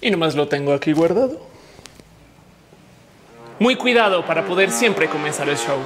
y 0.00 0.10
nomás 0.10 0.34
lo 0.34 0.48
tengo 0.48 0.72
aquí 0.72 0.92
guardado. 0.92 1.40
Muy 3.58 3.76
cuidado 3.76 4.24
para 4.26 4.44
poder 4.44 4.70
siempre 4.70 5.08
comenzar 5.08 5.48
el 5.48 5.56
show. 5.56 5.78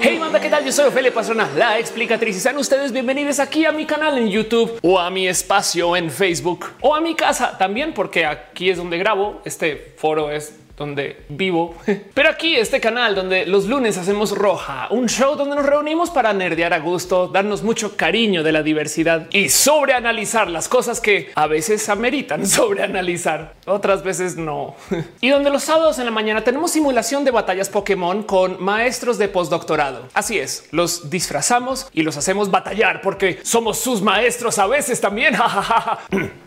Hey, 0.00 0.18
manda, 0.20 0.40
¿qué 0.40 0.48
tal? 0.48 0.64
Yo 0.64 0.70
soy 0.70 0.86
Ophelia 0.86 1.12
Pastrana, 1.12 1.50
la 1.56 1.80
explicatriz. 1.80 2.36
Y 2.36 2.40
sean 2.40 2.56
ustedes 2.58 2.92
bienvenidos 2.92 3.40
aquí 3.40 3.64
a 3.64 3.72
mi 3.72 3.84
canal 3.84 4.16
en 4.18 4.28
YouTube 4.28 4.78
o 4.82 5.00
a 5.00 5.10
mi 5.10 5.26
espacio 5.26 5.96
en 5.96 6.08
Facebook 6.08 6.66
o 6.80 6.94
a 6.94 7.00
mi 7.00 7.16
casa 7.16 7.58
también, 7.58 7.92
porque 7.92 8.24
aquí 8.24 8.70
es 8.70 8.76
donde 8.76 8.98
grabo. 8.98 9.42
Este 9.44 9.94
foro 9.96 10.30
es 10.30 10.54
donde 10.76 11.24
vivo. 11.28 11.74
Pero 12.14 12.28
aquí 12.28 12.56
este 12.56 12.80
canal 12.80 13.14
donde 13.14 13.46
los 13.46 13.66
lunes 13.66 13.96
hacemos 13.98 14.36
roja, 14.36 14.88
un 14.90 15.08
show 15.08 15.36
donde 15.36 15.56
nos 15.56 15.66
reunimos 15.66 16.10
para 16.10 16.32
nerdear 16.32 16.72
a 16.72 16.78
gusto, 16.78 17.28
darnos 17.28 17.62
mucho 17.62 17.96
cariño 17.96 18.42
de 18.42 18.52
la 18.52 18.62
diversidad 18.62 19.28
y 19.32 19.48
sobreanalizar 19.48 20.48
las 20.50 20.68
cosas 20.68 21.00
que 21.00 21.30
a 21.34 21.46
veces 21.46 21.88
ameritan 21.88 22.46
sobreanalizar, 22.46 23.54
otras 23.66 24.02
veces 24.02 24.36
no. 24.36 24.76
Y 25.20 25.30
donde 25.30 25.50
los 25.50 25.64
sábados 25.64 25.98
en 25.98 26.04
la 26.04 26.10
mañana 26.10 26.44
tenemos 26.44 26.70
simulación 26.70 27.24
de 27.24 27.30
batallas 27.30 27.68
Pokémon 27.68 28.22
con 28.22 28.62
maestros 28.62 29.18
de 29.18 29.28
postdoctorado. 29.28 30.08
Así 30.14 30.38
es, 30.38 30.68
los 30.72 31.10
disfrazamos 31.10 31.88
y 31.92 32.02
los 32.02 32.16
hacemos 32.16 32.50
batallar 32.50 33.00
porque 33.00 33.40
somos 33.42 33.78
sus 33.78 34.02
maestros 34.02 34.58
a 34.58 34.66
veces 34.66 35.00
también. 35.00 35.34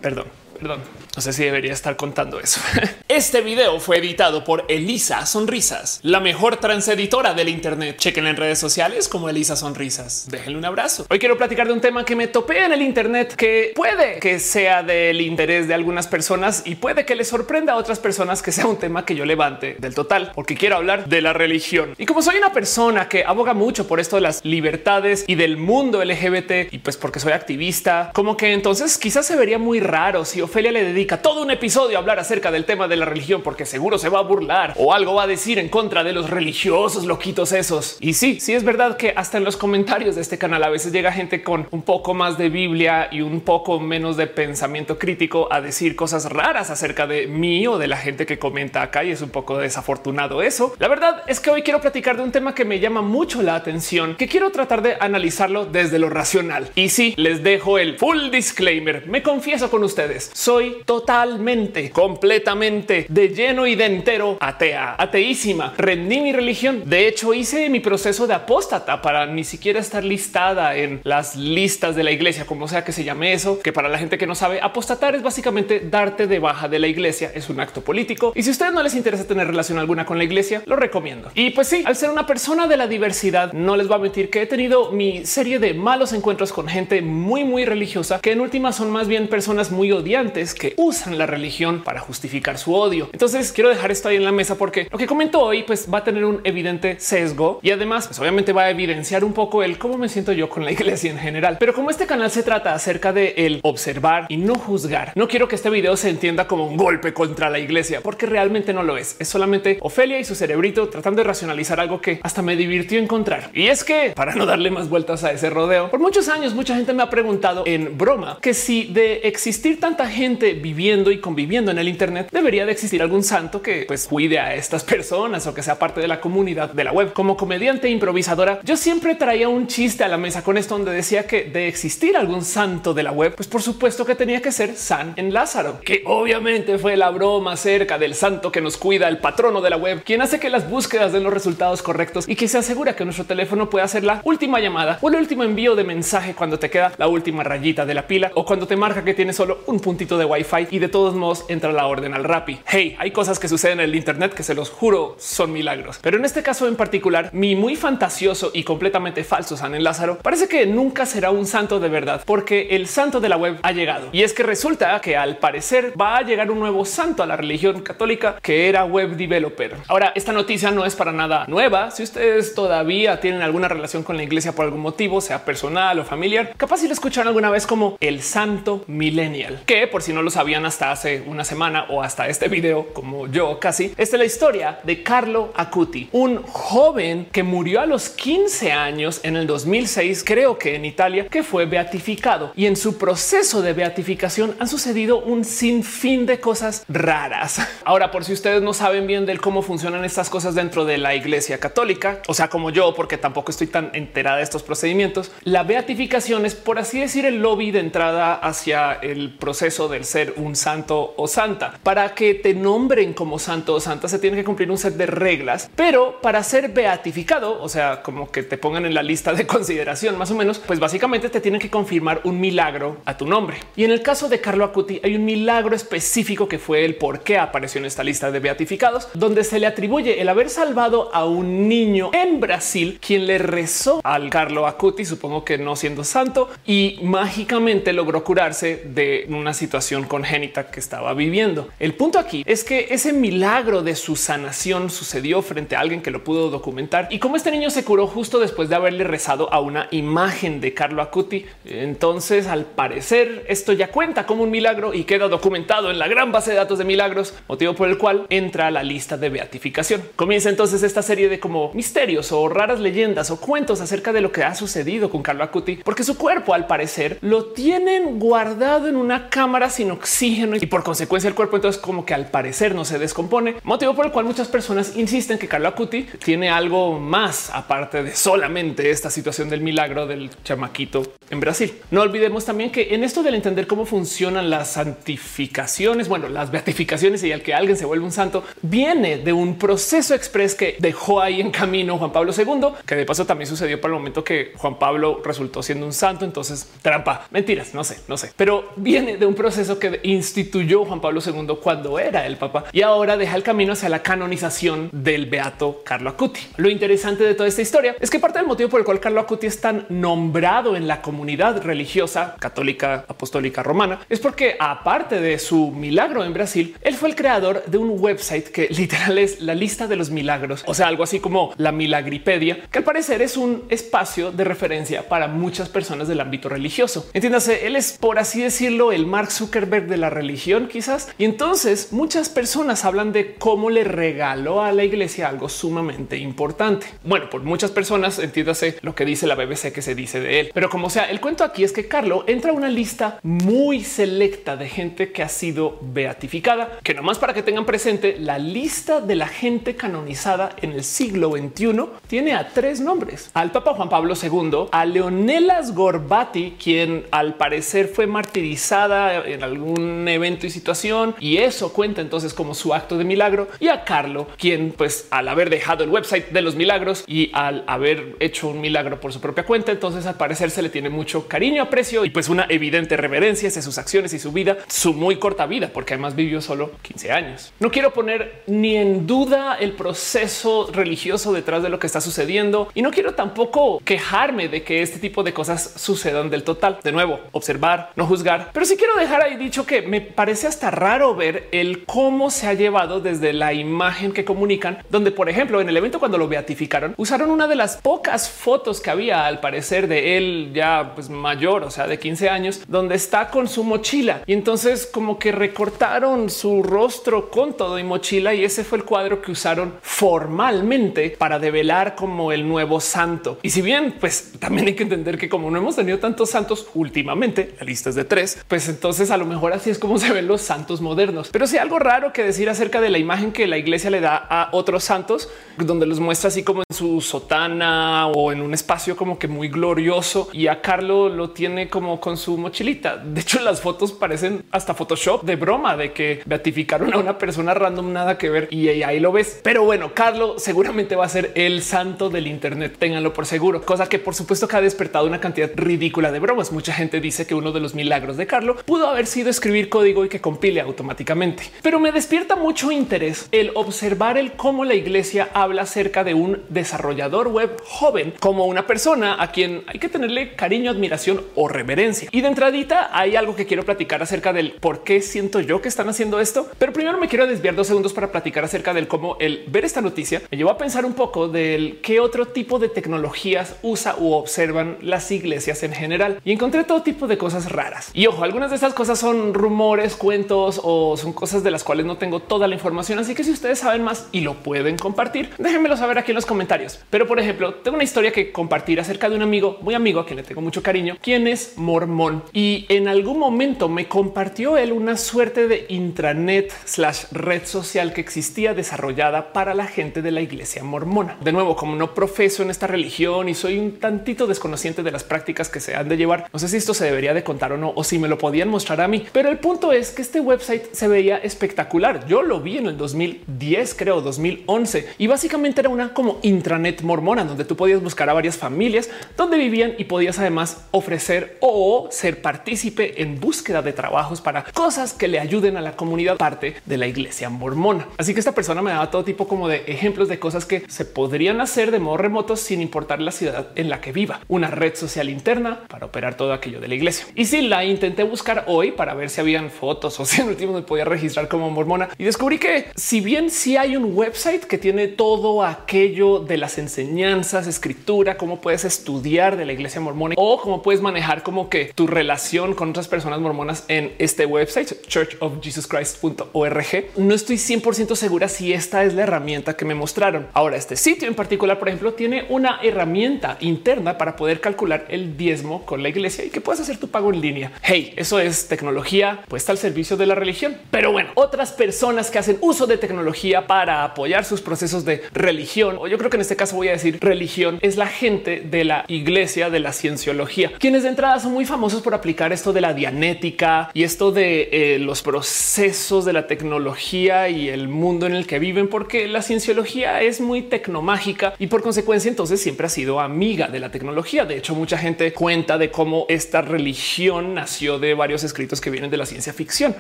Perdón, 0.02 0.26
perdón. 0.60 0.80
No 1.16 1.22
sé 1.22 1.34
si 1.34 1.44
debería 1.44 1.74
estar 1.74 1.96
contando 1.96 2.40
eso. 2.40 2.62
Este 3.08 3.42
video 3.42 3.80
fue 3.80 3.98
editado 3.98 4.44
por 4.44 4.66
Elisa 4.70 5.26
Sonrisas, 5.26 6.00
la 6.04 6.20
mejor 6.20 6.58
transeditora 6.58 7.34
del 7.34 7.50
Internet. 7.50 7.98
Chequen 7.98 8.28
en 8.28 8.38
redes 8.38 8.60
sociales 8.60 9.10
como 9.10 9.30
Elisa 9.30 9.56
Sonrisas. 9.56 10.28
Déjenle 10.30 10.60
un 10.60 10.66
abrazo. 10.66 11.08
Hoy 11.10 11.18
quiero 11.18 11.38
platicar 11.38 11.68
de 11.68 11.74
un 11.74 11.82
tema 11.82 12.06
que 12.06 12.16
me 12.16 12.28
topé 12.28 12.64
en 12.64 12.72
el 12.72 12.84
Internet 12.84 13.34
que 13.36 13.74
puede 13.76 14.20
que 14.20 14.40
sea 14.40 14.84
del 14.84 15.22
interés 15.22 15.68
de 15.68 15.74
algunas 15.74 16.08
personas 16.08 16.62
y 16.66 16.76
puede 16.76 17.06
que 17.06 17.16
les 17.16 17.28
sorprenda 17.28 17.74
a 17.74 17.78
otras 17.78 18.00
personas 18.00 18.42
que 18.42 18.52
sea 18.52 18.68
un 18.68 18.78
tema 18.78 19.06
que 19.06 19.16
yo 19.16 19.26
levante 19.26 19.76
del 19.80 19.96
total, 19.96 20.32
porque 20.36 20.56
quiero 20.56 20.76
hablar 20.76 21.10
de 21.10 21.22
la 21.22 21.34
religión. 21.34 21.96
Y 21.98 22.06
como 22.06 22.22
soy 22.22 22.38
una 22.38 22.54
persona 22.54 23.10
que 23.10 23.26
aboga 23.26 23.54
mucho 23.54 23.88
por 23.88 24.00
esto 24.00 24.18
de 24.18 24.22
las 24.22 24.46
libertades 24.46 25.26
y 25.28 25.36
del 25.36 25.58
mundo 25.58 26.04
LGBT, 26.06 26.72
y 26.72 26.78
pues 26.78 26.96
porque 26.96 27.20
soy 27.20 27.34
activista, 27.34 28.12
como 28.14 28.38
que 28.38 28.54
entonces 28.54 28.98
quizás 28.98 29.26
se 29.26 29.36
vería 29.36 29.58
muy 29.58 29.80
raro 29.80 30.26
si 30.26 30.42
Ofelia 30.42 30.72
le 30.72 30.84
dedica 30.84 30.99
todo 31.06 31.42
un 31.42 31.52
episodio 31.52 31.98
a 31.98 32.02
hablar 32.02 32.20
acerca 32.20 32.52
del 32.52 32.66
tema 32.66 32.88
de 32.88 32.96
la 32.96 33.06
religión, 33.06 33.42
porque 33.42 33.66
seguro 33.66 33.98
se 33.98 34.10
va 34.10 34.20
a 34.20 34.24
burlar 34.24 34.74
o 34.78 34.94
algo 34.94 35.16
va 35.16 35.24
a 35.24 35.28
decir 35.28 35.60
en 35.60 35.70
contra 35.70 36.04
de 36.04 36.14
los 36.14 36.30
religiosos 36.30 37.06
loquitos 37.06 37.52
esos. 37.52 37.98
Y 38.00 38.14
sí, 38.14 38.40
sí 38.40 38.54
es 38.54 38.64
verdad 38.64 38.98
que 38.98 39.14
hasta 39.16 39.38
en 39.38 39.44
los 39.44 39.58
comentarios 39.58 40.16
de 40.16 40.22
este 40.22 40.38
canal 40.38 40.64
a 40.64 40.70
veces 40.70 40.92
llega 40.92 41.12
gente 41.12 41.44
con 41.44 41.68
un 41.72 41.82
poco 41.82 42.14
más 42.14 42.38
de 42.38 42.50
Biblia 42.50 43.10
y 43.12 43.22
un 43.22 43.42
poco 43.42 43.80
menos 43.80 44.18
de 44.18 44.28
pensamiento 44.28 44.98
crítico 44.98 45.48
a 45.52 45.62
decir 45.62 45.96
cosas 45.96 46.26
raras 46.26 46.70
acerca 46.70 47.08
de 47.08 47.28
mí 47.28 47.66
o 47.68 47.78
de 47.78 47.88
la 47.88 47.98
gente 47.98 48.26
que 48.26 48.40
comenta 48.40 48.82
acá 48.82 49.04
y 49.04 49.12
es 49.12 49.22
un 49.22 49.30
poco 49.30 49.58
desafortunado 49.58 50.42
eso. 50.42 50.74
La 50.80 50.88
verdad 50.88 51.24
es 51.28 51.40
que 51.40 51.50
hoy 51.50 51.62
quiero 51.62 51.82
platicar 51.82 52.18
de 52.18 52.24
un 52.24 52.32
tema 52.32 52.54
que 52.54 52.66
me 52.66 52.80
llama 52.80 53.02
mucho 53.02 53.42
la 53.42 53.56
atención, 53.56 54.16
que 54.16 54.28
quiero 54.28 54.52
tratar 54.52 54.82
de 54.82 54.98
analizarlo 55.00 55.66
desde 55.66 56.00
lo 56.00 56.10
racional. 56.10 56.70
Y 56.76 56.90
sí, 56.90 57.14
les 57.18 57.44
dejo 57.44 57.78
el 57.78 57.98
full 57.98 58.30
disclaimer. 58.32 59.08
Me 59.08 59.24
confieso 59.24 59.70
con 59.70 59.84
ustedes, 59.84 60.32
soy 60.34 60.78
totalmente, 60.90 61.92
completamente 61.92 63.06
de 63.10 63.28
lleno 63.30 63.68
y 63.68 63.76
de 63.76 63.86
entero 63.86 64.38
atea, 64.40 64.96
ateísima. 64.98 65.76
Rendí 65.78 66.20
mi 66.20 66.34
religión. 66.34 66.82
De 66.84 67.08
hecho, 67.08 67.36
hice 67.36 67.70
mi 67.70 67.80
proceso 67.80 68.26
de 68.26 68.34
apóstata 68.34 69.00
para 69.00 69.28
ni 69.28 69.44
siquiera 69.44 69.80
estar 69.80 70.04
listada 70.04 70.76
en 70.76 71.00
las 71.04 71.36
listas 71.36 71.96
de 71.96 72.02
la 72.02 72.10
iglesia, 72.10 72.48
como 72.48 72.68
sea 72.68 72.84
que 72.84 72.92
se 72.92 73.04
llame 73.04 73.34
eso, 73.34 73.60
que 73.60 73.72
para 73.72 73.88
la 73.88 74.00
gente 74.00 74.18
que 74.18 74.26
no 74.26 74.34
sabe, 74.34 74.62
apostatar 74.64 75.14
es 75.14 75.22
básicamente 75.22 75.80
darte 75.80 76.26
de 76.26 76.40
baja 76.40 76.68
de 76.68 76.80
la 76.80 76.88
iglesia. 76.88 77.32
Es 77.36 77.52
un 77.52 77.60
acto 77.60 77.82
político. 77.82 78.34
Y 78.36 78.42
si 78.42 78.50
a 78.50 78.54
ustedes 78.54 78.74
no 78.74 78.82
les 78.82 78.96
interesa 78.96 79.28
tener 79.28 79.46
relación 79.46 79.78
alguna 79.78 80.08
con 80.08 80.18
la 80.18 80.24
iglesia, 80.24 80.64
lo 80.66 80.76
recomiendo. 80.76 81.30
Y 81.36 81.52
pues 81.52 81.68
sí, 81.68 81.84
al 81.86 81.98
ser 81.98 82.10
una 82.10 82.26
persona 82.26 82.66
de 82.66 82.78
la 82.78 82.88
diversidad, 82.88 83.54
no 83.54 83.78
les 83.78 83.92
va 83.92 83.98
a 83.98 84.00
mentir 84.00 84.32
que 84.32 84.42
he 84.42 84.48
tenido 84.48 84.92
mi 84.92 85.24
serie 85.24 85.60
de 85.60 85.76
malos 85.76 86.14
encuentros 86.14 86.52
con 86.52 86.68
gente 86.68 87.04
muy, 87.04 87.44
muy 87.44 87.64
religiosa, 87.64 88.20
que 88.22 88.32
en 88.32 88.42
última 88.42 88.72
son 88.72 88.90
más 88.90 89.08
bien 89.08 89.28
personas 89.28 89.70
muy 89.70 89.92
odiantes 89.92 90.56
que 90.56 90.79
usan 90.80 91.18
la 91.18 91.26
religión 91.26 91.84
para 91.84 92.00
justificar 92.00 92.58
su 92.58 92.74
odio. 92.74 93.10
Entonces 93.12 93.52
quiero 93.52 93.70
dejar 93.70 93.92
esto 93.92 94.08
ahí 94.08 94.16
en 94.16 94.24
la 94.24 94.32
mesa 94.32 94.56
porque 94.56 94.88
lo 94.90 94.98
que 94.98 95.08
comento 95.08 95.42
hoy 95.42 95.64
pues 95.64 95.90
va 95.94 95.98
a 95.98 96.04
tener 96.06 96.24
un 96.24 96.40
evidente 96.46 96.98
sesgo 97.02 97.60
y 97.62 97.72
además 97.72 98.08
pues 98.08 98.18
obviamente 98.20 98.54
va 98.54 98.64
a 98.64 98.70
evidenciar 98.70 99.26
un 99.26 99.34
poco 99.34 99.62
el 99.62 99.78
cómo 99.78 99.98
me 99.98 100.08
siento 100.08 100.32
yo 100.32 100.48
con 100.48 100.64
la 100.64 100.72
iglesia 100.80 101.12
en 101.12 101.18
general. 101.18 101.58
Pero 101.60 101.74
como 101.74 101.90
este 101.90 102.06
canal 102.06 102.32
se 102.32 102.44
trata 102.44 102.74
acerca 102.74 103.12
de 103.12 103.34
el 103.38 103.60
observar 103.64 104.26
y 104.30 104.38
no 104.38 104.56
juzgar, 104.56 105.12
no 105.16 105.28
quiero 105.28 105.50
que 105.50 105.56
este 105.56 105.70
video 105.70 105.98
se 105.98 106.10
entienda 106.10 106.48
como 106.48 106.66
un 106.66 106.78
golpe 106.78 107.14
contra 107.14 107.50
la 107.50 107.60
iglesia 107.60 108.00
porque 108.02 108.26
realmente 108.26 108.72
no 108.72 108.84
lo 108.84 108.96
es. 108.96 109.18
Es 109.20 109.28
solamente 109.28 109.80
Ofelia 109.82 110.18
y 110.18 110.24
su 110.24 110.34
cerebrito 110.34 110.88
tratando 110.88 111.22
de 111.22 111.28
racionalizar 111.28 111.82
algo 111.82 112.00
que 112.00 112.22
hasta 112.24 112.42
me 112.42 112.56
divirtió 112.56 113.00
encontrar. 113.00 113.50
Y 113.54 113.68
es 113.68 113.84
que 113.84 114.14
para 114.16 114.34
no 114.34 114.46
darle 114.46 114.72
más 114.72 114.88
vueltas 114.88 115.26
a 115.26 115.34
ese 115.34 115.50
rodeo, 115.50 115.90
por 115.92 116.00
muchos 116.00 116.30
años 116.30 116.54
mucha 116.54 116.76
gente 116.76 116.94
me 116.94 117.04
ha 117.04 117.10
preguntado 117.10 117.64
en 117.66 117.98
broma 117.98 118.38
que 118.42 118.54
si 118.54 118.86
de 118.86 119.28
existir 119.28 119.82
tanta 119.82 120.08
gente 120.08 120.54
viviendo 120.70 121.10
y 121.10 121.20
conviviendo 121.20 121.72
en 121.72 121.80
el 121.80 121.88
Internet, 121.88 122.30
debería 122.32 122.64
de 122.64 122.72
existir 122.72 123.02
algún 123.02 123.24
santo 123.24 123.60
que 123.62 123.86
pues 123.88 124.06
cuide 124.06 124.38
a 124.38 124.54
estas 124.54 124.84
personas 124.84 125.48
o 125.48 125.54
que 125.54 125.64
sea 125.64 125.80
parte 125.80 126.00
de 126.00 126.08
la 126.08 126.22
comunidad 126.22 126.72
de 126.72 126.84
la 126.84 126.92
web. 126.92 127.12
Como 127.14 127.36
comediante 127.36 127.88
e 127.88 127.92
improvisadora, 127.92 128.60
yo 128.64 128.78
siempre 128.78 129.16
traía 129.16 129.50
un 129.50 129.66
chiste 129.66 130.04
a 130.04 130.08
la 130.08 130.18
mesa 130.18 130.44
con 130.44 130.58
esto 130.58 130.76
donde 130.76 130.92
decía 130.92 131.26
que 131.26 131.46
de 131.46 131.68
existir 131.68 132.16
algún 132.16 132.44
santo 132.44 132.94
de 132.94 133.02
la 133.02 133.12
web, 133.12 133.34
pues 133.36 133.48
por 133.48 133.64
supuesto 133.64 134.06
que 134.06 134.14
tenía 134.14 134.42
que 134.42 134.52
ser 134.52 134.76
San 134.76 135.14
en 135.16 135.34
Lázaro, 135.34 135.82
que 135.82 136.04
obviamente 136.06 136.78
fue 136.78 136.96
la 136.96 137.10
broma 137.10 137.54
acerca 137.54 137.98
del 137.98 138.14
santo 138.14 138.52
que 138.52 138.62
nos 138.62 138.78
cuida, 138.78 139.08
el 139.08 139.18
patrono 139.18 139.62
de 139.62 139.72
la 139.72 139.78
web, 139.78 140.04
quien 140.04 140.22
hace 140.22 140.40
que 140.40 140.52
las 140.52 140.70
búsquedas 140.70 141.12
den 141.12 141.24
los 141.24 141.34
resultados 141.34 141.82
correctos 141.82 142.30
y 142.30 142.36
que 142.36 142.48
se 142.48 142.60
asegura 142.60 142.96
que 142.96 143.06
nuestro 143.06 143.26
teléfono 143.26 143.72
pueda 143.72 143.86
hacer 143.86 144.04
la 144.04 144.22
última 144.24 144.60
llamada 144.60 145.00
o 145.02 145.10
el 145.10 145.16
último 145.16 145.44
envío 145.44 145.76
de 145.76 145.84
mensaje 145.84 146.36
cuando 146.36 146.60
te 146.60 146.70
queda 146.70 146.94
la 146.98 147.08
última 147.08 147.44
rayita 147.44 147.88
de 147.88 147.96
la 147.96 148.06
pila 148.06 148.32
o 148.36 148.46
cuando 148.46 148.68
te 148.68 148.76
marca 148.76 149.04
que 149.04 149.16
tiene 149.16 149.34
solo 149.34 149.64
un 149.66 149.80
puntito 149.80 150.18
de 150.18 150.26
wifi 150.26 150.59
y 150.70 150.80
de 150.80 150.90
todos 150.90 151.16
modos 151.16 151.46
entra 151.48 151.72
la 151.72 151.88
orden 151.88 152.14
al 152.14 152.24
Rappi. 152.24 152.60
Hey, 152.66 152.96
hay 153.00 153.12
cosas 153.12 153.40
que 153.40 153.48
suceden 153.48 153.80
en 153.80 153.90
el 153.90 153.96
Internet 153.96 154.34
que 154.34 154.44
se 154.44 154.56
los 154.56 154.70
juro 154.70 155.16
son 155.20 155.52
milagros. 155.54 156.00
Pero 156.02 156.18
en 156.18 156.26
este 156.26 156.44
caso 156.44 156.68
en 156.68 156.76
particular, 156.76 157.30
mi 157.34 157.56
muy 157.56 157.76
fantasioso 157.76 158.52
y 158.54 158.64
completamente 158.64 159.24
falso 159.24 159.58
San 159.58 159.76
en 159.76 159.84
Lázaro 159.84 160.18
parece 160.18 160.48
que 160.48 160.66
nunca 160.66 161.06
será 161.06 161.32
un 161.32 161.46
santo 161.46 161.80
de 161.80 161.90
verdad 161.90 162.24
porque 162.26 162.70
el 162.72 162.88
santo 162.88 163.20
de 163.20 163.30
la 163.30 163.38
web 163.38 163.60
ha 163.62 163.72
llegado. 163.72 164.10
Y 164.12 164.24
es 164.24 164.34
que 164.34 164.44
resulta 164.44 165.00
que 165.02 165.16
al 165.16 165.38
parecer 165.38 165.94
va 166.00 166.18
a 166.18 166.22
llegar 166.22 166.52
un 166.52 166.60
nuevo 166.60 166.86
santo 166.86 167.24
a 167.24 167.26
la 167.26 167.38
religión 167.38 167.82
católica 167.82 168.38
que 168.42 168.70
era 168.70 168.86
web 168.86 169.16
developer. 169.16 169.76
Ahora, 169.88 170.12
esta 170.16 170.32
noticia 170.32 170.72
no 170.72 170.86
es 170.86 170.96
para 170.96 171.12
nada 171.12 171.46
nueva. 171.48 171.92
Si 171.92 172.04
ustedes 172.04 172.54
todavía 172.54 173.20
tienen 173.20 173.42
alguna 173.42 173.68
relación 173.68 174.04
con 174.04 174.18
la 174.18 174.24
iglesia 174.24 174.54
por 174.54 174.66
algún 174.66 174.82
motivo, 174.82 175.22
sea 175.22 175.46
personal 175.46 176.00
o 176.00 176.04
familiar, 176.04 176.54
capaz 176.58 176.78
si 176.78 176.88
lo 176.88 176.94
escucharon 176.94 177.28
alguna 177.28 177.50
vez 177.50 177.68
como 177.68 177.98
el 178.00 178.22
santo 178.22 178.84
millennial, 178.88 179.62
que 179.66 179.88
por 179.88 180.02
si 180.02 180.14
no 180.14 180.22
lo 180.22 180.30
sabían 180.30 180.49
hasta 180.56 180.92
hace 180.92 181.24
una 181.28 181.44
semana 181.44 181.86
o 181.90 182.02
hasta 182.02 182.28
este 182.28 182.48
video, 182.48 182.88
como 182.92 183.28
yo 183.28 183.60
casi, 183.60 183.94
esta 183.98 184.16
es 184.16 184.20
la 184.20 184.26
historia 184.26 184.80
de 184.84 185.04
Carlo 185.04 185.52
Acuti, 185.56 186.10
un 186.12 186.42
joven 186.42 187.28
que 187.32 187.44
murió 187.44 187.82
a 187.82 187.86
los 187.86 188.10
15 188.10 188.72
años 188.72 189.20
en 189.24 189.36
el 189.36 189.46
2006, 189.46 190.24
creo 190.26 190.58
que 190.58 190.76
en 190.76 190.86
Italia, 190.86 191.28
que 191.28 191.44
fue 191.44 191.66
beatificado. 191.66 192.52
Y 192.56 192.66
en 192.66 192.76
su 192.76 192.98
proceso 192.98 193.62
de 193.62 193.74
beatificación 193.74 194.56
han 194.60 194.68
sucedido 194.68 195.20
un 195.20 195.46
sinfín 195.46 196.26
de 196.26 196.40
cosas 196.40 196.84
raras. 196.90 197.62
Ahora, 197.86 198.10
por 198.10 198.26
si 198.26 198.34
ustedes 198.34 198.64
no 198.64 198.74
saben 198.74 199.06
bien 199.06 199.28
del 199.28 199.40
cómo 199.40 199.62
funcionan 199.62 200.04
estas 200.04 200.32
cosas 200.32 200.56
dentro 200.56 200.84
de 200.84 200.98
la 200.98 201.14
iglesia 201.14 201.60
católica, 201.60 202.22
o 202.28 202.34
sea, 202.34 202.50
como 202.50 202.72
yo, 202.72 202.96
porque 202.96 203.18
tampoco 203.18 203.52
estoy 203.52 203.68
tan 203.68 203.92
enterada 203.94 204.38
de 204.38 204.44
estos 204.44 204.64
procedimientos, 204.64 205.32
la 205.44 205.62
beatificación 205.62 206.48
es, 206.48 206.56
por 206.56 206.80
así 206.80 207.00
decir, 207.00 207.26
el 207.26 207.38
lobby 207.38 207.70
de 207.70 207.80
entrada 207.80 208.34
hacia 208.34 208.94
el 208.94 209.36
proceso 209.38 209.88
del 209.88 210.06
ser 210.06 210.34
un 210.40 210.56
santo 210.56 211.14
o 211.18 211.28
santa. 211.28 211.80
Para 211.84 212.16
que 212.16 212.34
te 212.34 212.54
nombren 212.54 213.14
como 213.14 213.40
santo 213.40 213.76
o 213.76 213.80
santa 213.80 214.08
se 214.08 214.20
tiene 214.20 214.38
que 214.38 214.44
cumplir 214.44 214.72
un 214.72 214.78
set 214.78 214.96
de 214.96 215.06
reglas, 215.06 215.70
pero 215.76 216.20
para 216.22 216.44
ser 216.44 216.70
beatificado, 216.70 217.62
o 217.62 217.70
sea, 217.70 218.02
como 218.02 218.32
que 218.32 218.44
te 218.44 218.58
pongan 218.58 218.86
en 218.86 218.94
la 218.94 219.04
lista 219.04 219.34
de 219.34 219.48
consideración 219.48 220.18
más 220.18 220.32
o 220.32 220.36
menos, 220.36 220.60
pues 220.60 220.80
básicamente 220.80 221.30
te 221.30 221.42
tienen 221.42 221.62
que 221.62 221.70
confirmar 221.70 222.22
un 222.24 222.40
milagro 222.40 222.98
a 223.06 223.18
tu 223.18 223.26
nombre. 223.26 223.58
Y 223.76 223.84
en 223.84 223.92
el 223.92 224.02
caso 224.02 224.30
de 224.30 224.42
Carlo 224.42 224.66
Acuti 224.66 225.00
hay 225.04 225.16
un 225.16 225.26
milagro 225.26 225.76
específico 225.76 226.48
que 226.48 226.60
fue 226.60 226.86
el 226.86 226.96
por 226.96 227.22
qué 227.22 227.38
apareció 227.38 227.80
en 227.80 227.86
esta 227.86 228.04
lista 228.04 228.32
de 228.32 228.40
beatificados, 228.40 229.10
donde 229.14 229.44
se 229.44 229.60
le 229.60 229.68
atribuye 229.68 230.22
el 230.22 230.30
haber 230.30 230.50
salvado 230.50 231.14
a 231.14 231.26
un 231.26 231.68
niño 231.68 232.12
en 232.14 232.40
Brasil 232.40 233.00
quien 233.06 233.28
le 233.28 233.38
rezó 233.38 234.02
al 234.04 234.30
Carlo 234.30 234.68
Acuti, 234.68 235.06
supongo 235.06 235.44
que 235.44 235.58
no 235.58 235.76
siendo 235.76 236.04
santo, 236.04 236.50
y 236.66 237.00
mágicamente 237.04 237.94
logró 237.94 238.24
curarse 238.24 238.84
de 238.86 239.26
una 239.30 239.54
situación 239.54 240.06
con 240.06 240.24
que 240.30 240.80
estaba 240.80 241.14
viviendo. 241.16 241.70
El 241.80 241.96
punto 241.96 242.20
aquí 242.20 242.44
es 242.46 242.64
que 242.64 242.88
ese 242.92 243.14
milagro 243.14 243.82
de 243.82 243.96
su 243.96 244.16
sanación 244.16 244.92
sucedió 244.92 245.42
frente 245.42 245.76
a 245.76 245.80
alguien 245.80 246.04
que 246.04 246.12
lo 246.12 246.24
pudo 246.24 246.52
documentar 246.52 247.08
y 247.10 247.18
como 247.18 247.36
este 247.36 247.50
niño 247.50 247.72
se 247.72 247.84
curó 247.84 248.06
justo 248.06 248.40
después 248.40 248.70
de 248.70 248.76
haberle 248.76 249.04
rezado 249.06 249.52
a 249.52 249.60
una 249.60 249.88
imagen 249.90 250.62
de 250.62 250.76
Carlo 250.76 251.02
Acuti. 251.02 251.46
Entonces, 251.66 252.46
al 252.46 252.66
parecer, 252.66 253.44
esto 253.48 253.74
ya 253.74 253.88
cuenta 253.88 254.28
como 254.28 254.44
un 254.44 254.52
milagro 254.52 254.94
y 254.94 255.06
queda 255.06 255.28
documentado 255.28 255.90
en 255.90 255.98
la 255.98 256.08
gran 256.08 256.32
base 256.32 256.52
de 256.52 256.58
datos 256.58 256.78
de 256.78 256.86
milagros, 256.86 257.34
motivo 257.48 257.74
por 257.74 257.90
el 257.90 257.98
cual 257.98 258.28
entra 258.30 258.68
a 258.68 258.72
la 258.72 258.84
lista 258.84 259.18
de 259.18 259.30
beatificación. 259.30 260.04
Comienza 260.16 260.50
entonces 260.50 260.84
esta 260.84 261.02
serie 261.02 261.28
de 261.28 261.40
como 261.40 261.74
misterios 261.74 262.32
o 262.32 262.48
raras 262.50 262.80
leyendas 262.80 263.32
o 263.32 263.40
cuentos 263.40 263.82
acerca 263.82 264.14
de 264.14 264.22
lo 264.22 264.32
que 264.32 264.44
ha 264.44 264.54
sucedido 264.54 265.10
con 265.10 265.24
Carlo 265.24 265.44
Acuti, 265.44 265.78
porque 265.78 266.04
su 266.04 266.18
cuerpo 266.18 266.54
al 266.54 266.68
parecer 266.68 267.18
lo 267.22 267.46
tienen 267.46 268.20
guardado 268.20 268.88
en 268.88 268.96
una 268.96 269.30
cámara 269.30 269.72
sin 269.72 269.90
oxígeno 269.90 270.19
y 270.22 270.66
por 270.66 270.84
consecuencia 270.84 271.30
el 271.30 271.36
cuerpo 271.36 271.56
entonces 271.56 271.82
como 271.82 272.06
que 272.06 272.14
al 272.14 272.30
parecer 272.30 272.76
no 272.76 272.84
se 272.84 273.00
descompone, 273.00 273.56
motivo 273.64 273.96
por 273.96 274.06
el 274.06 274.12
cual 274.12 274.26
muchas 274.26 274.50
personas 274.50 274.98
insisten 274.98 275.38
que 275.38 275.48
Carlo 275.48 275.70
Acuti 275.70 276.04
tiene 276.24 276.50
algo 276.50 277.00
más 277.00 277.50
aparte 277.54 278.04
de 278.04 278.16
solamente 278.16 278.90
esta 278.90 279.10
situación 279.10 279.50
del 279.50 279.62
milagro 279.62 280.08
del 280.08 280.30
chamaquito 280.44 281.04
en 281.30 281.40
Brasil. 281.40 281.74
No 281.92 282.02
olvidemos 282.02 282.44
también 282.46 282.72
que 282.72 282.94
en 282.94 283.04
esto 283.04 283.24
del 283.24 283.36
entender 283.36 283.66
cómo 283.66 283.86
funcionan 283.86 284.50
las 284.50 284.72
santificaciones, 284.72 286.10
bueno, 286.10 286.28
las 286.28 286.52
beatificaciones 286.52 287.24
y 287.24 287.32
al 287.32 287.42
que 287.42 287.54
alguien 287.54 287.78
se 287.78 287.86
vuelve 287.86 288.04
un 288.04 288.12
santo, 288.12 288.44
viene 288.62 289.20
de 289.20 289.32
un 289.32 289.58
proceso 289.58 290.16
express 290.16 290.56
que 290.56 290.76
dejó 290.80 291.22
ahí 291.22 291.40
en 291.40 291.52
camino 291.52 291.98
Juan 291.98 292.12
Pablo 292.12 292.34
II, 292.36 292.84
que 292.86 292.96
de 292.96 293.06
paso 293.06 293.26
también 293.26 293.48
sucedió 293.48 293.80
para 293.80 293.94
el 293.94 294.00
momento 294.00 294.24
que 294.24 294.52
Juan 294.58 294.78
Pablo 294.78 295.22
resultó 295.24 295.64
siendo 295.64 295.86
un 295.86 295.94
santo. 295.94 296.26
Entonces, 296.26 296.70
trampa, 296.82 297.28
mentiras, 297.32 297.74
no 297.74 297.84
sé, 297.84 298.00
no 298.08 298.18
sé, 298.18 298.32
pero 298.36 298.72
viene 298.76 299.18
de 299.18 299.26
un 299.26 299.36
proceso 299.36 299.80
que 299.80 299.99
instituyó 300.04 300.86
Juan 300.86 301.02
Pablo 301.02 301.22
II 301.26 301.56
cuando 301.62 302.00
era 302.00 302.26
el 302.26 302.38
papa 302.38 302.66
y 302.72 302.82
ahora 302.82 303.18
deja 303.18 303.36
el 303.36 303.44
camino 303.44 303.74
hacia 303.74 303.90
la 303.90 304.02
canonización 304.02 304.90
del 304.92 305.26
beato 305.26 305.82
Carlo 305.84 306.10
Acuti. 306.10 306.42
Lo 306.58 306.70
interesante 306.70 307.24
de 307.24 307.36
toda 307.36 307.48
esta 307.48 307.62
historia 307.62 307.96
es 308.00 308.10
que 308.10 308.20
parte 308.20 308.40
del 308.40 308.48
motivo 308.48 308.70
por 308.70 308.80
el 308.80 308.86
cual 308.86 309.00
Carlo 309.00 309.22
Acuti 309.22 309.48
es 309.48 309.62
tan 309.62 309.86
nombrado 309.90 310.76
en 310.76 310.88
la 310.88 311.02
comunidad 311.02 311.62
religiosa 311.62 312.36
católica 312.40 313.06
apostólica 313.08 313.64
romana 313.64 314.00
es 314.10 314.20
porque 314.20 314.56
aparte 314.60 315.20
de 315.22 315.40
su 315.40 315.72
milagro 315.72 316.24
en 316.24 316.34
Brasil, 316.34 316.76
él 316.82 316.96
fue 316.96 317.10
el 317.10 317.16
creador 317.16 317.64
de 317.66 317.78
un 317.78 317.96
website 318.00 318.50
que 318.50 318.68
literal 318.70 319.18
es 319.18 319.42
la 319.42 319.56
lista 319.56 319.88
de 319.88 319.96
los 319.96 320.10
milagros, 320.10 320.64
o 320.66 320.74
sea, 320.74 320.88
algo 320.88 321.04
así 321.04 321.20
como 321.20 321.54
la 321.58 321.72
Milagripedia, 321.72 322.62
que 322.72 322.80
al 322.80 322.84
parecer 322.84 323.22
es 323.22 323.38
un 323.38 323.64
espacio 323.70 324.32
de 324.32 324.44
referencia 324.44 325.08
para 325.08 325.28
muchas 325.28 325.70
personas 325.70 326.08
del 326.08 326.20
ámbito 326.20 326.50
religioso. 326.50 327.10
Entiéndase, 327.14 327.68
él 327.68 327.76
es 327.76 327.98
por 328.00 328.20
así 328.20 328.42
decirlo 328.42 328.92
el 328.92 329.06
Mark 329.06 329.32
Zuckerberg 329.32 329.89
de 329.90 329.98
la 329.98 330.10
religión 330.10 330.68
quizás. 330.68 331.14
Y 331.18 331.26
entonces 331.26 331.92
muchas 331.92 332.30
personas 332.30 332.86
hablan 332.86 333.12
de 333.12 333.36
cómo 333.36 333.70
le 333.70 333.84
regaló 333.84 334.62
a 334.62 334.72
la 334.72 334.84
iglesia 334.84 335.28
algo 335.28 335.50
sumamente 335.50 336.18
importante. 336.18 336.88
Bueno, 337.04 337.30
por 337.30 337.44
muchas 337.44 337.72
personas 337.72 338.20
entiéndase 338.20 338.78
lo 338.82 338.96
que 338.96 339.06
dice 339.06 339.28
la 339.28 339.36
BBC 339.36 339.74
que 339.74 339.82
se 339.82 339.96
dice 339.96 340.20
de 340.20 340.40
él. 340.40 340.52
Pero 340.54 340.70
como 340.70 340.90
sea, 340.90 341.10
el 341.10 341.20
cuento 341.20 341.44
aquí 341.44 341.64
es 341.64 341.72
que 341.72 341.88
Carlo 341.88 342.24
entra 342.28 342.52
a 342.52 342.54
una 342.54 342.70
lista 342.70 343.20
muy 343.24 343.84
selecta 343.84 344.56
de 344.56 344.70
gente 344.70 345.12
que 345.12 345.24
ha 345.24 345.30
sido 345.30 345.78
beatificada, 345.82 346.80
que 346.84 346.94
nomás 346.94 347.20
para 347.20 347.34
que 347.34 347.44
tengan 347.44 347.66
presente 347.66 348.18
la 348.20 348.38
lista 348.38 349.02
de 349.02 349.16
la 349.16 349.28
gente 349.28 349.76
canonizada 349.76 350.56
en 350.62 350.72
el 350.72 350.84
siglo 350.84 351.32
XXI 351.32 351.70
tiene 352.08 352.34
a 352.34 352.50
tres 352.50 352.80
nombres: 352.80 353.30
al 353.34 353.52
Papa 353.52 353.74
Juan 353.74 353.90
Pablo 353.90 354.14
II, 354.22 354.68
a 354.72 354.86
Leonelas 354.86 355.74
Gorbati, 355.74 356.56
quien 356.62 357.06
al 357.12 357.36
parecer 357.36 357.88
fue 357.88 358.08
martirizada 358.08 359.26
en 359.26 359.44
algún 359.44 359.79
evento 360.08 360.48
y 360.48 360.50
situación, 360.50 361.16
y 361.20 361.38
eso 361.38 361.74
cuenta 361.74 362.02
entonces 362.02 362.34
como 362.34 362.54
su 362.54 362.74
acto 362.74 362.98
de 362.98 363.04
milagro, 363.04 363.48
y 363.60 363.68
a 363.68 363.84
Carlo, 363.84 364.28
quien 364.38 364.72
pues 364.72 365.08
al 365.12 365.28
haber 365.28 365.50
dejado 365.50 365.84
el 365.84 365.90
website 365.90 366.30
de 366.30 366.42
los 366.42 366.56
milagros 366.56 367.04
y 367.08 367.32
al 367.34 367.64
haber 367.68 368.16
hecho 368.20 368.48
un 368.48 368.62
milagro 368.62 369.00
por 369.00 369.14
su 369.14 369.22
propia 369.22 369.46
cuenta, 369.46 369.72
entonces 369.72 370.06
al 370.06 370.16
parecer 370.16 370.52
se 370.52 370.62
le 370.62 370.70
tiene 370.70 370.90
mucho 370.90 371.28
cariño, 371.28 371.64
aprecio 371.64 372.06
y 372.06 372.10
pues 372.10 372.30
una 372.30 372.46
evidente 372.50 372.98
reverencia 372.98 373.50
hacia 373.50 373.62
sus 373.62 373.78
acciones 373.78 374.14
y 374.14 374.20
su 374.20 374.32
vida, 374.32 374.58
su 374.68 374.94
muy 374.94 375.18
corta 375.18 375.46
vida, 375.46 375.70
porque 375.74 375.94
además 375.94 376.16
vivió 376.16 376.42
solo 376.42 376.72
15 376.82 377.12
años. 377.12 377.54
No 377.60 377.72
quiero 377.72 377.94
poner 377.94 378.44
ni 378.48 378.76
en 378.76 379.08
duda 379.08 379.58
el 379.60 379.74
proceso 379.74 380.70
religioso 380.72 381.34
detrás 381.34 381.64
de 381.64 381.70
lo 381.70 381.80
que 381.80 381.88
está 381.88 382.02
sucediendo 382.02 382.70
y 382.74 382.82
no 382.82 382.92
quiero 382.92 383.14
tampoco 383.14 383.80
quejarme 383.84 384.50
de 384.50 384.64
que 384.64 384.82
este 384.82 385.00
tipo 385.00 385.24
de 385.24 385.34
cosas 385.34 385.74
sucedan 385.76 386.30
del 386.30 386.44
total. 386.44 386.80
De 386.84 386.92
nuevo, 386.92 387.20
observar, 387.32 387.92
no 387.96 388.06
juzgar, 388.06 388.52
pero 388.54 388.66
sí 388.66 388.76
quiero 388.78 388.96
dejar 388.96 389.24
ahí 389.24 389.38
dicho 389.38 389.66
que 389.70 389.84
me 389.84 390.02
parece 390.02 390.48
hasta 390.48 390.72
raro 390.72 391.14
ver 391.14 391.48
el 391.52 391.86
cómo 391.86 392.32
se 392.32 392.48
ha 392.48 392.56
llevado 392.56 393.02
desde 393.02 393.34
la 393.34 393.54
imagen 393.54 394.14
que 394.14 394.26
comunican, 394.26 394.80
donde 394.90 395.12
por 395.12 395.30
ejemplo 395.30 395.62
en 395.62 395.70
el 395.70 395.78
evento 395.78 396.00
cuando 396.00 396.18
lo 396.18 396.28
beatificaron 396.28 396.96
usaron 396.98 397.30
una 397.30 397.48
de 397.48 397.56
las 397.56 397.78
pocas 397.78 398.32
fotos 398.32 398.82
que 398.82 398.90
había 398.90 399.28
al 399.28 399.40
parecer 399.40 399.88
de 399.88 400.18
él 400.18 400.54
ya 400.56 400.94
pues 400.96 401.12
mayor, 401.12 401.62
o 401.62 401.70
sea, 401.70 401.86
de 401.86 402.00
15 402.00 402.30
años, 402.30 402.64
donde 402.68 402.96
está 402.96 403.30
con 403.30 403.48
su 403.48 403.64
mochila 403.64 404.24
y 404.26 404.34
entonces 404.34 404.90
como 404.92 405.20
que 405.20 405.32
recortaron 405.32 406.32
su 406.32 406.64
rostro 406.64 407.30
con 407.30 407.54
todo 407.54 407.78
y 407.78 407.84
mochila 407.84 408.34
y 408.34 408.44
ese 408.44 408.64
fue 408.64 408.80
el 408.80 408.86
cuadro 408.86 409.22
que 409.22 409.32
usaron 409.32 409.76
formalmente 409.84 411.12
para 411.12 411.38
develar 411.38 411.94
como 411.94 412.32
el 412.32 412.48
nuevo 412.48 412.82
santo. 412.82 413.38
Y 413.44 413.52
si 413.52 413.62
bien 413.62 413.98
pues 414.00 414.34
también 414.40 414.66
hay 414.66 414.74
que 414.74 414.82
entender 414.82 415.20
que 415.20 415.30
como 415.30 415.52
no 415.52 415.60
hemos 415.60 415.76
tenido 415.76 416.00
tantos 416.00 416.32
santos 416.32 416.66
últimamente, 416.74 417.54
la 417.60 417.68
lista 417.68 417.90
es 417.90 417.96
de 417.96 418.06
tres, 418.06 418.44
pues 418.48 418.68
entonces 418.68 419.12
a 419.12 419.18
lo 419.18 419.28
mejor 419.28 419.59
así 419.60 419.70
es 419.70 419.80
como 419.80 419.98
se 420.00 420.12
ven 420.12 420.28
los 420.28 420.42
santos 420.42 420.82
modernos. 420.82 421.30
Pero 421.32 421.46
si 421.46 421.54
sí, 421.54 421.58
algo 421.58 421.80
raro 421.80 422.12
que 422.14 422.24
decir 422.24 422.50
acerca 422.50 422.82
de 422.82 422.90
la 422.90 422.98
imagen 422.98 423.32
que 423.32 423.48
la 423.48 423.58
iglesia 423.58 423.90
le 423.90 424.02
da 424.02 424.18
a 424.18 424.50
otros 424.54 424.84
santos, 424.84 425.30
donde 425.58 425.86
los 425.86 426.00
muestra 426.00 426.30
así 426.30 426.44
como 426.44 426.64
en 426.68 426.76
su 426.76 427.02
sotana 427.02 428.08
o 428.08 428.32
en 428.32 428.42
un 428.42 428.54
espacio 428.54 428.96
como 428.96 429.20
que 429.20 429.28
muy 429.28 429.50
glorioso 429.50 430.30
y 430.34 430.48
a 430.48 430.62
Carlo 430.62 431.10
lo 431.10 431.32
tiene 431.32 431.70
como 431.70 432.00
con 432.00 432.18
su 432.18 432.38
mochilita. 432.38 432.98
De 432.98 433.22
hecho, 433.22 433.40
las 433.42 433.62
fotos 433.62 433.92
parecen 433.92 434.44
hasta 434.52 434.74
Photoshop 434.74 435.24
de 435.24 435.36
broma 435.36 435.76
de 435.76 435.92
que 435.94 436.22
beatificaron 436.26 436.94
a 436.94 436.98
una 436.98 437.18
persona 437.18 437.54
random, 437.54 437.92
nada 437.92 438.18
que 438.18 438.30
ver 438.30 438.48
y 438.52 438.70
ahí 438.84 439.00
lo 439.00 439.12
ves. 439.12 439.42
Pero 439.44 439.64
bueno, 439.64 439.94
Carlo 439.94 440.36
seguramente 440.40 440.96
va 440.96 441.06
a 441.06 441.10
ser 441.10 441.32
el 441.36 441.62
santo 441.62 442.10
del 442.10 442.28
Internet. 442.28 442.78
Ténganlo 442.80 443.14
por 443.14 443.26
seguro, 443.26 443.62
cosa 443.62 443.90
que 443.90 444.00
por 444.00 444.16
supuesto 444.16 444.48
que 444.48 444.56
ha 444.56 444.62
despertado 444.62 445.06
una 445.06 445.20
cantidad 445.20 445.50
ridícula 445.56 446.12
de 446.12 446.20
bromas. 446.20 446.52
Mucha 446.52 446.74
gente 446.74 447.02
dice 447.02 447.28
que 447.28 447.36
uno 447.36 447.52
de 447.52 447.60
los 447.60 447.76
milagros 447.76 448.18
de 448.18 448.28
Carlo 448.28 448.56
pudo 448.66 448.88
haber 448.88 449.08
sido 449.08 449.30
escribir 449.50 449.70
código 449.70 450.06
y 450.06 450.10
que 450.10 450.22
compile 450.22 450.62
automáticamente. 450.62 451.42
Pero 451.64 451.80
me 451.80 451.92
despierta 451.92 452.36
mucho 452.36 452.72
interés 452.72 453.28
el 453.32 453.50
observar 453.56 454.16
el 454.20 454.34
cómo 454.34 454.64
la 454.64 454.76
iglesia 454.76 455.30
habla 455.34 455.64
acerca 455.64 456.04
de 456.04 456.14
un 456.14 456.44
desarrollador 456.50 457.30
web 457.30 457.60
joven 457.66 458.14
como 458.20 458.46
una 458.46 458.68
persona 458.68 459.20
a 459.20 459.32
quien 459.32 459.64
hay 459.66 459.80
que 459.80 459.90
tenerle 459.90 460.36
cariño, 460.36 460.70
admiración 460.70 461.24
o 461.34 461.48
reverencia. 461.48 462.10
Y 462.12 462.22
de 462.22 462.28
entradita 462.28 462.92
hay 462.94 463.16
algo 463.16 463.36
que 463.36 463.48
quiero 463.48 463.64
platicar 463.64 464.04
acerca 464.04 464.34
del 464.34 464.52
por 464.52 464.84
qué 464.84 465.02
siento 465.02 465.40
yo 465.40 465.64
que 465.64 465.68
están 465.68 465.90
haciendo 465.90 466.20
esto. 466.20 466.48
Pero 466.60 466.72
primero 466.72 467.00
me 467.00 467.08
quiero 467.08 467.26
desviar 467.26 467.56
dos 467.56 467.66
segundos 467.66 467.94
para 467.94 468.12
platicar 468.12 468.44
acerca 468.44 468.76
del 468.76 468.88
cómo 468.88 469.18
el 469.20 469.46
ver 469.48 469.66
esta 469.66 469.82
noticia 469.82 470.22
me 470.30 470.38
llevó 470.38 470.52
a 470.52 470.60
pensar 470.60 470.86
un 470.86 470.94
poco 470.94 471.28
del 471.28 471.80
qué 471.82 472.00
otro 472.00 472.28
tipo 472.28 472.60
de 472.60 472.70
tecnologías 472.70 473.56
usa 473.64 473.96
u 473.98 474.12
observan 474.12 474.78
las 474.84 475.10
iglesias 475.10 475.64
en 475.64 475.74
general. 475.74 476.22
Y 476.24 476.34
encontré 476.34 476.66
todo 476.66 476.84
tipo 476.84 477.08
de 477.08 477.18
cosas 477.18 477.52
raras. 477.52 477.90
Y 477.96 478.06
ojo, 478.06 478.24
algunas 478.24 478.52
de 478.52 478.58
estas 478.58 478.76
cosas 478.76 479.00
son 479.00 479.34
rumores, 479.40 479.96
cuentos 479.96 480.62
o 480.64 480.98
son 480.98 481.14
cosas 481.14 481.44
de 481.44 481.52
las 481.52 481.64
cuales 481.64 481.86
no 481.86 481.98
tengo 481.98 482.20
toda 482.20 482.48
la 482.48 482.56
información. 482.56 483.00
Así 483.00 483.16
que 483.16 483.24
si 483.24 483.32
ustedes 483.32 483.60
saben 483.60 483.84
más 483.84 484.08
y 484.12 484.22
lo 484.22 484.36
pueden 484.36 484.78
compartir, 484.78 485.32
déjenmelo 485.38 485.78
saber 485.78 485.98
aquí 485.98 486.12
en 486.12 486.16
los 486.16 486.26
comentarios. 486.26 486.80
Pero 486.90 487.08
por 487.08 487.20
ejemplo, 487.20 487.56
tengo 487.56 487.76
una 487.76 487.84
historia 487.84 488.12
que 488.12 488.32
compartir 488.32 488.80
acerca 488.80 489.10
de 489.10 489.16
un 489.16 489.22
amigo 489.22 489.58
muy 489.62 489.74
amigo 489.74 490.00
a 490.00 490.06
quien 490.06 490.18
le 490.18 490.24
tengo 490.24 490.42
mucho 490.42 490.62
cariño, 490.62 490.98
quien 491.02 491.28
es 491.28 491.54
mormón 491.58 492.24
y 492.34 492.66
en 492.70 492.88
algún 492.88 493.20
momento 493.20 493.70
me 493.70 493.88
compartió 493.88 494.58
él 494.58 494.72
una 494.72 494.98
suerte 494.98 495.48
de 495.48 495.66
intranet 495.70 496.54
slash 496.66 497.06
red 497.12 497.46
social 497.46 497.94
que 497.94 498.02
existía 498.02 498.54
desarrollada 498.54 499.34
para 499.34 499.54
la 499.54 499.68
gente 499.68 500.02
de 500.02 500.12
la 500.12 500.22
iglesia 500.22 500.64
mormona. 500.64 501.18
De 501.22 501.32
nuevo, 501.32 501.56
como 501.56 501.76
no 501.76 501.94
profeso 501.94 502.44
en 502.44 502.50
esta 502.50 502.68
religión 502.68 503.30
y 503.30 503.34
soy 503.34 503.58
un 503.58 503.80
tantito 503.80 504.28
desconociente 504.28 504.84
de 504.84 504.92
las 504.92 505.04
prácticas 505.04 505.50
que 505.50 505.60
se 505.60 505.76
han 505.76 505.90
de 505.90 505.98
llevar, 505.98 506.30
no 506.32 506.40
sé 506.40 506.48
si 506.48 506.58
esto 506.58 506.74
se 506.74 506.86
debería 506.86 507.14
de 507.14 507.24
contar 507.24 507.54
o 507.54 507.58
no, 507.58 507.74
o 507.76 507.84
si 507.84 508.00
me 508.00 508.08
lo 508.08 508.18
podían 508.18 508.50
mostrar 508.50 508.82
a 508.82 508.88
mí. 508.88 509.06
Pero 509.12 509.29
el 509.30 509.40
punto 509.40 509.72
es 509.72 509.92
que 509.92 510.02
este 510.02 510.20
website 510.20 510.74
se 510.74 510.88
veía 510.88 511.18
espectacular. 511.18 512.08
Yo 512.08 512.22
lo 512.22 512.42
vi 512.42 512.58
en 512.58 512.68
el 512.68 512.78
2010, 512.78 513.76
creo 513.76 514.02
2011, 514.02 514.88
y 514.98 515.08
básicamente 515.08 515.62
era 515.62 515.70
una 515.70 515.94
como 515.94 516.20
intranet 516.22 516.82
mormona 516.82 517.24
donde 517.24 517.46
tú 517.46 517.56
podías 517.56 517.82
buscar 517.82 518.10
a 518.10 518.14
varias 518.14 518.38
familias 518.38 518.90
donde 519.18 519.38
vivían 519.38 519.74
y 519.78 519.86
podías 519.86 520.20
además 520.20 520.66
ofrecer 520.72 521.38
o 521.42 521.90
ser 521.92 522.22
partícipe 522.22 523.02
en 523.02 523.20
búsqueda 523.20 523.62
de 523.62 523.74
trabajos 523.74 524.22
para 524.22 524.44
cosas 524.44 524.94
que 524.94 525.08
le 525.08 525.20
ayuden 525.20 525.58
a 525.58 525.62
la 525.62 525.76
comunidad 525.76 526.18
parte 526.18 526.56
de 526.66 526.78
la 526.78 526.88
iglesia 526.88 527.30
mormona. 527.30 527.88
Así 527.98 528.14
que 528.14 528.20
esta 528.20 528.36
persona 528.36 528.62
me 528.62 528.72
daba 528.72 528.92
todo 528.92 529.04
tipo 529.04 529.28
como 529.28 529.48
de 529.48 529.64
ejemplos 529.68 530.08
de 530.08 530.20
cosas 530.20 530.46
que 530.46 530.64
se 530.68 530.86
podrían 530.86 531.42
hacer 531.42 531.72
de 531.72 531.80
modo 531.80 531.98
remoto 531.98 532.36
sin 532.36 532.62
importar 532.62 533.02
la 533.02 533.12
ciudad 533.12 533.48
en 533.56 533.70
la 533.70 533.82
que 533.82 533.92
viva. 533.92 534.22
Una 534.28 534.48
red 534.48 534.76
social 534.76 535.10
interna 535.10 535.62
para 535.68 535.86
operar 535.86 536.16
todo 536.16 536.34
aquello 536.34 536.60
de 536.60 536.68
la 536.68 536.76
iglesia. 536.76 537.06
Y 537.16 537.26
si 537.26 537.42
la 537.42 537.66
intenté 537.66 538.04
buscar 538.04 538.46
hoy 538.48 538.72
para 538.72 538.94
ver 538.94 539.09
ver 539.10 539.16
si 539.16 539.22
habían 539.22 539.50
fotos 539.50 540.00
o 540.00 540.06
si 540.06 540.22
en 540.22 540.30
último 540.30 540.54
me 540.54 540.62
podía 540.62 540.86
registrar 540.86 541.28
como 541.28 541.50
mormona 541.50 541.90
y 541.98 542.04
descubrí 542.04 542.38
que 542.38 542.68
si 542.76 543.02
bien 543.02 543.32
sí 543.32 543.58
hay 543.58 543.76
un 543.76 543.98
website 543.98 544.44
que 544.44 544.58
tiene 544.58 544.88
todo 544.88 545.44
aquello 545.44 546.20
de 546.20 546.38
las 546.38 546.58
enseñanzas, 546.58 547.48
escritura, 547.48 548.18
cómo 548.18 548.40
puedes 548.40 548.66
estudiar 548.66 549.36
de 549.38 549.46
la 549.46 549.54
iglesia 549.54 549.82
mormona 549.82 550.16
o 550.18 550.40
cómo 550.40 550.62
puedes 550.62 550.82
manejar 550.82 551.24
como 551.24 551.50
que 551.50 551.72
tu 551.74 551.88
relación 551.88 552.54
con 552.54 552.70
otras 552.70 552.88
personas 552.88 553.20
mormonas 553.20 553.66
en 553.68 553.94
este 553.98 554.26
website 554.26 554.86
churchofjesuschrist.org. 554.88 556.86
No 556.98 557.16
estoy 557.16 557.38
100% 557.38 557.96
segura 557.96 558.30
si 558.30 558.54
esta 558.54 558.84
es 558.84 558.94
la 558.94 559.04
herramienta 559.04 559.56
que 559.56 559.66
me 559.66 559.74
mostraron. 559.76 560.28
Ahora, 560.34 560.58
este 560.58 560.76
sitio 560.76 561.08
en 561.08 561.16
particular, 561.16 561.58
por 561.58 561.70
ejemplo, 561.70 561.94
tiene 561.94 562.26
una 562.30 562.60
herramienta 562.62 563.38
interna 563.40 563.98
para 563.98 564.16
poder 564.16 564.42
calcular 564.42 564.86
el 564.90 565.18
diezmo 565.18 565.66
con 565.66 565.82
la 565.82 565.90
iglesia 565.90 566.26
y 566.26 566.30
que 566.30 566.42
puedas 566.42 566.62
hacer 566.62 566.78
tu 566.78 566.90
pago 566.90 567.12
en 567.12 567.22
línea. 567.22 567.52
Hey, 567.64 567.94
eso 567.96 568.20
es 568.20 568.48
tecnología 568.48 568.99
puesta 569.28 569.52
al 569.52 569.58
servicio 569.58 569.98
de 569.98 570.06
la 570.06 570.16
religión. 570.16 570.58
Pero 570.72 570.92
bueno, 570.92 571.12
otras 571.16 571.52
personas 571.52 572.12
que 572.12 572.20
hacen 572.20 572.38
uso 572.42 572.68
de 572.68 572.78
tecnología 572.78 573.48
para 573.48 573.84
apoyar 573.84 574.26
sus 574.26 574.42
procesos 574.42 574.86
de 574.86 575.04
religión, 575.14 575.78
o 575.80 575.88
yo 575.88 575.98
creo 575.98 576.10
que 576.10 576.18
en 576.18 576.22
este 576.22 576.36
caso 576.36 576.56
voy 576.56 576.68
a 576.70 576.72
decir 576.72 576.98
religión, 577.02 577.60
es 577.62 577.78
la 577.78 577.88
gente 577.88 578.42
de 578.42 578.64
la 578.64 578.86
iglesia 578.88 579.50
de 579.50 579.60
la 579.60 579.74
cienciología, 579.74 580.52
quienes 580.60 580.84
de 580.84 580.90
entrada 580.90 581.20
son 581.20 581.34
muy 581.34 581.46
famosos 581.46 581.82
por 581.82 581.94
aplicar 581.94 582.34
esto 582.34 582.54
de 582.54 582.62
la 582.62 582.74
dianética 582.74 583.72
y 583.74 583.84
esto 583.84 584.12
de 584.12 584.50
eh, 584.52 584.80
los 584.80 585.02
procesos 585.02 586.06
de 586.06 586.14
la 586.14 586.28
tecnología 586.28 587.30
y 587.30 587.50
el 587.50 587.68
mundo 587.68 588.06
en 588.06 588.16
el 588.16 588.28
que 588.28 588.40
viven, 588.40 588.68
porque 588.68 589.08
la 589.08 589.22
cienciología 589.22 590.02
es 590.02 590.22
muy 590.22 590.42
tecnomágica 590.44 591.34
y 591.40 591.48
por 591.48 591.62
consecuencia 591.62 592.10
entonces 592.10 592.42
siempre 592.42 592.66
ha 592.66 592.70
sido 592.70 593.00
amiga 593.00 593.48
de 593.48 593.60
la 593.60 593.72
tecnología. 593.72 594.26
De 594.26 594.38
hecho, 594.38 594.56
mucha 594.56 594.78
gente 594.78 595.14
cuenta 595.14 595.58
de 595.58 595.72
cómo 595.72 596.06
esta 596.10 596.42
religión 596.42 597.34
nació 597.34 597.80
de 597.80 597.94
varios 597.94 598.24
escritos 598.24 598.62
que 598.62 598.70
vienen 598.70 598.89
de 598.90 598.98
la 598.98 599.06
ciencia 599.06 599.34
ficción. 599.34 599.76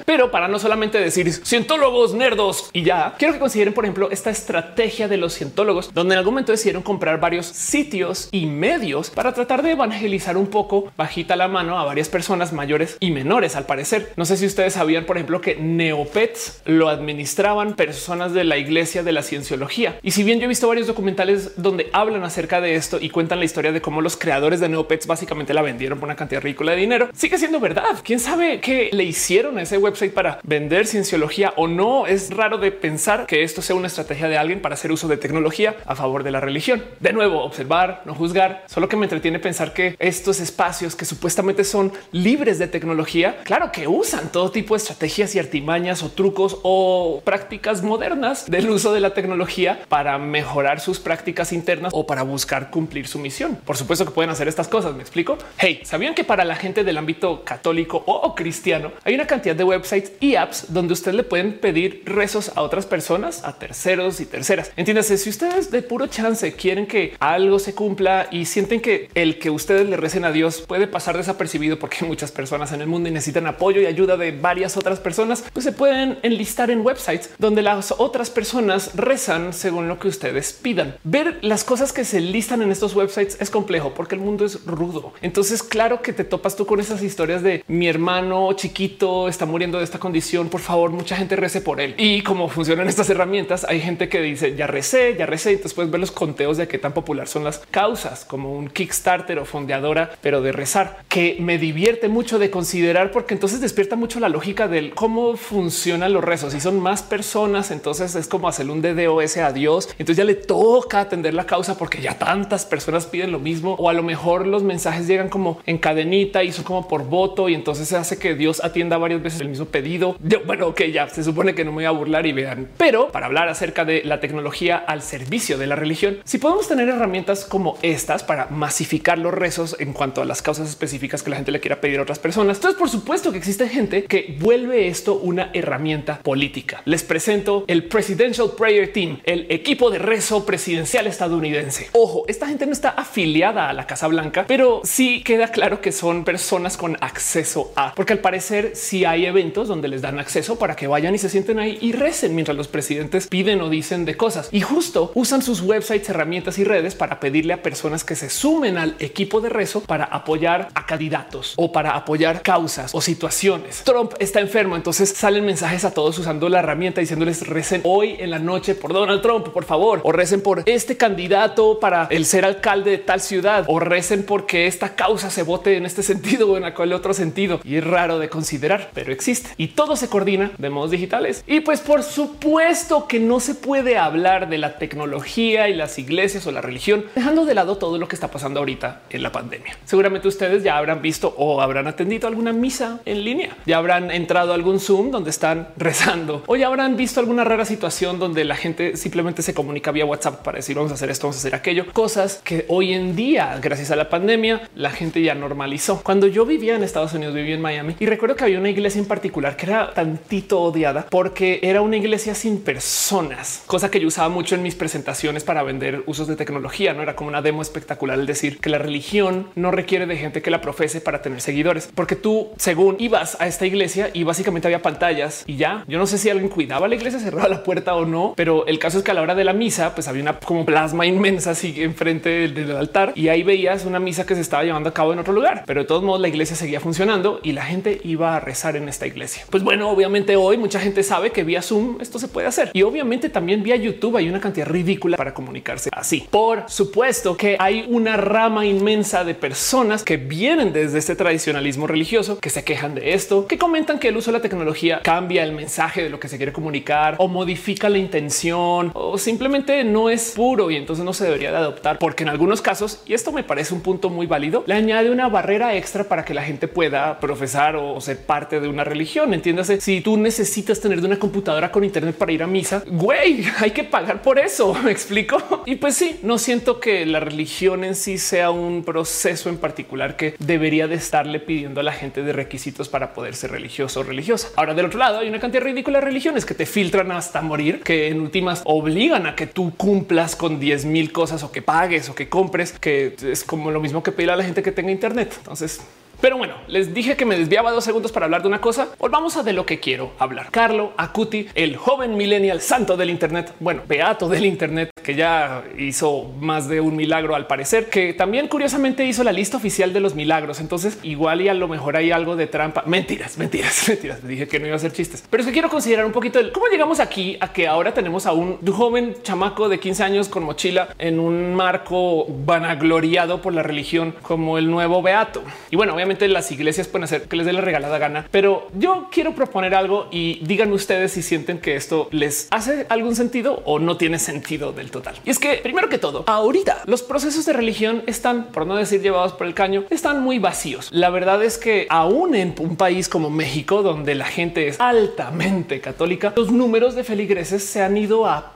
Pero 0.06 0.32
para 0.32 0.48
no 0.48 0.60
solamente 0.60 1.00
decir 1.00 1.32
cientólogos 1.32 2.14
nerdos 2.14 2.70
y 2.74 2.84
ya, 2.84 3.16
quiero 3.18 3.34
que 3.34 3.40
consideren, 3.40 3.74
por 3.74 3.86
ejemplo, 3.86 4.10
esta 4.12 4.30
estrategia 4.30 5.08
de 5.08 5.18
los 5.18 5.34
cientólogos, 5.34 5.94
donde 5.94 6.16
en 6.16 6.20
algún 6.20 6.34
momento 6.34 6.52
decidieron 6.52 6.84
comprar 6.84 7.20
varios 7.20 7.48
sitios 7.48 8.30
y 8.32 8.46
medios 8.46 9.10
para 9.10 9.34
tratar 9.34 9.64
de 9.64 9.72
evangelizar 9.72 10.38
un 10.38 10.48
poco 10.48 10.92
bajita 10.98 11.36
la 11.36 11.48
mano 11.48 11.80
a 11.80 11.86
varias 11.86 12.10
personas 12.10 12.54
mayores 12.54 12.98
y 13.00 13.12
menores. 13.12 13.56
Al 13.56 13.66
parecer, 13.66 14.14
no 14.16 14.26
sé 14.26 14.38
si 14.38 14.46
ustedes 14.46 14.74
sabían, 14.74 15.06
por 15.06 15.18
ejemplo, 15.18 15.42
que 15.42 15.56
Neopets 15.56 16.62
lo 16.66 16.90
administraban 16.90 17.76
personas 17.76 18.34
de 18.34 18.44
la 18.44 18.58
iglesia 18.58 19.04
de 19.04 19.12
la 19.12 19.24
cienciología. 19.24 20.00
Y 20.04 20.12
si 20.12 20.24
bien 20.24 20.40
yo 20.40 20.46
he 20.46 20.48
visto 20.48 20.68
varios 20.68 20.88
documentales 20.88 21.62
donde 21.62 21.90
hablan 21.94 22.24
acerca 22.24 22.62
de 22.62 22.76
esto 22.76 22.98
y 23.02 23.10
cuentan 23.10 23.40
la 23.40 23.46
historia 23.46 23.72
de 23.72 23.82
cómo 23.82 24.02
los 24.02 24.18
creadores 24.18 24.60
de 24.60 24.70
Neopets 24.70 25.08
básicamente 25.08 25.54
la 25.54 25.62
vendieron 25.62 26.00
por 26.00 26.08
una 26.08 26.16
cantidad 26.16 26.42
ridícula 26.42 26.72
de 26.74 26.78
dinero, 26.78 27.10
sigue 27.14 27.38
siendo 27.38 27.60
verdad. 27.60 28.00
Quién 28.04 28.20
sabe 28.20 28.60
qué 28.62 28.90
le 29.00 29.06
hicieron 29.06 29.58
ese 29.60 29.78
website 29.78 30.14
para 30.14 30.40
vender 30.44 30.86
cienciología 30.86 31.54
o 31.56 31.70
no. 31.70 32.06
Es 32.06 32.36
raro 32.36 32.58
de 32.58 32.74
pensar 32.74 33.28
que 33.28 33.44
esto 33.44 33.62
sea 33.62 33.78
una 33.78 33.88
estrategia 33.88 34.28
de 34.28 34.38
alguien 34.38 34.62
para 34.62 34.74
hacer 34.74 34.92
uso 34.92 35.08
de 35.08 35.16
tecnología 35.16 35.78
a 35.86 35.96
favor 35.96 36.24
de 36.24 36.32
la 36.32 36.42
religión. 36.42 36.84
De 37.00 37.14
nuevo, 37.14 37.42
observar, 37.42 38.02
no 38.04 38.14
juzgar, 38.14 38.66
solo 38.68 38.90
que 38.90 38.98
me 38.98 39.06
entretiene 39.06 39.40
pensar 39.40 39.72
que 39.72 39.96
estos 40.00 40.42
espacios 40.42 40.98
que 40.98 41.06
supuestamente 41.06 41.64
son 41.64 41.94
libres 42.12 42.60
de 42.60 42.68
tecnología, 42.68 43.38
claro 43.46 43.72
que 43.72 43.88
usan 43.88 44.34
todo 44.34 44.52
tipo 44.52 44.74
de 44.74 44.80
estrategias 44.80 45.34
y 45.34 45.40
artimañas 45.40 46.04
o 46.04 46.10
trucos 46.10 46.58
o 46.64 47.22
prácticas 47.24 47.82
modernas 47.82 48.52
del 48.52 48.70
uso 48.70 48.92
de 48.92 49.00
la 49.00 49.14
tecnología 49.14 49.80
para 49.88 50.18
mejorar 50.18 50.82
sus 50.82 51.00
prácticas 51.00 51.54
internas 51.54 51.94
o 51.96 52.06
para 52.06 52.24
buscar 52.24 52.70
cumplir 52.70 53.08
su 53.08 53.18
misión. 53.18 53.56
Por 53.64 53.78
supuesto 53.78 54.04
que 54.04 54.12
pueden 54.12 54.30
hacer 54.30 54.50
estas 54.50 54.68
cosas. 54.68 54.94
Me 54.94 55.04
explico. 55.04 55.38
Hey, 55.58 55.80
sabían 55.86 56.16
que 56.16 56.26
para 56.26 56.44
la 56.44 56.58
gente 56.58 56.84
del 56.84 56.98
ámbito 56.98 57.46
católico 57.46 58.04
o 58.06 58.36
cristiano 58.36 58.89
hay 59.04 59.16
una 59.16 59.28
cantidad 59.28 59.56
de 59.56 59.64
websites 59.64 60.12
y 60.20 60.36
apps 60.36 60.74
donde 60.74 60.94
ustedes 60.94 61.16
le 61.16 61.24
pueden 61.24 61.60
pedir 61.60 62.04
rezos 62.06 62.52
a 62.56 62.62
otras 62.62 62.86
personas, 62.86 63.44
a 63.44 63.58
terceros 63.58 64.20
y 64.20 64.26
terceras. 64.26 64.72
Entiéndase, 64.76 65.18
si 65.18 65.30
ustedes 65.30 65.72
de 65.72 65.82
puro 65.82 66.08
chance 66.08 66.54
quieren 66.54 66.88
que 66.88 67.16
algo 67.20 67.60
se 67.60 67.76
cumpla 67.76 68.28
y 68.32 68.46
sienten 68.46 68.82
que 68.82 69.10
el 69.16 69.40
que 69.40 69.50
ustedes 69.50 69.88
le 69.90 69.98
recen 69.98 70.26
a 70.26 70.32
Dios 70.32 70.62
puede 70.62 70.88
pasar 70.88 71.18
desapercibido 71.18 71.80
porque 71.80 72.06
muchas 72.06 72.32
personas 72.32 72.72
en 72.72 72.82
el 72.82 72.88
mundo 72.88 73.10
necesitan 73.10 73.48
apoyo 73.48 73.82
y 73.82 73.86
ayuda 73.86 74.18
de 74.18 74.32
varias 74.32 74.78
otras 74.78 75.00
personas, 75.00 75.44
pues 75.54 75.64
se 75.64 75.72
pueden 75.72 76.20
enlistar 76.24 76.72
en 76.72 76.82
websites 76.82 77.32
donde 77.38 77.62
las 77.62 77.94
otras 77.98 78.30
personas 78.30 78.92
rezan 78.96 79.54
según 79.54 79.88
lo 79.88 80.00
que 80.00 80.08
ustedes 80.08 80.54
pidan. 80.54 80.96
Ver 81.04 81.40
las 81.42 81.64
cosas 81.64 81.94
que 81.94 82.06
se 82.06 82.22
listan 82.22 82.62
en 82.62 82.72
estos 82.72 82.96
websites 82.96 83.38
es 83.40 83.50
complejo 83.50 83.94
porque 83.94 84.16
el 84.16 84.22
mundo 84.22 84.46
es 84.46 84.66
rudo. 84.66 85.14
Entonces, 85.22 85.64
claro 85.64 86.02
que 86.02 86.14
te 86.14 86.24
topas 86.24 86.56
tú 86.56 86.66
con 86.66 86.80
esas 86.80 87.02
historias 87.04 87.44
de 87.44 87.64
mi 87.68 87.88
hermano 87.88 88.52
chiquito 88.54 88.79
está 89.28 89.46
muriendo 89.46 89.78
de 89.78 89.84
esta 89.84 90.00
condición. 90.00 90.50
Por 90.50 90.62
favor, 90.62 90.92
mucha 90.92 91.16
gente 91.16 91.36
rece 91.36 91.62
por 91.62 91.82
él. 91.82 91.96
Y 91.98 92.22
como 92.22 92.48
funcionan 92.48 92.88
estas 92.88 93.10
herramientas, 93.10 93.66
hay 93.68 93.82
gente 93.82 94.08
que 94.10 94.22
dice 94.22 94.56
ya 94.56 94.68
recé, 94.68 95.16
ya 95.18 95.26
recé. 95.26 95.52
Entonces 95.52 95.74
puedes 95.74 95.92
ver 95.92 96.00
los 96.00 96.12
conteos 96.12 96.58
de 96.58 96.68
qué 96.68 96.78
tan 96.78 96.94
popular 96.94 97.28
son 97.28 97.44
las 97.44 97.60
causas, 97.72 98.26
como 98.26 98.54
un 98.54 98.70
Kickstarter 98.70 99.40
o 99.40 99.46
fondeadora, 99.46 100.12
pero 100.22 100.42
de 100.42 100.52
rezar, 100.52 101.04
que 101.10 101.38
me 101.40 101.58
divierte 101.58 102.08
mucho 102.08 102.40
de 102.40 102.50
considerar 102.50 103.12
porque 103.12 103.34
entonces 103.34 103.62
despierta 103.62 103.96
mucho 103.96 104.20
la 104.20 104.30
lógica 104.30 104.68
del 104.68 104.94
cómo 104.94 105.36
funcionan 105.36 106.14
los 106.14 106.24
rezos. 106.24 106.54
Si 106.54 106.60
son 106.60 106.80
más 106.80 107.04
personas, 107.04 107.72
entonces 107.72 108.16
es 108.16 108.28
como 108.28 108.48
hacer 108.48 108.70
un 108.70 108.82
DDoS 108.82 109.38
a 109.38 109.52
Dios. 109.52 109.90
Entonces 109.92 110.18
ya 110.18 110.24
le 110.24 110.36
toca 110.36 111.02
atender 111.02 111.34
la 111.34 111.46
causa 111.46 111.78
porque 111.78 112.02
ya 112.02 112.18
tantas 112.18 112.66
personas 112.66 113.06
piden 113.06 113.32
lo 113.32 113.40
mismo 113.40 113.76
o 113.76 113.90
a 113.90 113.94
lo 113.94 114.04
mejor 114.04 114.48
los 114.48 114.64
mensajes 114.64 115.08
llegan 115.08 115.30
como 115.30 115.60
en 115.66 115.78
cadenita 115.78 116.44
y 116.44 116.52
son 116.52 116.64
como 116.64 116.88
por 116.88 117.06
voto 117.06 117.50
y 117.50 117.54
entonces 117.54 117.88
se 117.88 117.98
hace 117.98 118.18
que 118.18 118.36
Dios 118.36 118.62
atienda 118.70 118.98
varias 118.98 119.22
veces 119.22 119.42
el 119.42 119.50
mismo 119.50 119.66
pedido. 119.66 120.18
Yo, 120.22 120.44
bueno, 120.46 120.74
que 120.74 120.92
ya 120.92 121.08
se 121.10 121.24
supone 121.24 121.56
que 121.56 121.66
no 121.66 121.72
me 121.72 121.76
voy 121.76 121.86
a 121.86 121.92
burlar 121.92 122.26
y 122.26 122.32
vean, 122.32 122.70
pero 122.78 123.12
para 123.12 123.26
hablar 123.26 123.50
acerca 123.50 123.86
de 123.86 124.02
la 124.04 124.20
tecnología 124.20 124.78
al 124.78 125.02
servicio 125.02 125.58
de 125.58 125.68
la 125.68 125.76
religión, 125.76 126.20
si 126.24 126.38
podemos 126.38 126.68
tener 126.68 126.90
herramientas 126.90 127.46
como 127.46 127.78
estas 127.82 128.24
para 128.24 128.48
masificar 128.48 129.18
los 129.18 129.34
rezos 129.34 129.76
en 129.80 129.94
cuanto 129.94 130.22
a 130.22 130.26
las 130.26 130.42
causas 130.42 130.70
específicas 130.70 131.24
que 131.24 131.30
la 131.30 131.36
gente 131.36 131.52
le 131.52 131.60
quiera 131.60 131.82
pedir 131.82 132.00
a 132.00 132.04
otras 132.04 132.20
personas, 132.20 132.58
entonces 132.58 132.80
por 132.80 132.90
supuesto 132.90 133.32
que 133.32 133.38
existe 133.38 133.68
gente 133.68 134.06
que 134.06 134.36
vuelve 134.40 134.88
esto 134.88 135.16
una 135.16 135.50
herramienta 135.54 136.20
política. 136.20 136.82
Les 136.86 137.04
presento 137.04 137.66
el 137.68 137.86
Presidential 137.86 138.52
Prayer 138.58 138.92
Team, 138.94 139.20
el 139.26 139.46
equipo 139.50 139.90
de 139.90 140.00
rezo 140.00 140.46
presidencial 140.46 141.08
estadounidense. 141.08 141.90
Ojo, 141.94 142.26
esta 142.28 142.48
gente 142.48 142.66
no 142.66 142.72
está 142.72 142.90
afiliada 142.90 143.70
a 143.70 143.74
la 143.74 143.88
Casa 143.88 144.08
Blanca, 144.08 144.46
pero 144.48 144.82
sí 144.84 145.24
queda 145.24 145.50
claro 145.50 145.82
que 145.82 145.92
son 145.92 146.24
personas 146.24 146.78
con 146.78 146.98
acceso 147.02 147.72
a, 147.76 147.94
porque 147.96 148.14
al 148.14 148.20
parecer 148.20 148.59
si 148.76 149.06
hay 149.06 149.26
eventos 149.26 149.68
donde 149.68 149.88
les 149.88 150.02
dan 150.02 150.20
acceso 150.20 150.58
para 150.58 150.76
que 150.76 150.88
vayan 150.88 151.16
y 151.16 151.18
se 151.18 151.30
sienten 151.30 151.60
ahí 151.60 151.78
y 151.82 151.92
recen 151.92 152.36
mientras 152.36 152.58
los 152.58 152.68
presidentes 152.68 153.28
piden 153.28 153.62
o 153.62 153.70
dicen 153.70 154.06
de 154.06 154.18
cosas 154.18 154.50
y 154.52 154.62
justo 154.62 155.12
usan 155.16 155.42
sus 155.42 155.62
websites, 155.62 156.10
herramientas 156.10 156.60
y 156.60 156.64
redes 156.64 156.96
para 156.96 157.20
pedirle 157.20 157.54
a 157.54 157.62
personas 157.62 158.04
que 158.04 158.16
se 158.16 158.30
sumen 158.30 158.78
al 158.78 158.96
equipo 159.00 159.42
de 159.42 159.50
rezo 159.50 159.82
para 159.82 160.06
apoyar 160.06 160.70
a 160.74 160.86
candidatos 160.86 161.54
o 161.58 161.72
para 161.72 161.96
apoyar 161.96 162.42
causas 162.42 162.94
o 162.94 163.02
situaciones. 163.02 163.84
Trump 163.84 164.14
está 164.20 164.40
enfermo, 164.40 164.76
entonces 164.76 165.10
salen 165.10 165.46
mensajes 165.46 165.86
a 165.86 165.94
todos 165.94 166.18
usando 166.20 166.50
la 166.50 166.60
herramienta 166.60 167.02
diciéndoles 167.02 167.48
recen 167.48 167.82
hoy 167.84 168.16
en 168.20 168.32
la 168.32 168.40
noche 168.40 168.76
por 168.76 168.94
Donald 168.94 169.22
Trump, 169.22 169.50
por 169.50 169.66
favor, 169.66 170.02
o 170.04 170.12
recen 170.12 170.42
por 170.42 170.64
este 170.66 170.98
candidato 170.98 171.80
para 171.80 172.08
el 172.10 172.26
ser 172.26 172.46
alcalde 172.46 172.92
de 172.92 172.98
tal 172.98 173.22
ciudad, 173.22 173.66
o 173.68 173.80
recen 173.80 174.24
porque 174.24 174.68
esta 174.68 174.96
causa 174.96 175.30
se 175.30 175.44
vote 175.44 175.78
en 175.78 175.86
este 175.86 176.04
sentido 176.04 176.52
o 176.52 176.58
en 176.58 176.66
aquel 176.66 176.94
otro 176.94 177.14
sentido. 177.14 177.60
Y 177.64 177.78
es 177.78 177.84
raro 177.84 178.20
de 178.20 178.30
considerar, 178.40 178.92
pero 178.94 179.12
existe 179.12 179.50
y 179.58 179.68
todo 179.68 179.98
se 179.98 180.08
coordina 180.08 180.52
de 180.58 180.70
modos 180.70 180.92
digitales. 180.92 181.44
Y 181.46 181.60
pues 181.60 181.82
por 181.82 182.04
supuesto 182.04 183.06
que 183.06 183.20
no 183.20 183.42
se 183.42 183.54
puede 183.54 183.98
hablar 183.98 184.48
de 184.48 184.58
la 184.58 184.78
tecnología 184.78 185.68
y 185.68 185.76
las 185.76 186.00
iglesias 186.00 186.48
o 186.48 186.52
la 186.54 186.62
religión, 186.62 187.04
dejando 187.16 187.44
de 187.44 187.54
lado 187.54 187.78
todo 187.78 187.98
lo 187.98 188.08
que 188.08 188.16
está 188.16 188.30
pasando 188.30 188.62
ahorita 188.62 189.02
en 189.10 189.24
la 189.24 189.34
pandemia. 189.34 189.78
Seguramente 189.84 190.30
ustedes 190.30 190.64
ya 190.64 190.78
habrán 190.78 191.02
visto 191.02 191.36
o 191.38 191.60
habrán 191.60 191.88
atendido 191.88 192.30
alguna 192.30 192.54
misa 192.54 193.02
en 193.04 193.26
línea, 193.26 193.58
ya 193.66 193.78
habrán 193.78 194.10
entrado 194.10 194.54
a 194.54 194.56
algún 194.56 194.80
Zoom 194.80 195.12
donde 195.12 195.32
están 195.32 195.68
rezando 195.78 196.44
o 196.48 196.56
ya 196.56 196.68
habrán 196.68 196.96
visto 196.96 197.20
alguna 197.20 197.44
rara 197.44 197.66
situación 197.66 198.20
donde 198.20 198.46
la 198.46 198.56
gente 198.56 198.96
simplemente 198.96 199.42
se 199.42 199.54
comunica 199.54 199.92
vía 199.92 200.06
WhatsApp 200.06 200.44
para 200.44 200.60
decir 200.60 200.78
vamos 200.78 200.94
a 200.94 200.96
hacer 200.96 201.10
esto, 201.10 201.28
vamos 201.28 201.36
a 201.36 201.40
hacer 201.40 201.56
aquello, 201.56 201.92
cosas 201.92 202.40
que 202.42 202.64
hoy 202.70 202.94
en 202.94 203.18
día, 203.18 203.60
gracias 203.62 203.92
a 203.92 203.98
la 203.98 204.10
pandemia, 204.10 204.62
la 204.76 204.92
gente 204.92 205.22
ya 205.22 205.36
normalizó. 205.36 206.02
Cuando 206.02 206.26
yo 206.26 206.46
vivía 206.46 206.78
en 206.78 206.84
Estados 206.84 207.14
Unidos, 207.14 207.36
vivía 207.36 207.56
en 207.56 207.62
Miami 207.62 207.98
y 208.00 208.06
recuerdo 208.06 208.29
que 208.36 208.44
había 208.44 208.60
una 208.60 208.70
iglesia 208.70 209.00
en 209.00 209.08
particular 209.08 209.56
que 209.56 209.66
era 209.66 209.94
tantito 209.94 210.62
odiada 210.62 211.08
porque 211.10 211.60
era 211.64 211.82
una 211.82 211.98
iglesia 211.98 212.36
sin 212.36 212.62
personas, 212.62 213.64
cosa 213.66 213.92
que 213.92 214.00
yo 214.00 214.08
usaba 214.08 214.30
mucho 214.30 214.56
en 214.56 214.64
mis 214.64 214.76
presentaciones 214.76 215.44
para 215.44 215.64
vender 215.64 216.04
usos 216.06 216.28
de 216.28 216.36
tecnología. 216.36 216.94
No 216.94 217.02
era 217.02 217.16
como 217.16 217.30
una 217.30 217.42
demo 217.42 217.62
espectacular 217.62 218.20
el 218.20 218.26
decir 218.26 218.60
que 218.60 218.70
la 218.70 218.78
religión 218.78 219.48
no 219.56 219.72
requiere 219.72 220.06
de 220.06 220.18
gente 220.18 220.42
que 220.42 220.52
la 220.52 220.62
profese 220.62 221.02
para 221.02 221.22
tener 221.22 221.42
seguidores, 221.42 221.90
porque 221.94 222.16
tú, 222.16 222.50
según 222.58 222.96
ibas 223.00 223.38
a 223.40 223.48
esta 223.48 223.66
iglesia 223.66 224.10
y 224.14 224.24
básicamente 224.24 224.68
había 224.68 224.82
pantallas 224.82 225.44
y 225.48 225.58
ya 225.58 225.84
yo 225.88 225.98
no 225.98 226.08
sé 226.08 226.18
si 226.18 226.30
alguien 226.30 226.50
cuidaba 226.50 226.88
la 226.88 226.96
iglesia, 226.96 227.20
cerraba 227.20 227.48
la 227.48 227.64
puerta 227.64 227.96
o 227.96 228.06
no, 228.06 228.34
pero 228.36 228.66
el 228.68 228.80
caso 228.80 228.98
es 228.98 229.04
que 229.04 229.12
a 229.12 229.14
la 229.14 229.22
hora 229.22 229.36
de 229.36 229.44
la 229.44 229.54
misa, 229.54 229.94
pues 229.94 230.08
había 230.08 230.22
una 230.22 230.40
como 230.40 230.66
plasma 230.66 231.06
inmensa 231.06 231.52
así 231.52 231.82
enfrente 231.82 232.30
del, 232.30 232.54
del 232.54 232.72
altar 232.76 233.14
y 233.16 233.28
ahí 233.30 233.44
veías 233.44 233.86
una 233.86 234.00
misa 234.00 234.26
que 234.26 234.36
se 234.36 234.42
estaba 234.42 234.64
llevando 234.64 234.90
a 234.90 234.94
cabo 234.94 235.14
en 235.14 235.20
otro 235.20 235.34
lugar, 235.34 235.64
pero 235.66 235.82
de 235.82 235.88
todos 235.88 236.04
modos 236.04 236.22
la 236.22 236.28
iglesia 236.28 236.56
seguía 236.56 236.80
funcionando 236.80 237.40
y 237.44 237.54
la 237.54 237.64
gente 237.64 238.00
iba 238.04 238.19
iba 238.20 238.36
a 238.36 238.40
rezar 238.42 238.76
en 238.76 238.90
esta 238.90 239.08
iglesia. 239.08 239.46
Pues 239.50 239.64
bueno, 239.64 239.90
obviamente 239.90 240.36
hoy 240.36 240.58
mucha 240.58 240.80
gente 240.80 241.04
sabe 241.04 241.32
que 241.32 241.46
vía 241.46 241.62
Zoom 241.62 242.02
esto 242.02 242.20
se 242.20 242.28
puede 242.28 242.48
hacer 242.48 242.70
y 242.74 242.82
obviamente 242.82 243.30
también 243.30 243.64
vía 243.64 243.78
YouTube 243.78 244.18
hay 244.18 244.28
una 244.28 244.42
cantidad 244.42 244.68
ridícula 244.68 245.16
para 245.16 245.34
comunicarse 245.34 245.90
así. 245.94 246.28
Por 246.30 246.66
supuesto 246.68 247.38
que 247.38 247.56
hay 247.58 247.86
una 247.88 248.18
rama 248.18 248.66
inmensa 248.66 249.24
de 249.24 249.36
personas 249.36 250.04
que 250.04 250.18
vienen 250.18 250.74
desde 250.74 251.00
este 251.00 251.16
tradicionalismo 251.16 251.88
religioso 251.88 252.40
que 252.40 252.50
se 252.50 252.66
quejan 252.66 252.94
de 252.94 253.14
esto, 253.14 253.48
que 253.48 253.58
comentan 253.58 254.00
que 254.00 254.10
el 254.10 254.18
uso 254.18 254.32
de 254.32 254.38
la 254.38 254.42
tecnología 254.42 255.00
cambia 255.02 255.44
el 255.44 255.54
mensaje 255.54 256.04
de 256.04 256.10
lo 256.10 256.20
que 256.20 256.28
se 256.28 256.36
quiere 256.36 256.52
comunicar 256.52 257.16
o 257.20 257.30
modifica 257.30 257.88
la 257.88 258.00
intención 258.00 258.92
o 258.94 259.18
simplemente 259.18 259.86
no 259.86 260.10
es 260.10 260.34
puro 260.36 260.72
y 260.72 260.76
entonces 260.76 261.06
no 261.06 261.14
se 261.14 261.24
debería 261.24 261.52
de 261.52 261.58
adoptar 261.58 262.00
porque 262.00 262.24
en 262.24 262.30
algunos 262.30 262.62
casos, 262.62 263.02
y 263.06 263.14
esto 263.14 263.32
me 263.32 263.44
parece 263.44 263.74
un 263.74 263.80
punto 263.80 264.10
muy 264.10 264.28
válido, 264.28 264.66
le 264.68 264.74
añade 264.74 265.10
una 265.10 265.30
barrera 265.30 265.78
extra 265.78 266.04
para 266.04 266.26
que 266.26 266.34
la 266.34 266.44
gente 266.44 266.68
pueda 266.68 267.22
profesar 267.22 267.78
o 267.78 268.02
ser 268.10 268.26
parte 268.26 268.60
de 268.60 268.68
una 268.68 268.84
religión. 268.84 269.34
Entiéndase, 269.34 269.80
si 269.82 270.02
tú 270.02 270.18
necesitas 270.18 270.80
tener 270.80 271.00
una 271.00 271.20
computadora 271.20 271.72
con 271.72 271.84
internet 271.84 272.16
para 272.16 272.32
ir 272.32 272.42
a 272.42 272.48
misa, 272.48 272.84
güey, 272.88 273.46
hay 273.60 273.72
que 273.72 273.84
pagar 273.84 274.22
por 274.22 274.40
eso. 274.40 274.74
Me 274.84 274.92
explico. 274.92 275.64
Y 275.66 275.76
pues 275.76 275.96
sí, 275.96 276.20
no 276.24 276.38
siento 276.38 276.80
que 276.80 277.06
la 277.06 277.20
religión 277.20 277.84
en 277.84 277.96
sí 277.96 278.18
sea 278.18 278.50
un 278.52 278.84
proceso 278.84 279.50
en 279.50 279.58
particular 279.58 280.16
que 280.16 280.36
debería 280.40 280.88
de 280.88 280.96
estarle 280.96 281.40
pidiendo 281.40 281.82
a 281.82 281.84
la 281.84 281.92
gente 281.92 282.24
de 282.24 282.34
requisitos 282.34 282.90
para 282.90 283.14
poder 283.14 283.36
ser 283.36 283.52
religioso 283.52 284.00
o 284.00 284.04
religiosa. 284.04 284.50
Ahora 284.56 284.74
del 284.74 284.88
otro 284.88 285.00
lado 285.00 285.20
hay 285.20 285.30
una 285.30 285.40
cantidad 285.40 285.64
ridícula 285.64 286.00
de 286.00 286.06
religiones 286.06 286.46
que 286.46 286.56
te 286.56 286.66
filtran 286.66 287.12
hasta 287.12 287.42
morir, 287.42 287.82
que 287.82 288.08
en 288.08 288.22
últimas 288.22 288.62
obligan 288.66 289.28
a 289.28 289.36
que 289.36 289.46
tú 289.46 289.74
cumplas 289.78 290.36
con 290.36 290.60
10 290.60 290.86
mil 290.86 291.12
cosas 291.12 291.44
o 291.44 291.52
que 291.52 291.62
pagues 291.62 292.10
o 292.10 292.16
que 292.16 292.28
compres, 292.28 292.72
que 292.80 293.16
es 293.22 293.44
como 293.44 293.70
lo 293.70 293.80
mismo 293.80 294.02
que 294.02 294.12
pedir 294.12 294.32
a 294.32 294.36
la 294.36 294.44
gente 294.44 294.64
que 294.64 294.72
tenga 294.72 294.92
internet. 294.92 295.34
Entonces 295.38 295.82
pero 296.22 296.38
bueno, 296.38 296.56
les 296.68 296.94
dije 296.94 297.16
que 297.16 297.26
me 297.26 297.38
desviaba 297.38 297.72
dos 297.72 297.84
segundos 297.84 298.12
para 298.12 298.26
hablar 298.26 298.42
de 298.42 298.50
una 298.50 298.60
cosa. 298.60 298.90
Volvamos 299.00 299.38
a 299.38 299.44
de 299.44 299.54
lo 299.54 299.66
que 299.66 299.80
quiero 299.80 300.12
hablar. 300.20 300.50
Carlo 300.52 300.92
Acuti, 300.98 301.48
el 301.56 301.78
joven 301.78 302.18
millennial 302.18 302.62
santo 302.62 302.98
del 302.98 303.10
Internet, 303.10 303.54
bueno, 303.60 303.84
beato 303.88 304.28
del 304.28 304.46
Internet, 304.46 304.92
que 305.02 305.16
ya 305.16 305.64
hizo 305.78 306.32
más 306.40 306.68
de 306.68 306.82
un 306.82 306.96
milagro 306.96 307.36
al 307.36 307.48
parecer, 307.48 307.90
que 307.90 308.14
también 308.14 308.48
curiosamente 308.48 309.06
hizo 309.06 309.24
la 309.24 309.32
lista 309.32 309.58
oficial 309.58 309.94
de 309.94 310.02
los 310.02 310.14
milagros. 310.14 310.60
Entonces, 310.60 311.00
igual 311.04 311.42
y 311.42 311.48
a 311.48 311.54
lo 311.54 311.68
mejor 311.68 311.96
hay 311.96 312.12
algo 312.12 312.36
de 312.36 312.48
trampa. 312.48 312.84
Mentiras, 312.86 313.38
mentiras, 313.38 313.86
mentiras. 313.88 314.28
Dije 314.28 314.48
que 314.48 314.60
no 314.60 314.68
iba 314.68 314.76
a 314.76 314.80
ser 314.80 314.92
chistes, 314.92 315.24
pero 315.30 315.42
es 315.42 315.48
que 315.48 315.54
quiero 315.54 315.70
considerar 315.70 316.06
un 316.06 316.12
poquito 316.12 316.40
el 316.40 316.52
cómo 316.52 316.68
llegamos 316.68 317.00
aquí 317.00 317.38
a 317.40 317.54
que 317.54 317.68
ahora 317.68 317.94
tenemos 317.94 318.26
a 318.26 318.34
un 318.34 318.60
joven 318.68 319.16
chamaco 319.24 319.70
de 319.70 319.80
15 319.80 320.04
años 320.04 320.28
con 320.28 320.44
mochila 320.44 320.90
en 320.98 321.20
un 321.20 321.56
marco 321.56 322.26
vanagloriado 322.28 323.42
por 323.42 323.54
la 323.54 323.64
religión 323.64 324.14
como 324.22 324.58
el 324.58 324.70
nuevo 324.70 325.02
beato. 325.02 325.42
Y 325.72 325.76
bueno, 325.76 325.94
obviamente 325.94 326.09
las 326.28 326.52
iglesias 326.52 326.88
pueden 326.88 327.06
hacer 327.06 327.24
que 327.24 327.36
les 327.36 327.46
dé 327.46 327.54
la 327.54 327.62
regalada 327.62 327.98
gana, 327.98 328.28
pero 328.32 328.68
yo 328.74 329.10
quiero 329.12 329.36
proponer 329.36 329.76
algo 329.76 330.08
y 330.12 330.40
digan 330.46 330.72
ustedes 330.72 331.12
si 331.12 331.22
sienten 331.22 331.60
que 331.60 331.76
esto 331.76 332.08
les 332.12 332.48
hace 332.52 332.86
algún 332.90 333.16
sentido 333.16 333.62
o 333.66 333.80
no 333.80 333.98
tiene 333.98 334.20
sentido 334.20 334.72
del 334.72 334.92
total. 334.92 335.16
Y 335.26 335.30
es 335.30 335.40
que 335.40 335.56
primero 335.56 335.90
que 335.90 335.98
todo, 335.98 336.24
ahorita 336.28 336.84
los 336.86 337.04
procesos 337.04 337.46
de 337.46 337.54
religión 337.54 338.04
están, 338.08 338.48
por 338.48 338.66
no 338.66 338.76
decir 338.76 339.02
llevados 339.02 339.34
por 339.34 339.48
el 339.48 339.54
caño, 339.54 339.86
están 339.90 340.22
muy 340.24 340.40
vacíos. 340.40 340.90
La 340.92 341.10
verdad 341.10 341.44
es 341.44 341.58
que 341.58 341.88
aún 341.90 342.36
en 342.36 342.56
un 342.60 342.76
país 342.76 343.10
como 343.10 343.30
México, 343.30 343.82
donde 343.82 344.16
la 344.16 344.26
gente 344.26 344.68
es 344.68 344.80
altamente 344.80 345.82
católica, 345.82 346.34
los 346.36 346.52
números 346.52 346.96
de 346.96 347.04
feligreses 347.04 347.64
se 347.64 347.82
han 347.82 347.98
ido 347.98 348.26
a 348.26 348.54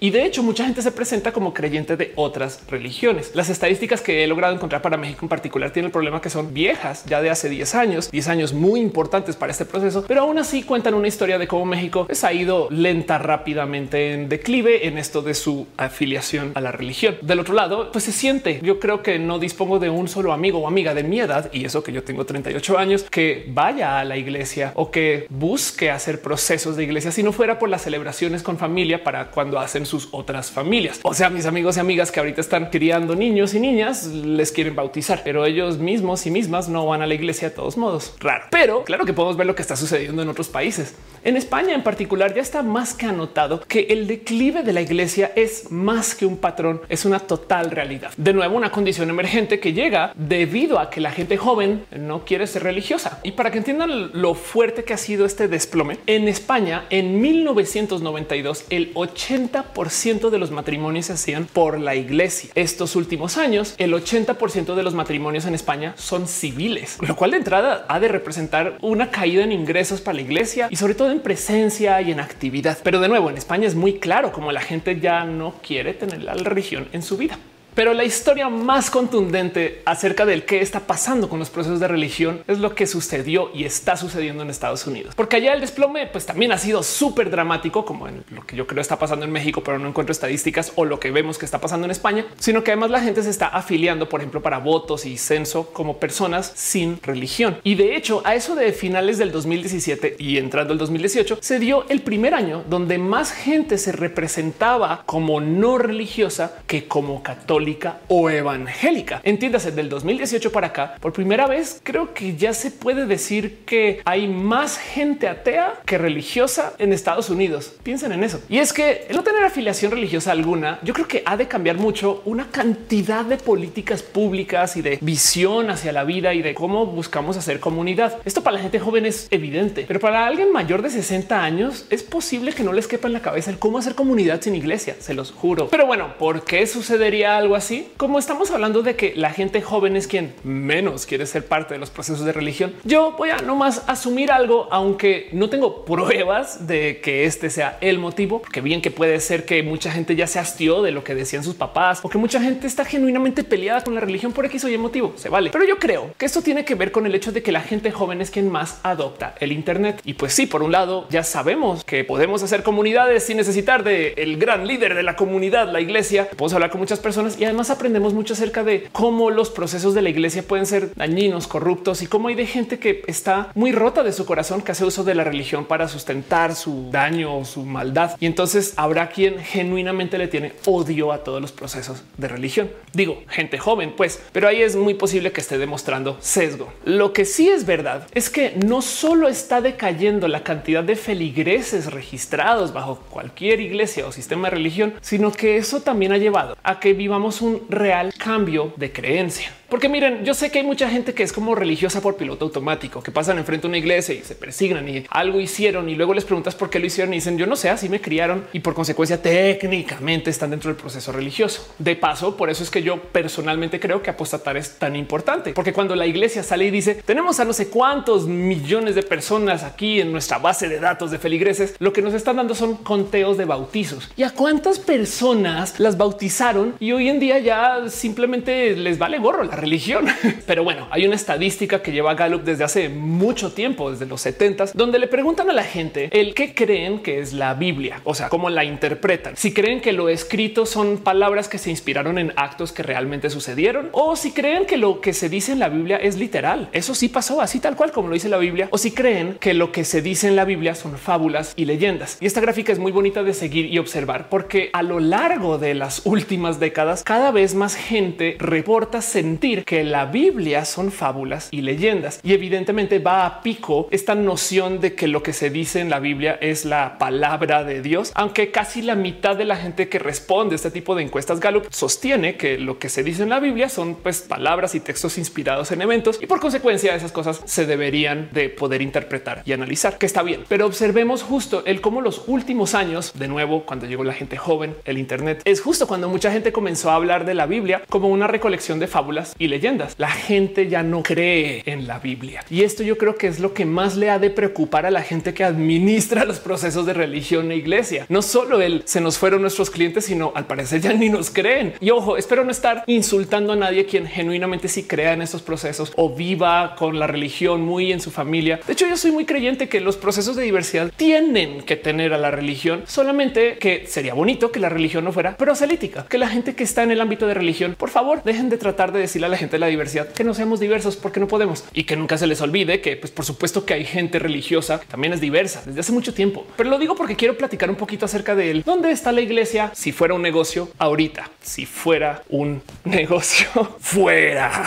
y 0.00 0.10
de 0.10 0.24
hecho, 0.24 0.42
mucha 0.42 0.64
gente 0.64 0.82
se 0.82 0.92
presenta 0.92 1.32
como 1.32 1.54
creyente 1.54 1.96
de 1.96 2.12
otras 2.16 2.60
religiones. 2.68 3.32
Las 3.34 3.48
estadísticas 3.48 4.00
que 4.00 4.22
he 4.22 4.26
logrado 4.26 4.54
encontrar 4.54 4.82
para 4.82 4.96
México 4.96 5.20
en 5.22 5.28
particular 5.28 5.70
tienen 5.70 5.86
el 5.86 5.92
problema 5.92 6.20
que 6.20 6.30
son 6.30 6.52
viejas 6.52 7.04
ya 7.06 7.22
de 7.22 7.30
hace 7.30 7.48
10 7.48 7.74
años, 7.74 8.10
10 8.10 8.28
años 8.28 8.52
muy 8.52 8.80
importantes 8.80 9.36
para 9.36 9.52
este 9.52 9.64
proceso, 9.64 10.04
pero 10.06 10.22
aún 10.22 10.38
así 10.38 10.62
cuentan 10.62 10.94
una 10.94 11.08
historia 11.08 11.38
de 11.38 11.48
cómo 11.48 11.64
México 11.64 12.06
pues, 12.06 12.24
ha 12.24 12.32
ido 12.32 12.68
lenta, 12.70 13.18
rápidamente 13.18 14.12
en 14.12 14.28
declive 14.28 14.86
en 14.86 14.98
esto 14.98 15.22
de 15.22 15.34
su 15.34 15.66
afiliación 15.76 16.52
a 16.54 16.60
la 16.60 16.72
religión. 16.72 17.16
Del 17.22 17.40
otro 17.40 17.54
lado, 17.54 17.90
pues 17.92 18.04
se 18.04 18.12
siente. 18.12 18.60
Yo 18.62 18.78
creo 18.78 19.02
que 19.02 19.18
no 19.18 19.38
dispongo 19.38 19.78
de 19.78 19.90
un 19.90 20.08
solo 20.08 20.32
amigo 20.32 20.58
o 20.58 20.68
amiga 20.68 20.94
de 20.94 21.02
mi 21.02 21.20
edad 21.20 21.50
y 21.52 21.64
eso 21.64 21.82
que 21.82 21.92
yo 21.92 22.02
tengo 22.02 22.26
38 22.26 22.78
años 22.78 23.04
que 23.04 23.46
vaya 23.48 23.98
a 23.98 24.04
la 24.04 24.16
iglesia 24.16 24.72
o 24.74 24.90
que 24.90 25.26
busque 25.30 25.90
hacer 25.90 26.20
procesos 26.20 26.76
de 26.76 26.84
iglesia 26.84 27.10
si 27.10 27.22
no 27.22 27.32
fuera 27.32 27.58
por 27.58 27.68
las 27.68 27.82
celebraciones 27.82 28.42
con 28.42 28.58
familia 28.58 29.02
para 29.02 29.30
cuando 29.30 29.45
cuando 29.46 29.60
hacen 29.60 29.86
sus 29.86 30.08
otras 30.10 30.50
familias. 30.50 30.98
O 31.04 31.14
sea, 31.14 31.30
mis 31.30 31.46
amigos 31.46 31.76
y 31.76 31.80
amigas 31.80 32.10
que 32.10 32.18
ahorita 32.18 32.40
están 32.40 32.66
criando 32.66 33.14
niños 33.14 33.54
y 33.54 33.60
niñas 33.60 34.08
les 34.08 34.50
quieren 34.50 34.74
bautizar, 34.74 35.20
pero 35.22 35.44
ellos 35.44 35.78
mismos 35.78 36.26
y 36.26 36.32
mismas 36.32 36.68
no 36.68 36.84
van 36.84 37.00
a 37.00 37.06
la 37.06 37.14
iglesia 37.14 37.50
de 37.50 37.54
todos 37.54 37.76
modos. 37.76 38.12
Raro, 38.18 38.46
pero 38.50 38.82
claro 38.82 39.04
que 39.04 39.12
podemos 39.12 39.36
ver 39.36 39.46
lo 39.46 39.54
que 39.54 39.62
está 39.62 39.76
sucediendo 39.76 40.20
en 40.20 40.28
otros 40.28 40.48
países. 40.48 40.96
En 41.22 41.36
España 41.36 41.74
en 41.74 41.84
particular 41.84 42.34
ya 42.34 42.42
está 42.42 42.64
más 42.64 42.92
que 42.92 43.06
anotado 43.06 43.60
que 43.60 43.86
el 43.90 44.08
declive 44.08 44.64
de 44.64 44.72
la 44.72 44.80
iglesia 44.80 45.30
es 45.36 45.70
más 45.70 46.16
que 46.16 46.26
un 46.26 46.38
patrón, 46.38 46.80
es 46.88 47.04
una 47.04 47.20
total 47.20 47.70
realidad. 47.70 48.10
De 48.16 48.32
nuevo, 48.32 48.56
una 48.56 48.72
condición 48.72 49.10
emergente 49.10 49.60
que 49.60 49.72
llega 49.74 50.12
debido 50.16 50.80
a 50.80 50.90
que 50.90 51.00
la 51.00 51.12
gente 51.12 51.36
joven 51.36 51.84
no 51.96 52.24
quiere 52.24 52.48
ser 52.48 52.64
religiosa. 52.64 53.20
Y 53.22 53.32
para 53.32 53.52
que 53.52 53.58
entiendan 53.58 54.10
lo 54.20 54.34
fuerte 54.34 54.82
que 54.82 54.92
ha 54.92 54.98
sido 54.98 55.24
este 55.24 55.46
desplome, 55.46 55.98
en 56.08 56.26
España 56.26 56.86
en 56.90 57.20
1992 57.20 58.64
el 58.70 58.90
80 58.94 59.35
80% 59.36 60.30
de 60.30 60.38
los 60.38 60.50
matrimonios 60.50 61.06
se 61.06 61.12
hacían 61.12 61.46
por 61.46 61.78
la 61.78 61.94
iglesia. 61.94 62.50
Estos 62.54 62.96
últimos 62.96 63.36
años, 63.36 63.74
el 63.78 63.92
80% 63.92 64.74
de 64.74 64.82
los 64.82 64.94
matrimonios 64.94 65.46
en 65.46 65.54
España 65.54 65.94
son 65.96 66.26
civiles, 66.26 66.98
lo 67.00 67.16
cual 67.16 67.32
de 67.32 67.38
entrada 67.38 67.84
ha 67.88 68.00
de 68.00 68.08
representar 68.08 68.78
una 68.80 69.10
caída 69.10 69.44
en 69.44 69.52
ingresos 69.52 70.00
para 70.00 70.16
la 70.16 70.22
iglesia 70.22 70.68
y 70.70 70.76
sobre 70.76 70.94
todo 70.94 71.10
en 71.10 71.20
presencia 71.20 72.00
y 72.00 72.10
en 72.12 72.20
actividad. 72.20 72.78
Pero 72.82 73.00
de 73.00 73.08
nuevo, 73.08 73.30
en 73.30 73.36
España 73.36 73.66
es 73.66 73.74
muy 73.74 73.98
claro 73.98 74.32
como 74.32 74.52
la 74.52 74.60
gente 74.60 74.98
ya 75.00 75.24
no 75.24 75.54
quiere 75.62 75.94
tener 75.94 76.22
la 76.22 76.34
religión 76.34 76.88
en 76.92 77.02
su 77.02 77.16
vida. 77.16 77.38
Pero 77.76 77.92
la 77.92 78.04
historia 78.04 78.48
más 78.48 78.90
contundente 78.90 79.82
acerca 79.84 80.24
del 80.24 80.46
qué 80.46 80.62
está 80.62 80.86
pasando 80.86 81.28
con 81.28 81.38
los 81.38 81.50
procesos 81.50 81.78
de 81.78 81.86
religión 81.86 82.42
es 82.48 82.58
lo 82.58 82.74
que 82.74 82.86
sucedió 82.86 83.50
y 83.52 83.64
está 83.64 83.98
sucediendo 83.98 84.42
en 84.42 84.48
Estados 84.48 84.86
Unidos, 84.86 85.14
porque 85.14 85.36
allá 85.36 85.52
el 85.52 85.60
desplome 85.60 86.06
pues 86.06 86.24
también 86.24 86.52
ha 86.52 86.58
sido 86.58 86.82
súper 86.82 87.28
dramático, 87.28 87.84
como 87.84 88.08
en 88.08 88.24
lo 88.30 88.46
que 88.46 88.56
yo 88.56 88.66
creo 88.66 88.80
está 88.80 88.98
pasando 88.98 89.26
en 89.26 89.30
México, 89.30 89.62
pero 89.62 89.78
no 89.78 89.88
encuentro 89.88 90.12
estadísticas 90.12 90.72
o 90.76 90.86
lo 90.86 90.98
que 90.98 91.10
vemos 91.10 91.36
que 91.36 91.44
está 91.44 91.60
pasando 91.60 91.84
en 91.84 91.90
España, 91.90 92.24
sino 92.38 92.64
que 92.64 92.70
además 92.70 92.90
la 92.90 93.02
gente 93.02 93.22
se 93.22 93.28
está 93.28 93.48
afiliando, 93.48 94.08
por 94.08 94.20
ejemplo, 94.20 94.40
para 94.40 94.56
votos 94.56 95.04
y 95.04 95.18
censo 95.18 95.70
como 95.74 95.98
personas 95.98 96.50
sin 96.54 96.98
religión. 97.02 97.58
Y 97.62 97.74
de 97.74 97.94
hecho, 97.94 98.22
a 98.24 98.34
eso 98.34 98.54
de 98.54 98.72
finales 98.72 99.18
del 99.18 99.32
2017 99.32 100.16
y 100.18 100.38
entrando 100.38 100.72
el 100.72 100.78
2018, 100.78 101.40
se 101.42 101.58
dio 101.58 101.84
el 101.90 102.00
primer 102.00 102.32
año 102.32 102.64
donde 102.70 102.96
más 102.96 103.32
gente 103.32 103.76
se 103.76 103.92
representaba 103.92 105.02
como 105.04 105.42
no 105.42 105.76
religiosa 105.76 106.54
que 106.66 106.88
como 106.88 107.22
católica 107.22 107.65
o 108.08 108.30
evangélica. 108.30 109.20
Entiéndase, 109.24 109.72
del 109.72 109.88
2018 109.88 110.52
para 110.52 110.68
acá, 110.68 110.94
por 111.00 111.12
primera 111.12 111.46
vez 111.46 111.80
creo 111.82 112.14
que 112.14 112.36
ya 112.36 112.52
se 112.54 112.70
puede 112.70 113.06
decir 113.06 113.64
que 113.66 114.00
hay 114.04 114.28
más 114.28 114.78
gente 114.78 115.28
atea 115.28 115.74
que 115.84 115.98
religiosa 115.98 116.74
en 116.78 116.92
Estados 116.92 117.28
Unidos. 117.28 117.74
Piensen 117.82 118.12
en 118.12 118.22
eso. 118.22 118.40
Y 118.48 118.58
es 118.58 118.72
que 118.72 119.06
el 119.08 119.16
no 119.16 119.22
tener 119.22 119.44
afiliación 119.44 119.90
religiosa 119.90 120.32
alguna, 120.32 120.78
yo 120.82 120.94
creo 120.94 121.08
que 121.08 121.22
ha 121.26 121.36
de 121.36 121.48
cambiar 121.48 121.76
mucho 121.76 122.22
una 122.24 122.50
cantidad 122.50 123.24
de 123.24 123.36
políticas 123.36 124.02
públicas 124.02 124.76
y 124.76 124.82
de 124.82 124.98
visión 125.00 125.70
hacia 125.70 125.92
la 125.92 126.04
vida 126.04 126.34
y 126.34 126.42
de 126.42 126.54
cómo 126.54 126.86
buscamos 126.86 127.36
hacer 127.36 127.58
comunidad. 127.58 128.18
Esto 128.24 128.42
para 128.42 128.56
la 128.56 128.62
gente 128.62 128.78
joven 128.78 129.06
es 129.06 129.26
evidente, 129.30 129.84
pero 129.88 129.98
para 129.98 130.26
alguien 130.26 130.52
mayor 130.52 130.82
de 130.82 130.90
60 130.90 131.42
años 131.42 131.86
es 131.90 132.02
posible 132.02 132.52
que 132.52 132.62
no 132.62 132.72
les 132.72 132.86
quepa 132.86 133.08
en 133.08 133.14
la 133.14 133.22
cabeza 133.22 133.50
el 133.50 133.58
cómo 133.58 133.78
hacer 133.78 133.94
comunidad 133.94 134.40
sin 134.40 134.54
iglesia, 134.54 134.96
se 134.98 135.14
los 135.14 135.32
juro. 135.32 135.68
Pero 135.68 135.86
bueno, 135.86 136.14
¿por 136.18 136.44
qué 136.44 136.66
sucedería 136.66 137.36
algo 137.36 137.55
así, 137.56 137.88
como 137.96 138.18
estamos 138.18 138.50
hablando 138.50 138.82
de 138.82 138.96
que 138.96 139.14
la 139.16 139.30
gente 139.30 139.62
joven 139.62 139.96
es 139.96 140.06
quien 140.06 140.34
menos 140.44 141.06
quiere 141.06 141.26
ser 141.26 141.46
parte 141.46 141.74
de 141.74 141.80
los 141.80 141.90
procesos 141.90 142.24
de 142.24 142.32
religión, 142.32 142.74
yo 142.84 143.12
voy 143.12 143.30
a 143.30 143.38
nomás 143.38 143.82
asumir 143.86 144.30
algo, 144.30 144.68
aunque 144.70 145.28
no 145.32 145.50
tengo 145.50 145.84
pruebas 145.84 146.66
de 146.66 147.00
que 147.00 147.24
este 147.24 147.50
sea 147.50 147.78
el 147.80 147.98
motivo, 147.98 148.42
que 148.42 148.60
bien 148.60 148.82
que 148.82 148.90
puede 148.90 149.18
ser 149.20 149.44
que 149.44 149.62
mucha 149.62 149.90
gente 149.90 150.14
ya 150.14 150.26
se 150.26 150.38
hastió 150.38 150.82
de 150.82 150.92
lo 150.92 151.02
que 151.02 151.14
decían 151.14 151.42
sus 151.42 151.54
papás 151.54 152.00
o 152.02 152.08
que 152.08 152.18
mucha 152.18 152.40
gente 152.40 152.66
está 152.66 152.84
genuinamente 152.84 153.42
peleada 153.44 153.82
con 153.82 153.94
la 153.94 154.00
religión 154.00 154.32
por 154.32 154.44
X 154.46 154.64
o 154.64 154.68
Y 154.68 154.78
motivo. 154.78 155.14
Se 155.16 155.28
vale, 155.28 155.50
pero 155.50 155.64
yo 155.64 155.78
creo 155.78 156.10
que 156.18 156.26
esto 156.26 156.42
tiene 156.42 156.64
que 156.64 156.74
ver 156.74 156.92
con 156.92 157.06
el 157.06 157.14
hecho 157.14 157.32
de 157.32 157.42
que 157.42 157.52
la 157.52 157.60
gente 157.60 157.90
joven 157.90 158.20
es 158.20 158.30
quien 158.30 158.50
más 158.50 158.80
adopta 158.82 159.34
el 159.40 159.52
Internet. 159.52 160.00
Y 160.04 160.14
pues 160.14 160.34
sí, 160.34 160.46
por 160.46 160.62
un 160.62 160.72
lado, 160.72 161.06
ya 161.10 161.24
sabemos 161.24 161.84
que 161.84 162.04
podemos 162.04 162.42
hacer 162.42 162.62
comunidades 162.62 163.24
sin 163.24 163.36
necesitar 163.36 163.82
de 163.84 164.14
el 164.16 164.36
gran 164.36 164.66
líder 164.66 164.94
de 164.94 165.02
la 165.02 165.16
comunidad, 165.16 165.72
la 165.72 165.80
iglesia. 165.80 166.28
Podemos 166.28 166.54
hablar 166.54 166.70
con 166.70 166.80
muchas 166.80 167.00
personas 167.00 167.40
y 167.40 167.45
además 167.46 167.70
aprendemos 167.70 168.14
mucho 168.14 168.34
acerca 168.34 168.62
de 168.64 168.88
cómo 168.92 169.30
los 169.30 169.50
procesos 169.50 169.94
de 169.94 170.02
la 170.02 170.10
iglesia 170.10 170.42
pueden 170.42 170.66
ser 170.66 170.94
dañinos, 170.94 171.46
corruptos 171.46 172.02
y 172.02 172.06
cómo 172.06 172.28
hay 172.28 172.34
de 172.34 172.46
gente 172.46 172.78
que 172.78 173.02
está 173.06 173.50
muy 173.54 173.72
rota 173.72 174.02
de 174.02 174.12
su 174.12 174.26
corazón 174.26 174.62
que 174.62 174.72
hace 174.72 174.84
uso 174.84 175.04
de 175.04 175.14
la 175.14 175.24
religión 175.24 175.64
para 175.64 175.88
sustentar 175.88 176.54
su 176.54 176.90
daño 176.90 177.36
o 177.38 177.44
su 177.44 177.64
maldad. 177.64 178.16
Y 178.20 178.26
entonces 178.26 178.74
habrá 178.76 179.08
quien 179.08 179.38
genuinamente 179.38 180.18
le 180.18 180.28
tiene 180.28 180.52
odio 180.66 181.12
a 181.12 181.24
todos 181.24 181.40
los 181.40 181.52
procesos 181.52 182.02
de 182.16 182.28
religión. 182.28 182.70
Digo, 182.92 183.22
gente 183.28 183.58
joven, 183.58 183.94
pues, 183.96 184.22
pero 184.32 184.48
ahí 184.48 184.62
es 184.62 184.76
muy 184.76 184.94
posible 184.94 185.32
que 185.32 185.40
esté 185.40 185.58
demostrando 185.58 186.16
sesgo. 186.20 186.72
Lo 186.84 187.12
que 187.12 187.24
sí 187.24 187.48
es 187.48 187.66
verdad 187.66 188.06
es 188.14 188.30
que 188.30 188.54
no 188.64 188.82
solo 188.82 189.28
está 189.28 189.60
decayendo 189.60 190.28
la 190.28 190.42
cantidad 190.42 190.82
de 190.82 190.96
feligreses 190.96 191.92
registrados 191.92 192.72
bajo 192.72 193.00
cualquier 193.10 193.60
iglesia 193.60 194.06
o 194.06 194.12
sistema 194.12 194.48
de 194.48 194.56
religión, 194.56 194.94
sino 195.00 195.32
que 195.32 195.56
eso 195.56 195.80
también 195.80 196.12
ha 196.12 196.18
llevado 196.18 196.56
a 196.62 196.80
que 196.80 196.94
vivamos 196.94 197.25
un 197.40 197.62
real 197.68 198.12
cambio 198.16 198.72
de 198.76 198.92
creencia. 198.92 199.50
Porque 199.68 199.88
miren, 199.88 200.24
yo 200.24 200.32
sé 200.32 200.52
que 200.52 200.60
hay 200.60 200.64
mucha 200.64 200.88
gente 200.88 201.12
que 201.12 201.24
es 201.24 201.32
como 201.32 201.56
religiosa 201.56 202.00
por 202.00 202.16
piloto 202.16 202.44
automático, 202.44 203.02
que 203.02 203.10
pasan 203.10 203.38
enfrente 203.38 203.66
a 203.66 203.68
una 203.68 203.78
iglesia 203.78 204.14
y 204.14 204.22
se 204.22 204.36
persignan 204.36 204.88
y 204.88 205.04
algo 205.10 205.40
hicieron 205.40 205.88
y 205.88 205.96
luego 205.96 206.14
les 206.14 206.24
preguntas 206.24 206.54
por 206.54 206.70
qué 206.70 206.78
lo 206.78 206.86
hicieron 206.86 207.12
y 207.14 207.16
dicen 207.16 207.36
yo 207.36 207.46
no 207.46 207.56
sé, 207.56 207.68
así 207.68 207.88
me 207.88 208.00
criaron 208.00 208.46
y 208.52 208.60
por 208.60 208.74
consecuencia 208.74 209.20
técnicamente 209.20 210.30
están 210.30 210.50
dentro 210.50 210.70
del 210.70 210.80
proceso 210.80 211.10
religioso. 211.10 211.66
De 211.80 211.96
paso, 211.96 212.36
por 212.36 212.48
eso 212.48 212.62
es 212.62 212.70
que 212.70 212.82
yo 212.82 213.02
personalmente 213.02 213.80
creo 213.80 214.02
que 214.02 214.10
apostatar 214.10 214.56
es 214.56 214.78
tan 214.78 214.94
importante, 214.94 215.52
porque 215.52 215.72
cuando 215.72 215.96
la 215.96 216.06
iglesia 216.06 216.44
sale 216.44 216.66
y 216.66 216.70
dice 216.70 217.02
tenemos 217.04 217.40
a 217.40 217.44
no 217.44 217.52
sé 217.52 217.68
cuántos 217.68 218.28
millones 218.28 218.94
de 218.94 219.02
personas 219.02 219.64
aquí 219.64 220.00
en 220.00 220.12
nuestra 220.12 220.38
base 220.38 220.68
de 220.68 220.78
datos 220.78 221.10
de 221.10 221.18
feligreses, 221.18 221.74
lo 221.80 221.92
que 221.92 222.02
nos 222.02 222.14
están 222.14 222.36
dando 222.36 222.54
son 222.54 222.76
conteos 222.76 223.36
de 223.36 223.46
bautizos 223.46 224.08
y 224.16 224.22
a 224.22 224.30
cuántas 224.30 224.78
personas 224.78 225.80
las 225.80 225.96
bautizaron 225.96 226.74
y 226.78 226.92
hoy 226.92 227.08
en 227.08 227.18
día 227.18 227.40
ya 227.40 227.88
simplemente 227.88 228.76
les 228.76 228.98
vale 228.98 229.18
gorro 229.18 229.42
religión. 229.56 230.06
Pero 230.46 230.64
bueno, 230.64 230.86
hay 230.90 231.06
una 231.06 231.16
estadística 231.16 231.82
que 231.82 231.92
lleva 231.92 232.14
Gallup 232.14 232.42
desde 232.44 232.64
hace 232.64 232.88
mucho 232.88 233.52
tiempo, 233.52 233.90
desde 233.90 234.06
los 234.06 234.20
70 234.20 234.46
donde 234.74 234.98
le 234.98 235.08
preguntan 235.08 235.50
a 235.50 235.52
la 235.52 235.64
gente 235.64 236.08
el 236.12 236.34
qué 236.34 236.54
creen 236.54 237.00
que 237.00 237.20
es 237.20 237.32
la 237.32 237.54
Biblia, 237.54 238.00
o 238.04 238.14
sea, 238.14 238.28
cómo 238.28 238.50
la 238.50 238.64
interpretan. 238.64 239.36
Si 239.36 239.52
creen 239.52 239.80
que 239.80 239.92
lo 239.92 240.08
escrito 240.08 240.66
son 240.66 240.98
palabras 240.98 241.48
que 241.48 241.58
se 241.58 241.70
inspiraron 241.70 242.18
en 242.18 242.32
actos 242.36 242.72
que 242.72 242.82
realmente 242.82 243.30
sucedieron 243.30 243.88
o 243.92 244.16
si 244.16 244.32
creen 244.32 244.66
que 244.66 244.76
lo 244.76 245.00
que 245.00 245.12
se 245.12 245.28
dice 245.28 245.52
en 245.52 245.58
la 245.58 245.68
Biblia 245.68 245.96
es 245.96 246.16
literal. 246.16 246.68
Eso 246.72 246.94
sí 246.94 247.08
pasó 247.08 247.40
así 247.40 247.60
tal 247.60 247.76
cual 247.76 247.92
como 247.92 248.08
lo 248.08 248.14
dice 248.14 248.28
la 248.28 248.38
Biblia 248.38 248.68
o 248.70 248.78
si 248.78 248.92
creen 248.92 249.36
que 249.40 249.54
lo 249.54 249.72
que 249.72 249.84
se 249.84 250.02
dice 250.02 250.28
en 250.28 250.36
la 250.36 250.44
Biblia 250.44 250.74
son 250.74 250.96
fábulas 250.98 251.52
y 251.56 251.64
leyendas. 251.64 252.18
Y 252.20 252.26
esta 252.26 252.40
gráfica 252.40 252.72
es 252.72 252.78
muy 252.78 252.92
bonita 252.92 253.22
de 253.22 253.34
seguir 253.34 253.66
y 253.66 253.78
observar 253.78 254.28
porque 254.28 254.70
a 254.72 254.82
lo 254.82 255.00
largo 255.00 255.58
de 255.58 255.74
las 255.74 256.02
últimas 256.04 256.60
décadas 256.60 257.02
cada 257.02 257.30
vez 257.30 257.54
más 257.54 257.74
gente 257.74 258.36
reporta 258.38 259.02
sentir 259.02 259.45
que 259.64 259.84
la 259.84 260.06
Biblia 260.06 260.64
son 260.64 260.90
fábulas 260.90 261.48
y 261.52 261.62
leyendas 261.62 262.20
y 262.22 262.32
evidentemente 262.32 262.98
va 262.98 263.26
a 263.26 263.42
pico 263.42 263.88
esta 263.90 264.14
noción 264.14 264.80
de 264.80 264.94
que 264.94 265.06
lo 265.06 265.22
que 265.22 265.32
se 265.32 265.50
dice 265.50 265.80
en 265.80 265.88
la 265.88 266.00
Biblia 266.00 266.36
es 266.40 266.64
la 266.64 266.98
palabra 266.98 267.62
de 267.62 267.80
Dios, 267.80 268.10
aunque 268.14 268.50
casi 268.50 268.82
la 268.82 268.96
mitad 268.96 269.36
de 269.36 269.44
la 269.44 269.56
gente 269.56 269.88
que 269.88 269.98
responde 269.98 270.54
a 270.54 270.56
este 270.56 270.70
tipo 270.70 270.94
de 270.94 271.04
encuestas 271.04 271.38
Gallup 271.38 271.66
sostiene 271.70 272.36
que 272.36 272.58
lo 272.58 272.78
que 272.78 272.88
se 272.88 273.04
dice 273.04 273.22
en 273.22 273.28
la 273.28 273.40
Biblia 273.40 273.68
son 273.68 273.94
pues 273.94 274.22
palabras 274.22 274.74
y 274.74 274.80
textos 274.80 275.16
inspirados 275.18 275.70
en 275.70 275.82
eventos 275.82 276.18
y 276.20 276.26
por 276.26 276.40
consecuencia 276.40 276.94
esas 276.94 277.12
cosas 277.12 277.40
se 277.44 277.66
deberían 277.66 278.30
de 278.32 278.48
poder 278.48 278.82
interpretar 278.82 279.42
y 279.44 279.52
analizar, 279.52 279.98
que 279.98 280.06
está 280.06 280.22
bien. 280.22 280.44
Pero 280.48 280.66
observemos 280.66 281.22
justo 281.22 281.62
el 281.66 281.80
cómo 281.80 282.00
los 282.00 282.24
últimos 282.26 282.74
años, 282.74 283.12
de 283.14 283.28
nuevo, 283.28 283.64
cuando 283.64 283.86
llegó 283.86 284.02
la 284.02 284.12
gente 284.12 284.36
joven, 284.36 284.74
el 284.84 284.98
Internet, 284.98 285.42
es 285.44 285.60
justo 285.60 285.86
cuando 285.86 286.08
mucha 286.08 286.32
gente 286.32 286.52
comenzó 286.52 286.90
a 286.90 286.96
hablar 286.96 287.24
de 287.24 287.34
la 287.34 287.46
Biblia 287.46 287.82
como 287.88 288.08
una 288.08 288.26
recolección 288.26 288.78
de 288.78 288.86
fábulas 288.86 289.35
y 289.38 289.48
leyendas. 289.48 289.94
La 289.98 290.10
gente 290.10 290.68
ya 290.68 290.82
no 290.82 291.02
cree 291.02 291.62
en 291.66 291.86
la 291.86 291.98
Biblia. 291.98 292.44
Y 292.50 292.62
esto 292.62 292.82
yo 292.82 292.98
creo 292.98 293.16
que 293.16 293.26
es 293.26 293.40
lo 293.40 293.54
que 293.54 293.64
más 293.64 293.96
le 293.96 294.10
ha 294.10 294.18
de 294.18 294.30
preocupar 294.30 294.86
a 294.86 294.90
la 294.90 295.02
gente 295.02 295.34
que 295.34 295.44
administra 295.44 296.24
los 296.26 296.40
procesos 296.40 296.86
de 296.86 296.94
religión 296.94 297.50
e 297.50 297.56
iglesia. 297.56 298.06
No 298.08 298.22
solo 298.22 298.60
él 298.60 298.82
se 298.84 299.00
nos 299.00 299.18
fueron 299.18 299.42
nuestros 299.42 299.70
clientes, 299.70 300.06
sino 300.06 300.32
al 300.34 300.46
parecer 300.46 300.80
ya 300.80 300.92
ni 300.92 301.08
nos 301.08 301.30
creen. 301.30 301.74
Y 301.80 301.90
ojo, 301.90 302.16
espero 302.16 302.44
no 302.44 302.50
estar 302.50 302.84
insultando 302.86 303.52
a 303.52 303.56
nadie 303.56 303.86
quien 303.86 304.06
genuinamente 304.06 304.68
sí 304.68 304.84
crea 304.84 305.12
en 305.12 305.22
estos 305.22 305.42
procesos 305.42 305.92
o 305.96 306.14
viva 306.14 306.74
con 306.76 306.98
la 306.98 307.06
religión 307.06 307.62
muy 307.62 307.92
en 307.92 308.00
su 308.00 308.10
familia. 308.10 308.60
De 308.66 308.72
hecho, 308.72 308.88
yo 308.88 308.96
soy 308.96 309.12
muy 309.12 309.24
creyente 309.24 309.68
que 309.68 309.80
los 309.80 309.96
procesos 309.96 310.36
de 310.36 310.42
diversidad 310.42 310.90
tienen 310.96 311.62
que 311.62 311.76
tener 311.76 312.12
a 312.12 312.18
la 312.18 312.30
religión, 312.30 312.82
solamente 312.86 313.58
que 313.58 313.86
sería 313.86 314.14
bonito 314.14 314.52
que 314.52 314.60
la 314.60 314.68
religión 314.68 315.04
no 315.04 315.12
fuera 315.12 315.36
proselítica, 315.36 316.06
que 316.08 316.18
la 316.18 316.28
gente 316.28 316.54
que 316.54 316.64
está 316.64 316.82
en 316.82 316.90
el 316.90 317.00
ámbito 317.00 317.26
de 317.26 317.34
religión, 317.34 317.74
por 317.76 317.90
favor, 317.90 318.22
dejen 318.24 318.48
de 318.48 318.58
tratar 318.58 318.92
de 318.92 319.00
a 319.26 319.28
la 319.28 319.36
gente 319.36 319.56
de 319.56 319.60
la 319.60 319.66
diversidad 319.66 320.08
que 320.08 320.24
no 320.24 320.34
seamos 320.34 320.60
diversos 320.60 320.96
porque 320.96 321.20
no 321.20 321.28
podemos 321.28 321.64
y 321.72 321.84
que 321.84 321.96
nunca 321.96 322.18
se 322.18 322.26
les 322.26 322.40
olvide 322.40 322.80
que, 322.80 322.96
pues, 322.96 323.10
por 323.10 323.24
supuesto 323.24 323.64
que 323.64 323.74
hay 323.74 323.84
gente 323.84 324.18
religiosa 324.18 324.80
también 324.88 325.12
es 325.12 325.20
diversa 325.20 325.62
desde 325.66 325.80
hace 325.80 325.92
mucho 325.92 326.14
tiempo. 326.14 326.46
Pero 326.56 326.70
lo 326.70 326.78
digo 326.78 326.94
porque 326.94 327.16
quiero 327.16 327.36
platicar 327.36 327.70
un 327.70 327.76
poquito 327.76 328.06
acerca 328.06 328.34
de 328.34 328.50
él. 328.50 328.62
¿Dónde 328.64 328.90
está 328.90 329.12
la 329.12 329.20
iglesia 329.20 329.70
si 329.74 329.92
fuera 329.92 330.14
un 330.14 330.22
negocio 330.22 330.70
ahorita? 330.78 331.30
Si 331.42 331.66
fuera 331.66 332.22
un 332.28 332.62
negocio 332.84 333.48
fuera. 333.80 334.64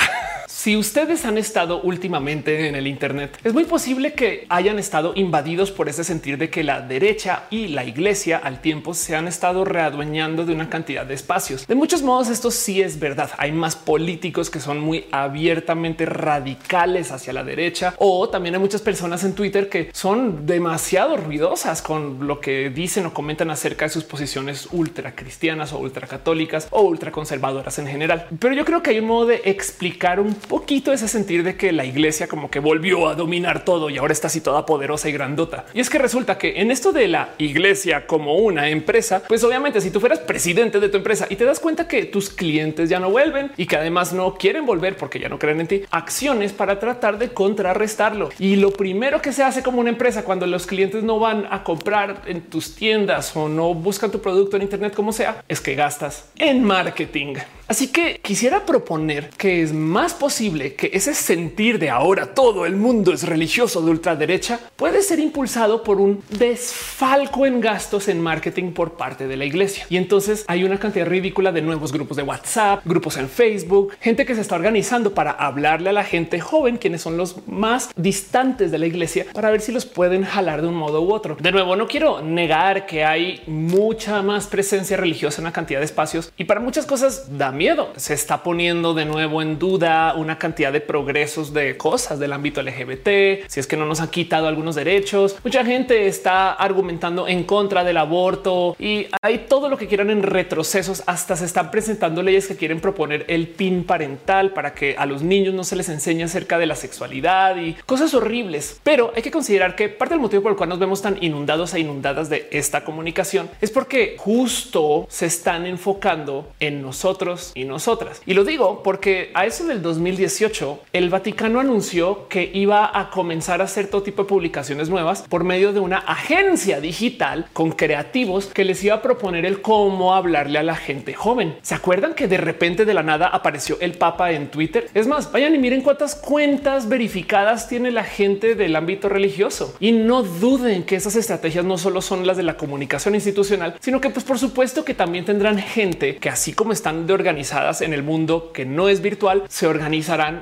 Si 0.49 0.75
ustedes 0.75 1.25
han 1.25 1.38
estado 1.38 1.79
últimamente 1.83 2.67
en 2.67 2.75
el 2.75 2.88
Internet, 2.88 3.38
es 3.43 3.53
muy 3.53 3.65
posible 3.65 4.13
que 4.13 4.47
hayan 4.49 4.79
estado 4.79 5.13
invadidos 5.15 5.71
por 5.71 5.88
ese 5.88 6.03
sentir 6.03 6.39
de 6.39 6.49
que 6.49 6.63
la 6.63 6.81
derecha 6.81 7.43
y 7.51 7.67
la 7.67 7.85
iglesia 7.85 8.41
al 8.43 8.59
tiempo 8.59 8.95
se 8.95 9.15
han 9.15 9.27
estado 9.27 9.63
readueñando 9.63 10.45
de 10.45 10.53
una 10.53 10.67
cantidad 10.67 11.05
de 11.05 11.13
espacios. 11.13 11.67
De 11.67 11.75
muchos 11.75 12.01
modos, 12.01 12.29
esto 12.29 12.49
sí 12.49 12.81
es 12.81 12.99
verdad. 12.99 13.29
Hay 13.38 13.51
más 13.51 13.75
políticos 13.75 14.49
que 14.49 14.59
son 14.59 14.79
muy 14.79 15.05
abiertamente 15.12 16.05
radicales 16.07 17.12
hacia 17.12 17.31
la 17.31 17.43
derecha 17.43 17.93
o 17.97 18.27
también 18.27 18.55
hay 18.55 18.62
muchas 18.62 18.81
personas 18.81 19.23
en 19.23 19.35
Twitter 19.35 19.69
que 19.69 19.91
son 19.93 20.47
demasiado 20.47 21.15
ruidosas 21.15 21.83
con 21.83 22.27
lo 22.27 22.41
que 22.41 22.71
dicen 22.71 23.05
o 23.05 23.13
comentan 23.13 23.51
acerca 23.51 23.85
de 23.85 23.91
sus 23.91 24.03
posiciones 24.03 24.67
ultra 24.71 25.15
cristianas 25.15 25.71
o 25.73 25.77
ultra 25.77 26.07
católicas 26.07 26.67
o 26.71 26.81
ultra 26.81 27.12
conservadoras 27.12 27.77
en 27.77 27.88
general. 27.88 28.27
Pero 28.39 28.55
yo 28.55 28.65
creo 28.65 28.81
que 28.81 28.89
hay 28.89 28.99
un 28.99 29.05
modo 29.05 29.27
de 29.27 29.41
explicar 29.45 30.19
un 30.19 30.38
poquito 30.39 30.91
ese 30.91 31.08
sentir 31.08 31.43
de 31.43 31.56
que 31.56 31.71
la 31.71 31.86
iglesia 31.86 32.28
como 32.28 32.49
que 32.49 32.60
volvió 32.60 33.08
a 33.08 33.15
dominar 33.15 33.65
todo 33.65 33.89
y 33.89 33.97
ahora 33.97 34.13
está 34.13 34.28
así 34.28 34.41
toda 34.41 34.65
poderosa 34.65 35.10
y 35.10 35.12
grandota. 35.12 35.65
Y 35.73 35.80
es 35.80 35.89
que 35.89 35.97
resulta 35.97 36.38
que 36.38 36.62
en 36.62 36.71
esto 36.71 36.91
de 36.91 37.08
la 37.08 37.30
iglesia 37.38 38.08
como 38.08 38.36
una 38.36 38.69
empresa, 38.69 39.23
pues 39.28 39.43
obviamente 39.43 39.82
si 39.82 39.91
tú 39.91 39.99
fueras 39.99 40.19
presidente 40.19 40.80
de 40.80 40.89
tu 40.89 40.97
empresa 40.97 41.28
y 41.30 41.36
te 41.36 41.45
das 41.45 41.60
cuenta 41.60 41.88
que 41.88 42.06
tus 42.06 42.30
clientes 42.30 42.89
ya 42.89 42.99
no 42.99 43.10
vuelven 43.10 43.52
y 43.58 43.65
que 43.65 43.75
además 43.75 44.13
no 44.13 44.36
quieren 44.36 44.65
volver 44.65 44.95
porque 44.97 45.19
ya 45.19 45.30
no 45.30 45.39
creen 45.39 45.62
en 45.62 45.67
ti, 45.67 45.82
acciones 45.91 46.54
para 46.54 46.80
tratar 46.80 47.17
de 47.17 47.30
contrarrestarlo. 47.34 48.30
Y 48.39 48.56
lo 48.56 48.71
primero 48.71 49.21
que 49.21 49.34
se 49.34 49.43
hace 49.43 49.63
como 49.63 49.80
una 49.80 49.89
empresa 49.89 50.23
cuando 50.23 50.47
los 50.47 50.65
clientes 50.65 51.04
no 51.04 51.19
van 51.19 51.47
a 51.49 51.63
comprar 51.63 52.23
en 52.25 52.41
tus 52.41 52.75
tiendas 52.75 53.36
o 53.36 53.49
no 53.49 53.73
buscan 53.73 54.12
tu 54.12 54.21
producto 54.21 54.58
en 54.58 54.63
Internet 54.63 54.93
como 54.93 55.12
sea, 55.12 55.43
es 55.47 55.62
que 55.62 55.75
gastas 55.75 56.30
en 56.38 56.63
marketing. 56.63 57.36
Así 57.67 57.89
que 57.89 58.19
quisiera 58.23 58.65
proponer 58.65 59.30
que 59.38 59.62
es 59.62 59.73
más 59.73 60.15
posible 60.15 60.28
que 60.29 60.91
ese 60.93 61.15
sentir 61.15 61.79
de 61.79 61.89
ahora 61.89 62.33
todo 62.33 62.67
el 62.67 62.75
mundo 62.75 63.11
es 63.11 63.23
religioso 63.23 63.81
de 63.81 63.89
ultraderecha 63.89 64.59
puede 64.75 65.01
ser 65.01 65.19
impulsado 65.19 65.83
por 65.83 65.99
un 65.99 66.23
desfalco 66.29 67.47
en 67.47 67.59
gastos 67.59 68.07
en 68.07 68.21
marketing 68.21 68.71
por 68.71 68.93
parte 68.93 69.27
de 69.27 69.35
la 69.35 69.45
iglesia. 69.45 69.85
Y 69.89 69.97
entonces 69.97 70.45
hay 70.47 70.63
una 70.63 70.79
cantidad 70.79 71.07
ridícula 71.07 71.51
de 71.51 71.63
nuevos 71.63 71.91
grupos 71.91 72.15
de 72.15 72.23
WhatsApp, 72.23 72.83
grupos 72.85 73.17
en 73.17 73.27
Facebook, 73.27 73.93
gente 73.99 74.25
que 74.25 74.35
se 74.35 74.41
está 74.41 74.55
organizando 74.55 75.13
para 75.13 75.31
hablarle 75.31 75.89
a 75.89 75.93
la 75.93 76.03
gente 76.03 76.39
joven, 76.39 76.77
quienes 76.77 77.01
son 77.01 77.17
los 77.17 77.47
más 77.47 77.89
distantes 77.95 78.71
de 78.71 78.77
la 78.77 78.85
iglesia, 78.85 79.25
para 79.33 79.49
ver 79.49 79.61
si 79.61 79.71
los 79.71 79.85
pueden 79.85 80.23
jalar 80.23 80.61
de 80.61 80.67
un 80.67 80.75
modo 80.75 81.01
u 81.01 81.11
otro. 81.11 81.37
De 81.39 81.51
nuevo, 81.51 81.75
no 81.75 81.87
quiero 81.87 82.21
negar 82.21 82.85
que 82.85 83.03
hay 83.03 83.41
mucha 83.47 84.21
más 84.21 84.45
presencia 84.45 84.95
religiosa 84.95 85.41
en 85.41 85.45
la 85.45 85.51
cantidad 85.51 85.79
de 85.79 85.85
espacios 85.85 86.31
y 86.37 86.43
para 86.43 86.59
muchas 86.59 86.85
cosas 86.85 87.37
da 87.37 87.51
miedo. 87.51 87.89
Se 87.95 88.13
está 88.13 88.43
poniendo 88.43 88.93
de 88.93 89.05
nuevo 89.05 89.41
en 89.41 89.57
duda 89.57 90.13
una 90.19 90.38
cantidad 90.38 90.71
de 90.71 90.82
progresos 90.82 91.53
de 91.53 91.77
cosas 91.77 92.19
del 92.19 92.34
ámbito 92.34 92.62
LGBT. 92.62 93.47
Si 93.47 93.60
es 93.60 93.67
que 93.67 93.77
no 93.77 93.86
nos 93.86 94.01
han 94.01 94.10
quitado 94.10 94.47
algunos 94.47 94.75
derechos, 94.75 95.38
mucha 95.43 95.65
gente 95.65 96.08
está 96.08 96.53
argumentando 96.53 97.27
en 97.27 97.43
contra 97.43 97.84
del 97.84 97.97
aborto 97.97 98.75
y 98.79 99.08
hay 99.21 99.45
todo 99.49 99.69
lo 99.69 99.77
que 99.77 99.88
quieran 99.88 100.10
en 100.10 100.23
retrocesos. 100.23 101.03
Hasta 101.05 101.36
se 101.36 101.45
están 101.45 101.71
presentando 101.71 102.21
leyes 102.21 102.47
que 102.47 102.55
quieren 102.55 102.79
proponer 102.79 103.25
el 103.27 103.47
PIN 103.47 103.84
parental 103.84 104.51
para 104.51 104.73
que 104.73 104.95
a 104.97 105.05
los 105.05 105.21
niños 105.21 105.53
no 105.53 105.63
se 105.63 105.75
les 105.75 105.89
enseñe 105.89 106.23
acerca 106.23 106.58
de 106.58 106.65
la 106.65 106.75
sexualidad 106.75 107.58
y 107.58 107.73
cosas 107.86 108.13
horribles. 108.13 108.79
Pero 108.84 109.12
hay 109.15 109.21
que 109.21 109.32
considerar 109.32 109.75
que 109.75 109.89
parte 109.89 110.13
del 110.13 110.21
motivo 110.21 110.43
por 110.43 110.51
el 110.51 110.58
cual 110.58 110.69
nos 110.69 110.79
vemos 110.79 111.01
tan 111.01 111.21
inundados 111.21 111.73
e 111.73 111.79
inundadas 111.79 112.29
de 112.29 112.47
esta 112.51 112.84
comunicación 112.84 113.49
es 113.62 113.71
porque 113.71 114.15
justo 114.17 115.08
se 115.10 115.25
están 115.25 115.65
enfocando 115.65 116.51
en 116.60 116.82
nosotros 116.82 117.51
y 117.55 117.65
nosotras. 117.65 118.21
Y 118.25 118.34
lo 118.34 118.43
digo 118.43 118.84
porque 118.84 119.32
a 119.34 119.45
eso 119.45 119.65
del 119.65 119.82
2000 119.82 120.08
2018, 120.09 120.79
el 120.93 121.09
Vaticano 121.09 121.59
anunció 121.59 122.27
que 122.29 122.49
iba 122.53 122.97
a 122.97 123.11
comenzar 123.11 123.61
a 123.61 123.65
hacer 123.65 123.87
todo 123.87 124.01
tipo 124.01 124.23
de 124.23 124.29
publicaciones 124.29 124.89
nuevas 124.89 125.23
por 125.29 125.43
medio 125.43 125.71
de 125.71 125.79
una 125.79 125.99
agencia 125.99 126.81
digital 126.81 127.47
con 127.53 127.71
creativos 127.71 128.47
que 128.47 128.65
les 128.65 128.83
iba 128.83 128.95
a 128.95 129.01
proponer 129.01 129.45
el 129.45 129.61
cómo 129.61 130.15
hablarle 130.15 130.57
a 130.57 130.63
la 130.63 130.75
gente 130.75 131.13
joven. 131.13 131.55
¿Se 131.61 131.75
acuerdan 131.75 132.15
que 132.15 132.27
de 132.27 132.37
repente 132.37 132.85
de 132.85 132.93
la 132.93 133.03
nada 133.03 133.27
apareció 133.27 133.77
el 133.81 133.93
Papa 133.93 134.31
en 134.31 134.49
Twitter? 134.49 134.89
Es 134.93 135.05
más, 135.05 135.31
vayan 135.31 135.53
y 135.53 135.59
miren 135.59 135.81
cuántas 135.81 136.15
cuentas 136.15 136.89
verificadas 136.89 137.67
tiene 137.67 137.91
la 137.91 138.03
gente 138.03 138.55
del 138.55 138.75
ámbito 138.75 139.09
religioso 139.09 139.75
y 139.79 139.91
no 139.91 140.23
duden 140.23 140.83
que 140.83 140.95
esas 140.95 141.15
estrategias 141.15 141.65
no 141.65 141.77
solo 141.77 142.01
son 142.01 142.25
las 142.25 142.37
de 142.37 142.43
la 142.43 142.57
comunicación 142.57 143.13
institucional, 143.13 143.75
sino 143.79 144.01
que 144.01 144.09
pues 144.09 144.25
por 144.25 144.39
supuesto 144.39 144.83
que 144.83 144.93
también 144.93 145.25
tendrán 145.25 145.59
gente 145.59 146.17
que 146.17 146.29
así 146.29 146.53
como 146.53 146.73
están 146.73 147.05
de 147.05 147.13
organizadas 147.13 147.81
en 147.81 147.93
el 147.93 148.03
mundo 148.03 148.51
que 148.53 148.65
no 148.65 148.89
es 148.89 149.01
virtual, 149.01 149.43
se 149.49 149.67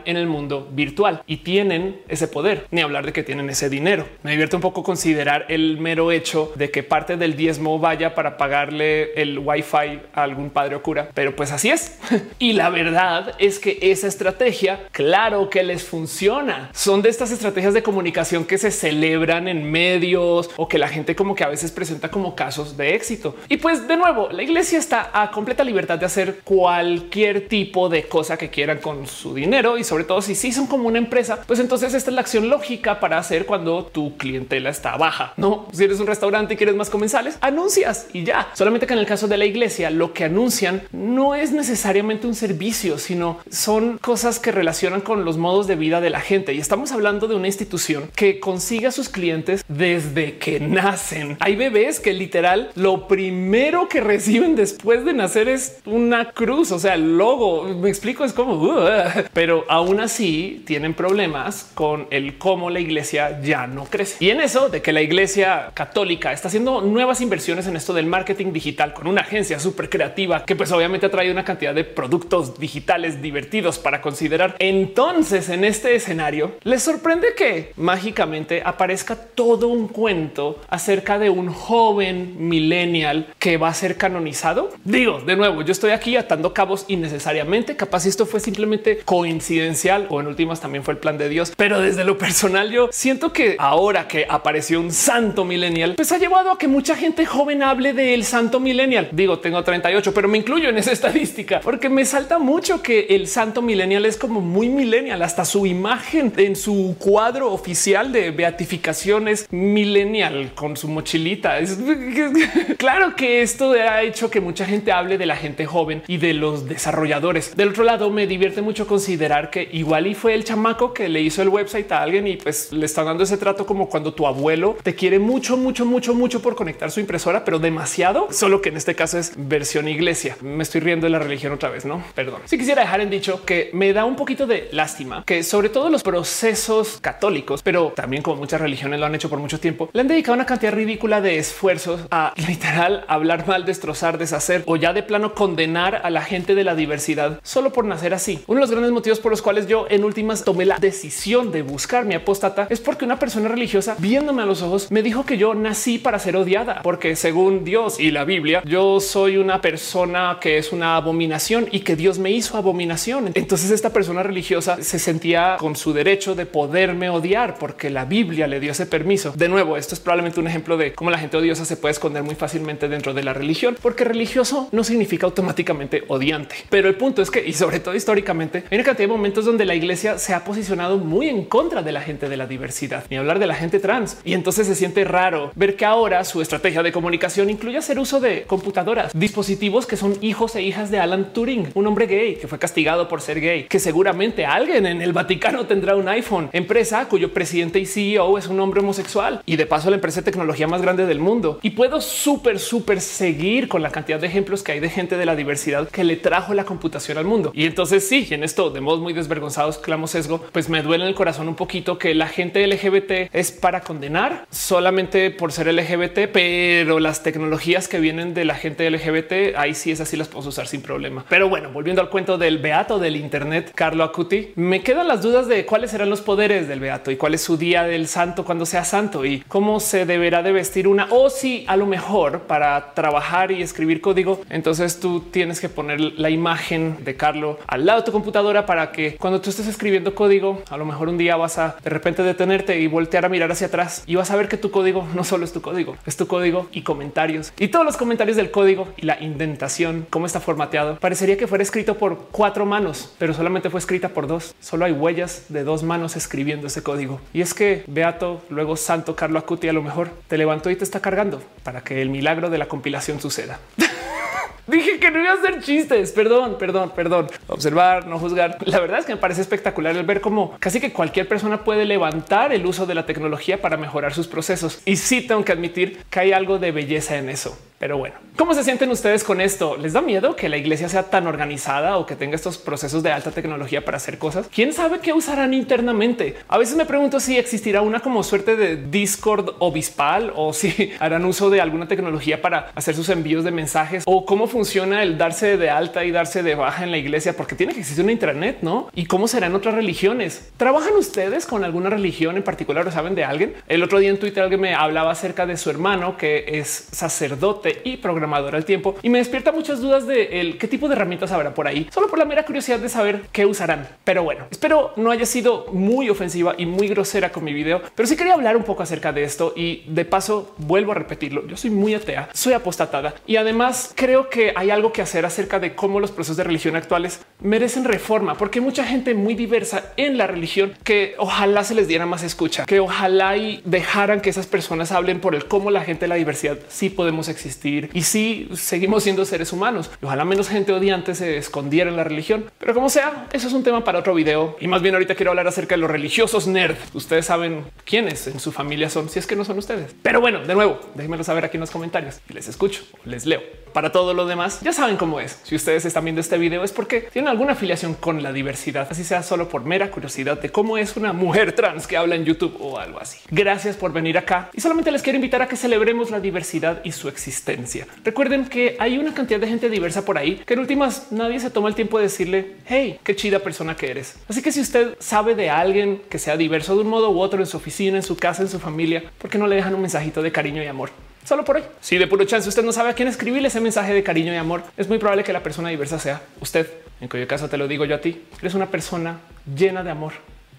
en 0.06 0.18
el 0.18 0.28
mundo 0.28 0.70
virtual 0.72 1.22
y 1.28 1.38
tienen 1.38 2.02
ese 2.08 2.28
poder, 2.28 2.68
ni 2.72 2.82
hablar 2.82 3.06
de 3.06 3.12
que 3.12 3.24
tienen 3.24 3.50
ese 3.50 3.70
dinero. 3.70 4.08
Me 4.24 4.32
divierte 4.32 4.56
un 4.56 4.62
poco 4.62 4.84
considerar 4.84 5.46
el 5.50 5.78
mero 5.80 6.12
hecho 6.12 6.54
de 6.56 6.72
que 6.72 6.84
parte 6.84 7.18
del 7.18 7.36
diezmo 7.36 7.80
vaya 7.80 8.16
para 8.16 8.38
pagarle 8.38 9.14
el 9.14 9.40
wifi 9.40 10.00
a 10.14 10.24
algún 10.24 10.52
padre 10.52 10.76
o 10.76 10.82
cura, 10.82 11.10
pero 11.14 11.36
pues 11.36 11.52
así 11.52 11.70
es. 11.70 12.00
y 12.40 12.54
la 12.54 12.70
verdad 12.70 13.36
es 13.40 13.60
que 13.60 13.78
esa 13.82 14.08
estrategia, 14.08 14.88
claro 14.92 15.50
que 15.50 15.64
les 15.64 15.84
funciona. 15.84 16.70
Son 16.74 17.02
de 17.02 17.10
estas 17.10 17.32
estrategias 17.32 17.74
de 17.74 17.84
comunicación 17.84 18.46
que 18.46 18.58
se 18.58 18.72
celebran 18.72 19.48
en 19.48 19.70
medios 19.70 20.50
o 20.56 20.68
que 20.68 20.78
la 20.78 20.88
gente 20.88 21.16
como 21.16 21.36
que 21.36 21.44
a 21.44 21.50
veces 21.50 21.72
presenta 21.72 22.10
como 22.10 22.36
casos 22.36 22.78
de 22.78 22.96
éxito. 22.96 23.36
Y 23.50 23.58
pues 23.58 23.88
de 23.88 23.98
nuevo, 23.98 24.30
la 24.32 24.44
iglesia 24.44 24.80
está 24.80 25.12
a 25.14 25.30
completa 25.32 25.64
libertad 25.64 26.00
de 26.00 26.06
hacer 26.06 26.40
cualquier 26.44 27.48
tipo 27.48 27.90
de 27.90 28.04
cosa 28.04 28.38
que 28.38 28.50
quieran 28.50 28.78
con 28.78 29.06
su 29.08 29.34
dinero 29.34 29.47
y 29.78 29.84
sobre 29.84 30.04
todo 30.04 30.22
si 30.22 30.36
sí 30.36 30.52
son 30.52 30.68
como 30.68 30.88
una 30.88 30.98
empresa, 30.98 31.40
pues 31.48 31.60
entonces 31.60 31.94
esta 31.94 32.10
es 32.10 32.16
la 32.16 32.22
acción 32.22 32.50
lógica 32.50 33.00
para 33.00 33.18
hacer 33.18 33.46
cuando 33.46 33.86
tu 33.86 34.18
clientela 34.18 34.70
está 34.70 34.98
baja. 34.98 35.34
No, 35.38 35.68
si 35.72 35.86
eres 35.86 36.00
un 36.00 36.08
restaurante 36.08 36.54
y 36.54 36.58
quieres 36.58 36.76
más 36.76 36.90
comensales, 36.90 37.38
anuncias 37.40 38.08
y 38.12 38.24
ya. 38.24 38.50
Solamente 38.54 38.86
que 38.86 38.94
en 38.94 39.00
el 39.00 39.06
caso 39.06 39.28
de 39.28 39.38
la 39.38 39.46
iglesia, 39.46 39.90
lo 39.90 40.14
que 40.14 40.26
anuncian 40.26 40.84
no 40.92 41.34
es 41.34 41.54
necesariamente 41.54 42.28
un 42.28 42.36
servicio, 42.36 42.98
sino 42.98 43.40
son 43.50 43.98
cosas 44.00 44.40
que 44.40 44.52
relacionan 44.52 45.02
con 45.02 45.24
los 45.24 45.38
modos 45.38 45.66
de 45.66 45.76
vida 45.76 46.02
de 46.02 46.10
la 46.10 46.20
gente. 46.20 46.54
Y 46.54 46.60
estamos 46.60 46.92
hablando 46.92 47.28
de 47.28 47.36
una 47.36 47.48
institución 47.48 48.12
que 48.16 48.40
consigue 48.40 48.88
a 48.88 48.92
sus 48.92 49.10
clientes 49.10 49.64
desde 49.70 50.38
que 50.38 50.60
nacen. 50.60 51.38
Hay 51.40 51.56
bebés 51.56 52.00
que 52.02 52.14
literal 52.14 52.72
lo 52.76 53.08
primero 53.08 53.88
que 53.88 54.02
reciben 54.02 54.56
después 54.56 55.06
de 55.06 55.14
nacer 55.14 55.48
es 55.48 55.80
una 55.86 56.32
cruz, 56.32 56.72
o 56.72 56.80
sea, 56.80 56.96
el 56.96 57.18
logo. 57.18 57.64
Me 57.64 57.90
explico, 57.90 58.26
es 58.26 58.34
como, 58.34 58.54
uh, 58.56 59.24
pero 59.38 59.66
aún 59.68 60.00
así 60.00 60.64
tienen 60.66 60.96
problemas 60.96 61.70
con 61.76 62.08
el 62.10 62.40
cómo 62.40 62.72
la 62.72 62.80
iglesia 62.80 63.40
ya 63.40 63.68
no 63.68 63.86
crece. 63.86 64.16
Y 64.20 64.32
en 64.32 64.42
eso 64.42 64.70
de 64.70 64.82
que 64.82 64.92
la 64.92 65.04
iglesia 65.04 65.70
católica 65.76 66.34
está 66.34 66.48
haciendo 66.48 66.82
nuevas 66.82 67.22
inversiones 67.22 67.68
en 67.68 67.76
esto 67.76 67.94
del 67.94 68.08
marketing 68.08 68.52
digital 68.52 68.96
con 68.96 69.06
una 69.06 69.22
agencia 69.22 69.60
súper 69.60 69.92
creativa 69.92 70.44
que 70.44 70.56
pues 70.56 70.72
obviamente 70.72 71.06
ha 71.06 71.12
traído 71.12 71.34
una 71.34 71.46
cantidad 71.46 71.76
de 71.76 71.84
productos 71.84 72.60
digitales 72.60 73.22
divertidos 73.22 73.78
para 73.78 74.02
considerar. 74.02 74.56
Entonces 74.58 75.50
en 75.50 75.66
este 75.66 75.96
escenario 75.96 76.54
les 76.64 76.82
sorprende 76.82 77.36
que 77.38 77.74
mágicamente 77.76 78.64
aparezca 78.66 79.16
todo 79.16 79.68
un 79.68 79.88
cuento 79.88 80.62
acerca 80.68 81.20
de 81.20 81.30
un 81.30 81.50
joven 81.54 82.38
millennial 82.40 83.28
que 83.38 83.58
va 83.58 83.68
a 83.68 83.74
ser 83.76 83.98
canonizado. 83.98 84.72
Digo 84.84 85.22
de 85.22 85.36
nuevo, 85.36 85.62
yo 85.62 85.74
estoy 85.74 85.92
aquí 85.92 86.16
atando 86.16 86.56
cabos 86.56 86.86
innecesariamente. 86.88 87.76
Capaz 87.76 88.08
esto 88.08 88.26
fue 88.26 88.40
simplemente 88.40 89.02
coincidencial 89.18 90.06
o 90.10 90.22
en 90.22 90.28
últimas 90.28 90.62
también 90.62 90.84
fue 90.84 90.94
el 90.94 91.00
plan 91.00 91.18
de 91.18 91.28
Dios, 91.28 91.52
pero 91.58 91.80
desde 91.80 92.04
lo 92.04 92.20
personal 92.20 92.70
yo 92.70 92.90
siento 92.92 93.34
que 93.34 93.56
ahora 93.58 94.08
que 94.08 94.28
apareció 94.30 94.80
un 94.80 94.92
santo 94.92 95.44
millennial, 95.44 95.96
pues 95.96 96.12
ha 96.12 96.20
llevado 96.20 96.52
a 96.52 96.60
que 96.60 96.68
mucha 96.68 96.96
gente 96.96 97.26
joven 97.26 97.64
hable 97.64 97.94
del 97.94 98.24
santo 98.24 98.60
millennial. 98.60 99.10
Digo, 99.12 99.40
tengo 99.40 99.64
38, 99.64 100.14
pero 100.14 100.28
me 100.28 100.38
incluyo 100.38 100.70
en 100.70 100.78
esa 100.78 100.92
estadística 100.92 101.62
porque 101.62 101.90
me 101.90 102.06
salta 102.06 102.38
mucho 102.38 102.84
que 102.84 103.08
el 103.10 103.28
santo 103.28 103.64
millennial 103.64 104.06
es 104.06 104.18
como 104.18 104.40
muy 104.40 104.70
millennial, 104.70 105.24
hasta 105.24 105.46
su 105.46 105.66
imagen 105.66 106.32
en 106.38 106.56
su 106.56 106.96
cuadro 107.00 107.52
oficial 107.52 108.12
de 108.12 108.30
beatificaciones 108.30 109.48
millennial 109.50 110.52
con 110.54 110.78
su 110.78 110.90
mochilita. 110.90 111.58
Es 111.58 111.80
claro 112.78 113.16
que 113.16 113.42
esto 113.42 113.72
ha 113.72 114.04
hecho 114.04 114.30
que 114.30 114.42
mucha 114.42 114.66
gente 114.68 114.92
hable 114.92 115.18
de 115.18 115.26
la 115.26 115.36
gente 115.36 115.66
joven 115.66 116.04
y 116.08 116.18
de 116.18 116.36
los 116.36 116.70
desarrolladores. 116.70 117.58
Del 117.58 117.70
otro 117.70 117.84
lado, 117.84 118.12
me 118.12 118.28
divierte 118.28 118.62
mucho 118.62 118.86
considerar 119.08 119.50
que 119.50 119.70
igual 119.72 120.06
y 120.06 120.16
fue 120.16 120.34
el 120.34 120.44
chamaco 120.44 120.94
que 120.94 121.08
le 121.08 121.22
hizo 121.22 121.42
el 121.42 121.48
website 121.48 121.90
a 121.94 122.02
alguien 122.02 122.28
y 122.28 122.36
pues 122.36 122.74
le 122.74 122.86
está 122.86 123.06
dando 123.06 123.24
ese 123.24 123.38
trato 123.38 123.66
como 123.66 123.88
cuando 123.88 124.14
tu 124.14 124.28
abuelo 124.28 124.76
te 124.84 124.96
quiere 124.96 125.18
mucho, 125.18 125.56
mucho, 125.56 125.86
mucho, 125.86 126.14
mucho 126.14 126.42
por 126.42 126.58
conectar 126.58 126.92
su 126.92 127.00
impresora, 127.00 127.46
pero 127.46 127.58
demasiado, 127.58 128.28
solo 128.32 128.62
que 128.62 128.68
en 128.68 128.76
este 128.76 128.96
caso 128.96 129.18
es 129.18 129.32
versión 129.38 129.88
iglesia. 129.88 130.36
Me 130.42 130.62
estoy 130.62 130.82
riendo 130.82 131.06
de 131.06 131.12
la 131.12 131.20
religión 131.20 131.54
otra 131.54 131.70
vez, 131.70 131.86
no? 131.86 132.04
Perdón. 132.16 132.42
Si 132.44 132.58
quisiera 132.58 132.82
dejar 132.82 133.00
en 133.00 133.10
dicho 133.10 133.46
que 133.46 133.70
me 133.72 133.94
da 133.94 134.04
un 134.04 134.18
poquito 134.18 134.46
de 134.46 134.68
lástima 134.74 135.24
que 135.26 135.42
sobre 135.42 135.70
todo 135.70 135.90
los 135.90 136.04
procesos 136.04 137.00
católicos, 137.00 137.64
pero 137.64 137.94
también 137.96 138.22
como 138.22 138.36
muchas 138.36 138.60
religiones 138.60 139.00
lo 139.00 139.06
han 139.06 139.16
hecho 139.16 139.30
por 139.30 139.40
mucho 139.40 139.62
tiempo, 139.62 139.90
le 139.94 140.02
han 140.02 140.10
dedicado 140.10 140.36
una 140.36 140.46
cantidad 140.46 140.74
ridícula 140.74 141.22
de 141.22 141.38
esfuerzos 141.38 142.02
a 142.12 142.34
literal 142.46 143.06
hablar 143.08 143.48
mal, 143.48 143.64
destrozar, 143.64 144.18
deshacer 144.18 144.64
o 144.66 144.76
ya 144.76 144.92
de 144.92 145.02
plano 145.02 145.34
condenar 145.34 146.02
a 146.04 146.10
la 146.10 146.24
gente 146.24 146.56
de 146.56 146.66
la 146.66 146.76
diversidad 146.76 147.40
solo 147.42 147.72
por 147.72 147.86
nacer 147.86 148.14
así. 148.14 148.44
Uno 148.48 148.58
de 148.58 148.62
los 148.64 148.72
grandes 148.72 148.97
motivos 148.98 149.20
por 149.20 149.30
los 149.32 149.44
cuales 149.44 149.68
yo 149.68 149.86
en 149.92 150.04
últimas 150.04 150.44
tomé 150.44 150.66
la 150.66 150.80
decisión 150.80 151.52
de 151.52 151.62
buscar 151.62 152.04
mi 152.04 152.16
apóstata 152.16 152.66
es 152.72 152.80
porque 152.80 153.06
una 153.06 153.20
persona 153.20 153.48
religiosa 153.48 153.96
viéndome 154.00 154.42
a 154.42 154.48
los 154.48 154.64
ojos 154.64 154.90
me 154.90 155.04
dijo 155.04 155.24
que 155.24 155.38
yo 155.38 155.54
nací 155.54 156.00
para 156.00 156.18
ser 156.18 156.36
odiada, 156.36 156.82
porque 156.82 157.16
según 157.16 157.64
Dios 157.64 158.00
y 158.00 158.10
la 158.10 158.26
Biblia, 158.26 158.64
yo 158.66 159.00
soy 159.00 159.38
una 159.38 159.62
persona 159.62 160.40
que 160.42 160.58
es 160.58 160.72
una 160.72 160.96
abominación 160.96 161.68
y 161.72 161.82
que 161.82 161.96
Dios 161.96 162.18
me 162.18 162.32
hizo 162.32 162.58
abominación. 162.58 163.30
Entonces 163.36 163.70
esta 163.70 163.94
persona 163.94 164.24
religiosa 164.24 164.82
se 164.82 164.98
sentía 164.98 165.58
con 165.60 165.76
su 165.76 165.94
derecho 165.94 166.34
de 166.34 166.48
poderme 166.48 167.12
odiar 167.12 167.60
porque 167.60 167.92
la 167.92 168.06
Biblia 168.06 168.48
le 168.48 168.60
dio 168.60 168.72
ese 168.72 168.88
permiso. 168.88 169.32
De 169.36 169.48
nuevo, 169.48 169.78
esto 169.78 169.94
es 169.94 170.02
probablemente 170.02 170.40
un 170.40 170.48
ejemplo 170.48 170.76
de 170.76 170.94
cómo 170.94 171.12
la 171.12 171.20
gente 171.20 171.38
odiosa 171.38 171.66
se 171.66 171.78
puede 171.78 171.92
esconder 171.92 172.24
muy 172.24 172.34
fácilmente 172.34 172.88
dentro 172.88 173.14
de 173.14 173.22
la 173.22 173.34
religión, 173.34 173.78
porque 173.80 174.06
religioso 174.06 174.70
no 174.72 174.84
significa 174.84 175.28
automáticamente 175.28 176.04
odiante. 176.08 176.56
Pero 176.72 176.88
el 176.88 176.96
punto 176.96 177.22
es 177.22 177.30
que, 177.30 177.46
y 177.46 177.54
sobre 177.54 177.80
todo 177.80 177.94
históricamente, 177.94 178.64
hay 178.70 178.78
una 178.78 178.84
cantidad 178.88 179.10
de 179.10 179.14
momentos 179.14 179.44
donde 179.44 179.66
la 179.66 179.76
iglesia 179.76 180.18
se 180.18 180.34
ha 180.34 180.46
posicionado 180.46 180.98
muy 180.98 181.28
en 181.28 181.44
contra 181.44 181.82
de 181.82 181.92
la 181.92 182.00
gente 182.00 182.30
de 182.30 182.38
la 182.38 182.48
diversidad, 182.48 183.04
ni 183.10 183.18
hablar 183.18 183.38
de 183.38 183.46
la 183.46 183.54
gente 183.54 183.82
trans. 183.82 184.18
Y 184.24 184.32
entonces 184.32 184.66
se 184.66 184.76
siente 184.76 185.04
raro 185.04 185.52
ver 185.56 185.76
que 185.76 185.84
ahora 185.84 186.24
su 186.24 186.42
estrategia 186.42 186.82
de 186.84 186.94
comunicación 186.94 187.50
incluye 187.50 187.78
hacer 187.78 188.00
uso 188.00 188.22
de 188.22 188.44
computadoras, 188.44 189.12
dispositivos 189.14 189.86
que 189.88 189.98
son 189.98 190.18
hijos 190.22 190.56
e 190.56 190.62
hijas 190.62 190.90
de 190.90 191.00
Alan 191.00 191.34
Turing, 191.34 191.68
un 191.74 191.86
hombre 191.86 192.06
gay 192.06 192.36
que 192.36 192.48
fue 192.48 192.60
castigado 192.60 193.10
por 193.10 193.20
ser 193.20 193.42
gay, 193.42 193.64
que 193.64 193.80
seguramente 193.80 194.46
alguien 194.46 194.86
en 194.86 195.02
el 195.02 195.12
Vaticano 195.12 195.66
tendrá 195.66 195.98
un 195.98 196.08
iPhone, 196.08 196.50
empresa 196.54 197.10
cuyo 197.10 197.34
presidente 197.34 197.80
y 197.80 197.86
CEO 197.86 198.38
es 198.38 198.48
un 198.48 198.58
hombre 198.62 198.80
homosexual 198.80 199.42
y 199.46 199.58
de 199.58 199.66
paso 199.66 199.90
la 199.90 199.98
empresa 199.98 200.22
de 200.22 200.32
tecnología 200.32 200.68
más 200.70 200.82
grande 200.82 201.06
del 201.06 201.20
mundo. 201.20 201.60
Y 201.62 201.72
puedo 201.72 202.00
súper, 202.00 202.58
súper 202.58 203.02
seguir 203.02 203.68
con 203.68 203.82
la 203.82 203.90
cantidad 203.90 204.18
de 204.22 204.28
ejemplos 204.28 204.64
que 204.64 204.72
hay 204.72 204.80
de 204.80 204.90
gente 204.90 205.18
de 205.18 205.26
la 205.26 205.36
diversidad 205.36 205.90
que 205.90 206.06
le 206.06 206.16
trajo 206.16 206.54
la 206.54 206.64
computación 206.64 207.18
al 207.18 207.26
mundo. 207.26 207.52
Y 207.54 207.66
entonces 207.66 208.08
sí, 208.08 208.26
en 208.32 208.46
esto 208.46 208.70
de 208.78 208.82
modos 208.82 209.00
muy 209.00 209.14
desvergonzados, 209.14 209.80
clamo 209.80 210.06
sesgo, 210.06 210.40
pues 210.52 210.70
me 210.70 210.84
duele 210.84 211.04
en 211.04 211.10
el 211.10 211.16
corazón 211.16 211.48
un 211.48 211.56
poquito 211.56 211.98
que 211.98 212.14
la 212.14 212.28
gente 212.28 212.68
LGBT 212.68 213.34
es 213.34 213.52
para 213.52 213.82
condenar 213.82 214.46
solamente 214.52 215.32
por 215.32 215.52
ser 215.52 215.74
LGBT, 215.74 216.30
pero 216.32 217.00
las 217.00 217.24
tecnologías 217.24 217.88
que 217.88 218.00
vienen 218.00 218.36
de 218.36 218.46
la 218.46 218.54
gente 218.54 218.88
LGBT, 218.88 219.58
ahí 219.58 219.74
sí 219.74 219.90
es 219.90 220.00
así 220.00 220.16
las 220.16 220.28
puedo 220.28 220.50
usar 220.50 220.68
sin 220.68 220.84
problema. 220.84 221.26
Pero 221.28 221.50
bueno, 221.50 221.72
volviendo 221.72 222.04
al 222.04 222.12
cuento 222.12 222.38
del 222.38 222.60
beato 222.60 223.00
del 223.00 223.16
Internet, 223.16 223.72
Carlo 223.74 224.04
Acuti, 224.04 224.52
me 224.54 224.84
quedan 224.84 225.08
las 225.08 225.24
dudas 225.24 225.48
de 225.48 225.66
cuáles 225.66 225.90
serán 225.90 226.12
los 226.12 226.22
poderes 226.22 226.68
del 226.68 226.80
beato 226.80 227.10
y 227.10 227.18
cuál 227.18 227.34
es 227.34 227.42
su 227.42 227.58
día 227.58 227.82
del 227.82 228.08
santo 228.08 228.46
cuando 228.46 228.68
sea 228.68 228.84
santo 228.84 229.26
y 229.26 229.40
cómo 229.48 229.80
se 229.80 230.06
deberá 230.06 230.44
de 230.44 230.52
vestir 230.52 230.88
una 230.88 231.08
o 231.10 231.32
si 231.32 231.66
a 231.68 231.78
lo 231.78 231.88
mejor 231.88 232.42
para 232.42 232.94
trabajar 232.94 233.52
y 233.52 233.64
escribir 233.64 234.02
código, 234.02 234.42
entonces 234.52 235.00
tú 235.00 235.22
tienes 235.32 235.60
que 235.60 235.68
poner 235.68 236.00
la 236.00 236.30
imagen 236.30 237.04
de 237.04 237.18
Carlo 237.18 237.58
al 237.66 237.84
lado 237.84 238.02
de 238.02 238.06
tu 238.06 238.12
computadora 238.12 238.67
para 238.68 238.92
que 238.92 239.16
cuando 239.16 239.42
tú 239.42 239.50
estés 239.50 239.66
escribiendo 239.66 240.14
código, 240.14 240.62
a 240.70 240.78
lo 240.78 240.86
mejor 240.86 241.10
un 241.10 241.18
día 241.18 241.36
vas 241.36 241.58
a 241.58 241.78
de 241.84 241.90
repente 241.90 242.22
detenerte 242.22 242.80
y 242.80 242.86
voltear 242.86 243.26
a 243.26 243.30
mirar 243.30 243.52
hacia 243.52 243.66
atrás 243.66 244.04
y 244.06 244.16
vas 244.16 244.30
a 244.30 244.36
ver 244.36 244.48
que 244.48 244.58
tu 244.58 244.70
código 244.70 245.08
no 245.16 245.24
solo 245.24 245.46
es 245.46 245.54
tu 245.54 245.62
código, 245.62 245.96
es 246.06 246.18
tu 246.18 246.28
código 246.28 246.68
y 246.72 246.84
comentarios 246.84 247.52
y 247.58 247.70
todos 247.70 247.84
los 247.84 247.98
comentarios 247.98 248.38
del 248.38 248.52
código 248.52 248.90
y 248.98 249.06
la 249.08 249.20
indentación, 249.20 250.06
cómo 250.12 250.28
está 250.28 250.40
formateado. 250.40 251.00
Parecería 251.00 251.38
que 251.38 251.48
fuera 251.48 251.64
escrito 251.64 251.98
por 251.98 252.28
cuatro 252.32 252.66
manos, 252.66 253.14
pero 253.18 253.34
solamente 253.34 253.70
fue 253.70 253.80
escrita 253.80 254.10
por 254.10 254.28
dos. 254.28 254.54
Solo 254.60 254.86
hay 254.86 254.92
huellas 254.92 255.46
de 255.50 255.64
dos 255.64 255.84
manos 255.84 256.16
escribiendo 256.16 256.68
ese 256.68 256.84
código. 256.84 257.22
Y 257.34 257.42
es 257.42 257.54
que 257.54 257.84
Beato, 257.88 258.42
luego 258.50 258.76
Santo 258.76 259.16
Carlo 259.16 259.40
Acuti, 259.40 259.70
a 259.70 259.74
lo 259.74 259.82
mejor 259.82 260.10
te 260.28 260.38
levantó 260.38 260.70
y 260.70 260.76
te 260.76 260.84
está 260.84 261.00
cargando 261.00 261.42
para 261.64 261.82
que 261.82 262.02
el 262.02 262.10
milagro 262.10 262.50
de 262.50 262.58
la 262.58 262.68
compilación 262.68 263.20
suceda. 263.20 263.60
Dije 264.68 265.00
que 265.00 265.12
no 265.12 265.20
iba 265.20 265.32
a 265.32 265.36
hacer 265.36 265.62
chistes. 265.62 266.12
Perdón, 266.12 266.58
perdón, 266.60 266.92
perdón. 266.94 267.28
Observar, 267.48 268.06
no 268.06 268.20
juzgar. 268.20 268.58
La 268.66 268.82
verdad 268.82 269.00
es 269.00 269.06
que 269.06 269.16
me 269.16 269.22
parece 269.22 269.40
espectacular 269.40 269.96
el 269.96 270.06
ver 270.06 270.20
cómo 270.20 270.58
casi 270.60 270.82
que 270.82 270.92
cualquier 270.92 271.28
persona 271.28 271.64
puede 271.64 271.86
levantar 271.86 272.52
el 272.52 272.66
uso 272.66 272.86
de 272.86 272.94
la 272.94 273.06
tecnología 273.06 273.62
para 273.62 273.78
mejorar 273.78 274.14
sus 274.14 274.28
procesos. 274.28 274.82
Y 274.84 274.98
sí 274.98 275.22
tengo 275.22 275.46
que 275.46 275.54
admitir 275.54 276.04
que 276.10 276.20
hay 276.20 276.34
algo 276.34 276.60
de 276.60 276.72
belleza 276.74 277.18
en 277.18 277.30
eso. 277.30 277.58
Pero 277.80 278.00
bueno, 278.00 278.16
¿cómo 278.36 278.56
se 278.56 278.64
sienten 278.64 278.90
ustedes 278.90 279.24
con 279.24 279.40
esto? 279.40 279.78
¿Les 279.78 279.94
da 279.94 280.02
miedo 280.02 280.36
que 280.36 280.50
la 280.50 280.58
iglesia 280.58 280.90
sea 280.90 281.12
tan 281.12 281.28
organizada 281.28 281.98
o 281.98 282.08
que 282.08 282.16
tenga 282.16 282.36
estos 282.36 282.58
procesos 282.58 283.04
de 283.04 283.12
alta 283.12 283.30
tecnología 283.30 283.86
para 283.86 283.98
hacer 283.98 284.18
cosas? 284.18 284.50
¿Quién 284.52 284.74
sabe 284.74 285.00
qué 285.00 285.14
usarán 285.14 285.54
internamente? 285.54 286.38
A 286.48 286.58
veces 286.58 286.76
me 286.76 286.88
pregunto 286.88 287.20
si 287.20 287.38
existirá 287.38 287.84
una 287.84 288.00
como 288.00 288.24
suerte 288.24 288.56
de 288.56 288.78
Discord 288.78 289.58
obispal 289.60 290.34
o 290.36 290.54
si 290.54 290.92
harán 291.00 291.24
uso 291.26 291.52
de 291.52 291.62
alguna 291.62 291.88
tecnología 291.88 292.42
para 292.42 292.72
hacer 292.74 292.96
sus 292.96 293.10
envíos 293.10 293.44
de 293.44 293.52
mensajes 293.52 294.04
o 294.08 294.26
cómo 294.26 294.48
funciona 294.48 294.57
el 295.02 295.18
darse 295.18 295.58
de 295.58 295.70
alta 295.70 296.04
y 296.04 296.12
darse 296.12 296.42
de 296.44 296.56
baja 296.56 296.84
en 296.84 296.92
la 296.92 296.98
iglesia, 296.98 297.36
porque 297.38 297.56
tiene 297.56 297.74
que 297.74 297.80
existir 297.82 298.04
una 298.04 298.12
intranet, 298.12 298.62
¿no? 298.62 298.90
¿Y 298.96 299.06
cómo 299.06 299.28
serán 299.28 299.54
otras 299.56 299.76
religiones? 299.76 300.52
¿Trabajan 300.58 300.96
ustedes 300.96 301.46
con 301.46 301.64
alguna 301.64 301.90
religión 301.90 302.38
en 302.38 302.44
particular 302.44 302.88
o 302.88 302.92
saben 302.92 303.16
de 303.16 303.24
alguien? 303.24 303.54
El 303.68 303.84
otro 303.84 304.00
día 304.00 304.10
en 304.10 304.20
Twitter 304.20 304.44
alguien 304.44 304.62
me 304.62 304.74
hablaba 304.74 305.12
acerca 305.12 305.46
de 305.46 305.58
su 305.58 305.70
hermano 305.70 306.18
que 306.18 306.46
es 306.48 306.88
sacerdote 306.92 307.82
y 307.84 307.98
programador 307.98 308.56
al 308.56 308.66
tiempo 308.66 308.96
y 309.04 309.10
me 309.10 309.20
despierta 309.20 309.52
muchas 309.52 309.80
dudas 309.80 310.08
de 310.08 310.56
qué 310.60 310.68
tipo 310.68 310.88
de 310.88 310.96
herramientas 310.96 311.32
habrá 311.32 311.54
por 311.54 311.68
ahí, 311.68 311.88
solo 311.94 312.08
por 312.08 312.18
la 312.18 312.26
mera 312.26 312.44
curiosidad 312.44 312.80
de 312.80 312.90
saber 312.90 313.22
qué 313.32 313.46
usarán. 313.46 313.88
Pero 314.04 314.24
bueno, 314.24 314.48
espero 314.50 314.94
no 314.96 315.12
haya 315.12 315.26
sido 315.26 315.68
muy 315.72 316.10
ofensiva 316.10 316.56
y 316.58 316.66
muy 316.66 316.88
grosera 316.88 317.32
con 317.32 317.44
mi 317.44 317.54
video, 317.54 317.82
pero 317.96 318.08
sí 318.08 318.18
quería 318.18 318.34
hablar 318.34 318.58
un 318.58 318.64
poco 318.64 318.84
acerca 318.84 319.14
de 319.14 319.24
esto 319.24 319.54
y 319.56 319.84
de 319.88 320.04
paso 320.04 320.56
vuelvo 320.58 320.92
a 320.92 320.96
repetirlo. 320.96 321.46
Yo 321.48 321.56
soy 321.56 321.70
muy 321.70 321.94
atea, 321.94 322.30
soy 322.34 322.54
apostatada 322.54 323.14
y 323.26 323.36
además 323.36 323.94
creo 323.96 324.30
que 324.30 324.47
hay 324.56 324.72
algo 324.72 324.94
que 324.94 325.02
hacer 325.02 325.26
acerca 325.26 325.60
de 325.60 325.76
cómo 325.76 326.00
los 326.00 326.12
procesos 326.12 326.38
de 326.38 326.44
religión 326.44 326.76
actuales 326.76 327.22
merecen 327.42 327.84
reforma, 327.84 328.36
porque 328.36 328.62
mucha 328.62 328.84
gente 328.84 329.14
muy 329.14 329.36
diversa 329.36 329.94
en 329.98 330.18
la 330.18 330.28
religión 330.28 330.74
que 330.84 331.16
ojalá 331.18 331.64
se 331.64 331.76
les 331.76 331.88
diera 331.88 332.06
más 332.06 332.24
escucha, 332.24 332.66
que 332.66 332.80
ojalá 332.80 333.38
y 333.38 333.62
dejaran 333.66 334.22
que 334.22 334.30
esas 334.30 334.48
personas 334.48 334.92
hablen 334.92 335.20
por 335.20 335.36
el 335.36 335.46
cómo 335.46 335.72
la 335.72 335.82
gente 335.82 336.02
de 336.02 336.10
la 336.10 336.16
diversidad 336.16 336.58
sí 336.68 336.90
podemos 336.90 337.30
existir 337.30 337.90
y 337.94 338.04
si 338.04 338.50
seguimos 338.54 339.04
siendo 339.04 339.26
seres 339.26 339.54
humanos. 339.54 339.92
Ojalá 340.02 340.26
menos 340.26 340.50
gente 340.50 340.72
odiante 340.72 341.16
se 341.16 341.38
escondiera 341.38 341.90
en 341.90 341.98
la 341.98 342.04
religión, 342.04 342.46
pero 342.60 342.74
como 342.74 342.90
sea, 342.90 343.28
eso 343.34 343.48
es 343.48 343.54
un 343.54 343.64
tema 343.64 343.84
para 343.84 344.00
otro 344.00 344.14
video. 344.14 344.58
Y 344.60 344.68
más 344.68 344.82
bien 344.82 344.96
ahorita 344.96 345.16
quiero 345.16 345.32
hablar 345.32 345.48
acerca 345.48 345.76
de 345.76 345.82
los 345.82 345.92
religiosos 345.92 346.48
nerd. 346.48 346.76
Ustedes 346.94 347.26
saben 347.26 347.66
quiénes 347.86 348.28
en 348.28 348.40
su 348.40 348.52
familia 348.52 348.90
son, 348.90 349.10
si 349.10 349.20
es 349.20 349.28
que 349.28 349.36
no 349.36 349.46
son 349.46 349.58
ustedes. 349.58 349.96
Pero 350.02 350.22
bueno, 350.22 350.40
de 350.46 350.54
nuevo, 350.54 350.80
déjenmelo 350.96 351.24
saber 351.24 351.46
aquí 351.46 351.58
en 351.58 351.62
los 351.62 351.72
comentarios 351.72 352.20
y 352.30 352.34
les 352.34 352.48
escucho, 352.48 352.84
les 353.06 353.26
leo. 353.26 353.42
Para 353.74 353.92
todo 353.92 354.14
lo 354.14 354.26
demás, 354.26 354.37
ya 354.62 354.74
saben 354.74 354.98
cómo 354.98 355.20
es. 355.20 355.40
Si 355.44 355.56
ustedes 355.56 355.86
están 355.86 356.04
viendo 356.04 356.22
este 356.22 356.38
video 356.38 356.64
es 356.64 356.72
porque 356.72 357.02
tienen 357.02 357.30
alguna 357.30 357.54
afiliación 357.54 357.94
con 357.94 358.24
la 358.24 358.32
diversidad, 358.32 358.88
así 358.90 359.04
sea 359.04 359.24
solo 359.24 359.50
por 359.50 359.66
mera 359.66 359.92
curiosidad 359.92 360.40
de 360.40 360.50
cómo 360.50 360.78
es 360.78 360.96
una 360.98 361.14
mujer 361.14 361.54
trans 361.54 361.88
que 361.88 361.98
habla 361.98 362.16
en 362.16 362.26
YouTube 362.26 362.58
o 362.60 362.78
algo 362.78 363.00
así. 363.00 363.20
Gracias 363.30 363.76
por 363.76 363.94
venir 363.94 364.18
acá 364.18 364.50
y 364.54 364.62
solamente 364.62 364.92
les 364.92 365.02
quiero 365.02 365.18
invitar 365.18 365.42
a 365.42 365.48
que 365.48 365.56
celebremos 365.56 366.12
la 366.12 366.20
diversidad 366.20 366.82
y 366.84 366.92
su 366.92 367.10
existencia. 367.10 367.88
Recuerden 368.04 368.46
que 368.46 368.76
hay 368.80 368.98
una 368.98 369.14
cantidad 369.14 369.40
de 369.40 369.48
gente 369.48 369.70
diversa 369.70 370.06
por 370.06 370.18
ahí 370.18 370.42
que 370.46 370.54
en 370.54 370.60
últimas 370.60 371.12
nadie 371.12 371.40
se 371.40 371.50
toma 371.50 371.70
el 371.70 371.76
tiempo 371.76 371.98
de 371.98 372.04
decirle 372.04 372.56
hey, 372.66 373.00
qué 373.04 373.16
chida 373.16 373.40
persona 373.40 373.76
que 373.76 373.92
eres. 373.92 374.16
Así 374.28 374.42
que 374.42 374.52
si 374.52 374.62
usted 374.62 374.96
sabe 375.00 375.36
de 375.36 375.50
alguien 375.50 376.02
que 376.10 376.20
sea 376.20 376.38
diverso 376.38 376.76
de 376.76 376.82
un 376.82 376.88
modo 376.88 377.10
u 377.10 377.20
otro 377.20 377.40
en 377.40 377.46
su 377.46 377.58
oficina, 377.58 377.98
en 377.98 378.04
su 378.04 378.16
casa, 378.16 378.42
en 378.42 378.50
su 378.50 378.60
familia, 378.60 379.04
¿por 379.18 379.30
qué 379.30 379.38
no 379.38 379.48
le 379.48 379.56
dejan 379.56 379.76
un 379.76 379.82
mensajito 379.82 380.22
de 380.22 380.32
cariño 380.32 380.64
y 380.64 380.68
amor? 380.68 381.07
Solo 381.28 381.44
por 381.44 381.58
hoy. 381.58 381.64
Si 381.82 381.98
de 381.98 382.08
puro 382.08 382.24
chance 382.24 382.48
usted 382.48 382.64
no 382.64 382.72
sabe 382.72 382.90
a 382.90 382.94
quién 382.94 383.10
escribirle 383.10 383.50
ese 383.50 383.60
mensaje 383.60 383.94
de 383.94 384.02
cariño 384.02 384.34
y 384.34 384.38
amor, 384.38 384.64
es 384.78 384.88
muy 384.88 384.98
probable 384.98 385.26
que 385.26 385.34
la 385.34 385.44
persona 385.44 385.68
diversa 385.70 386.00
sea 386.00 386.22
usted. 386.40 386.68
En 387.02 387.10
cuyo 387.10 387.28
caso 387.28 387.50
te 387.50 387.58
lo 387.58 387.68
digo 387.68 387.84
yo 387.84 387.96
a 387.96 388.02
ti. 388.02 388.24
Eres 388.40 388.54
una 388.54 388.68
persona 388.68 389.20
llena 389.54 389.84
de 389.84 389.92
amor 389.92 390.14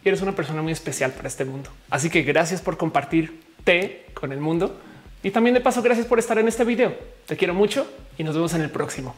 y 0.04 0.08
eres 0.08 0.20
una 0.20 0.32
persona 0.32 0.60
muy 0.60 0.72
especial 0.72 1.12
para 1.12 1.28
este 1.28 1.46
mundo. 1.46 1.70
Así 1.88 2.10
que 2.10 2.22
gracias 2.22 2.60
por 2.60 2.76
compartirte 2.76 4.06
con 4.12 4.30
el 4.30 4.40
mundo 4.40 4.78
y 5.22 5.30
también 5.30 5.54
de 5.54 5.60
paso 5.60 5.80
gracias 5.80 6.06
por 6.06 6.18
estar 6.18 6.38
en 6.38 6.48
este 6.48 6.64
video. 6.64 6.94
Te 7.26 7.36
quiero 7.36 7.54
mucho 7.54 7.90
y 8.18 8.24
nos 8.24 8.34
vemos 8.34 8.52
en 8.52 8.60
el 8.60 8.70
próximo. 8.70 9.14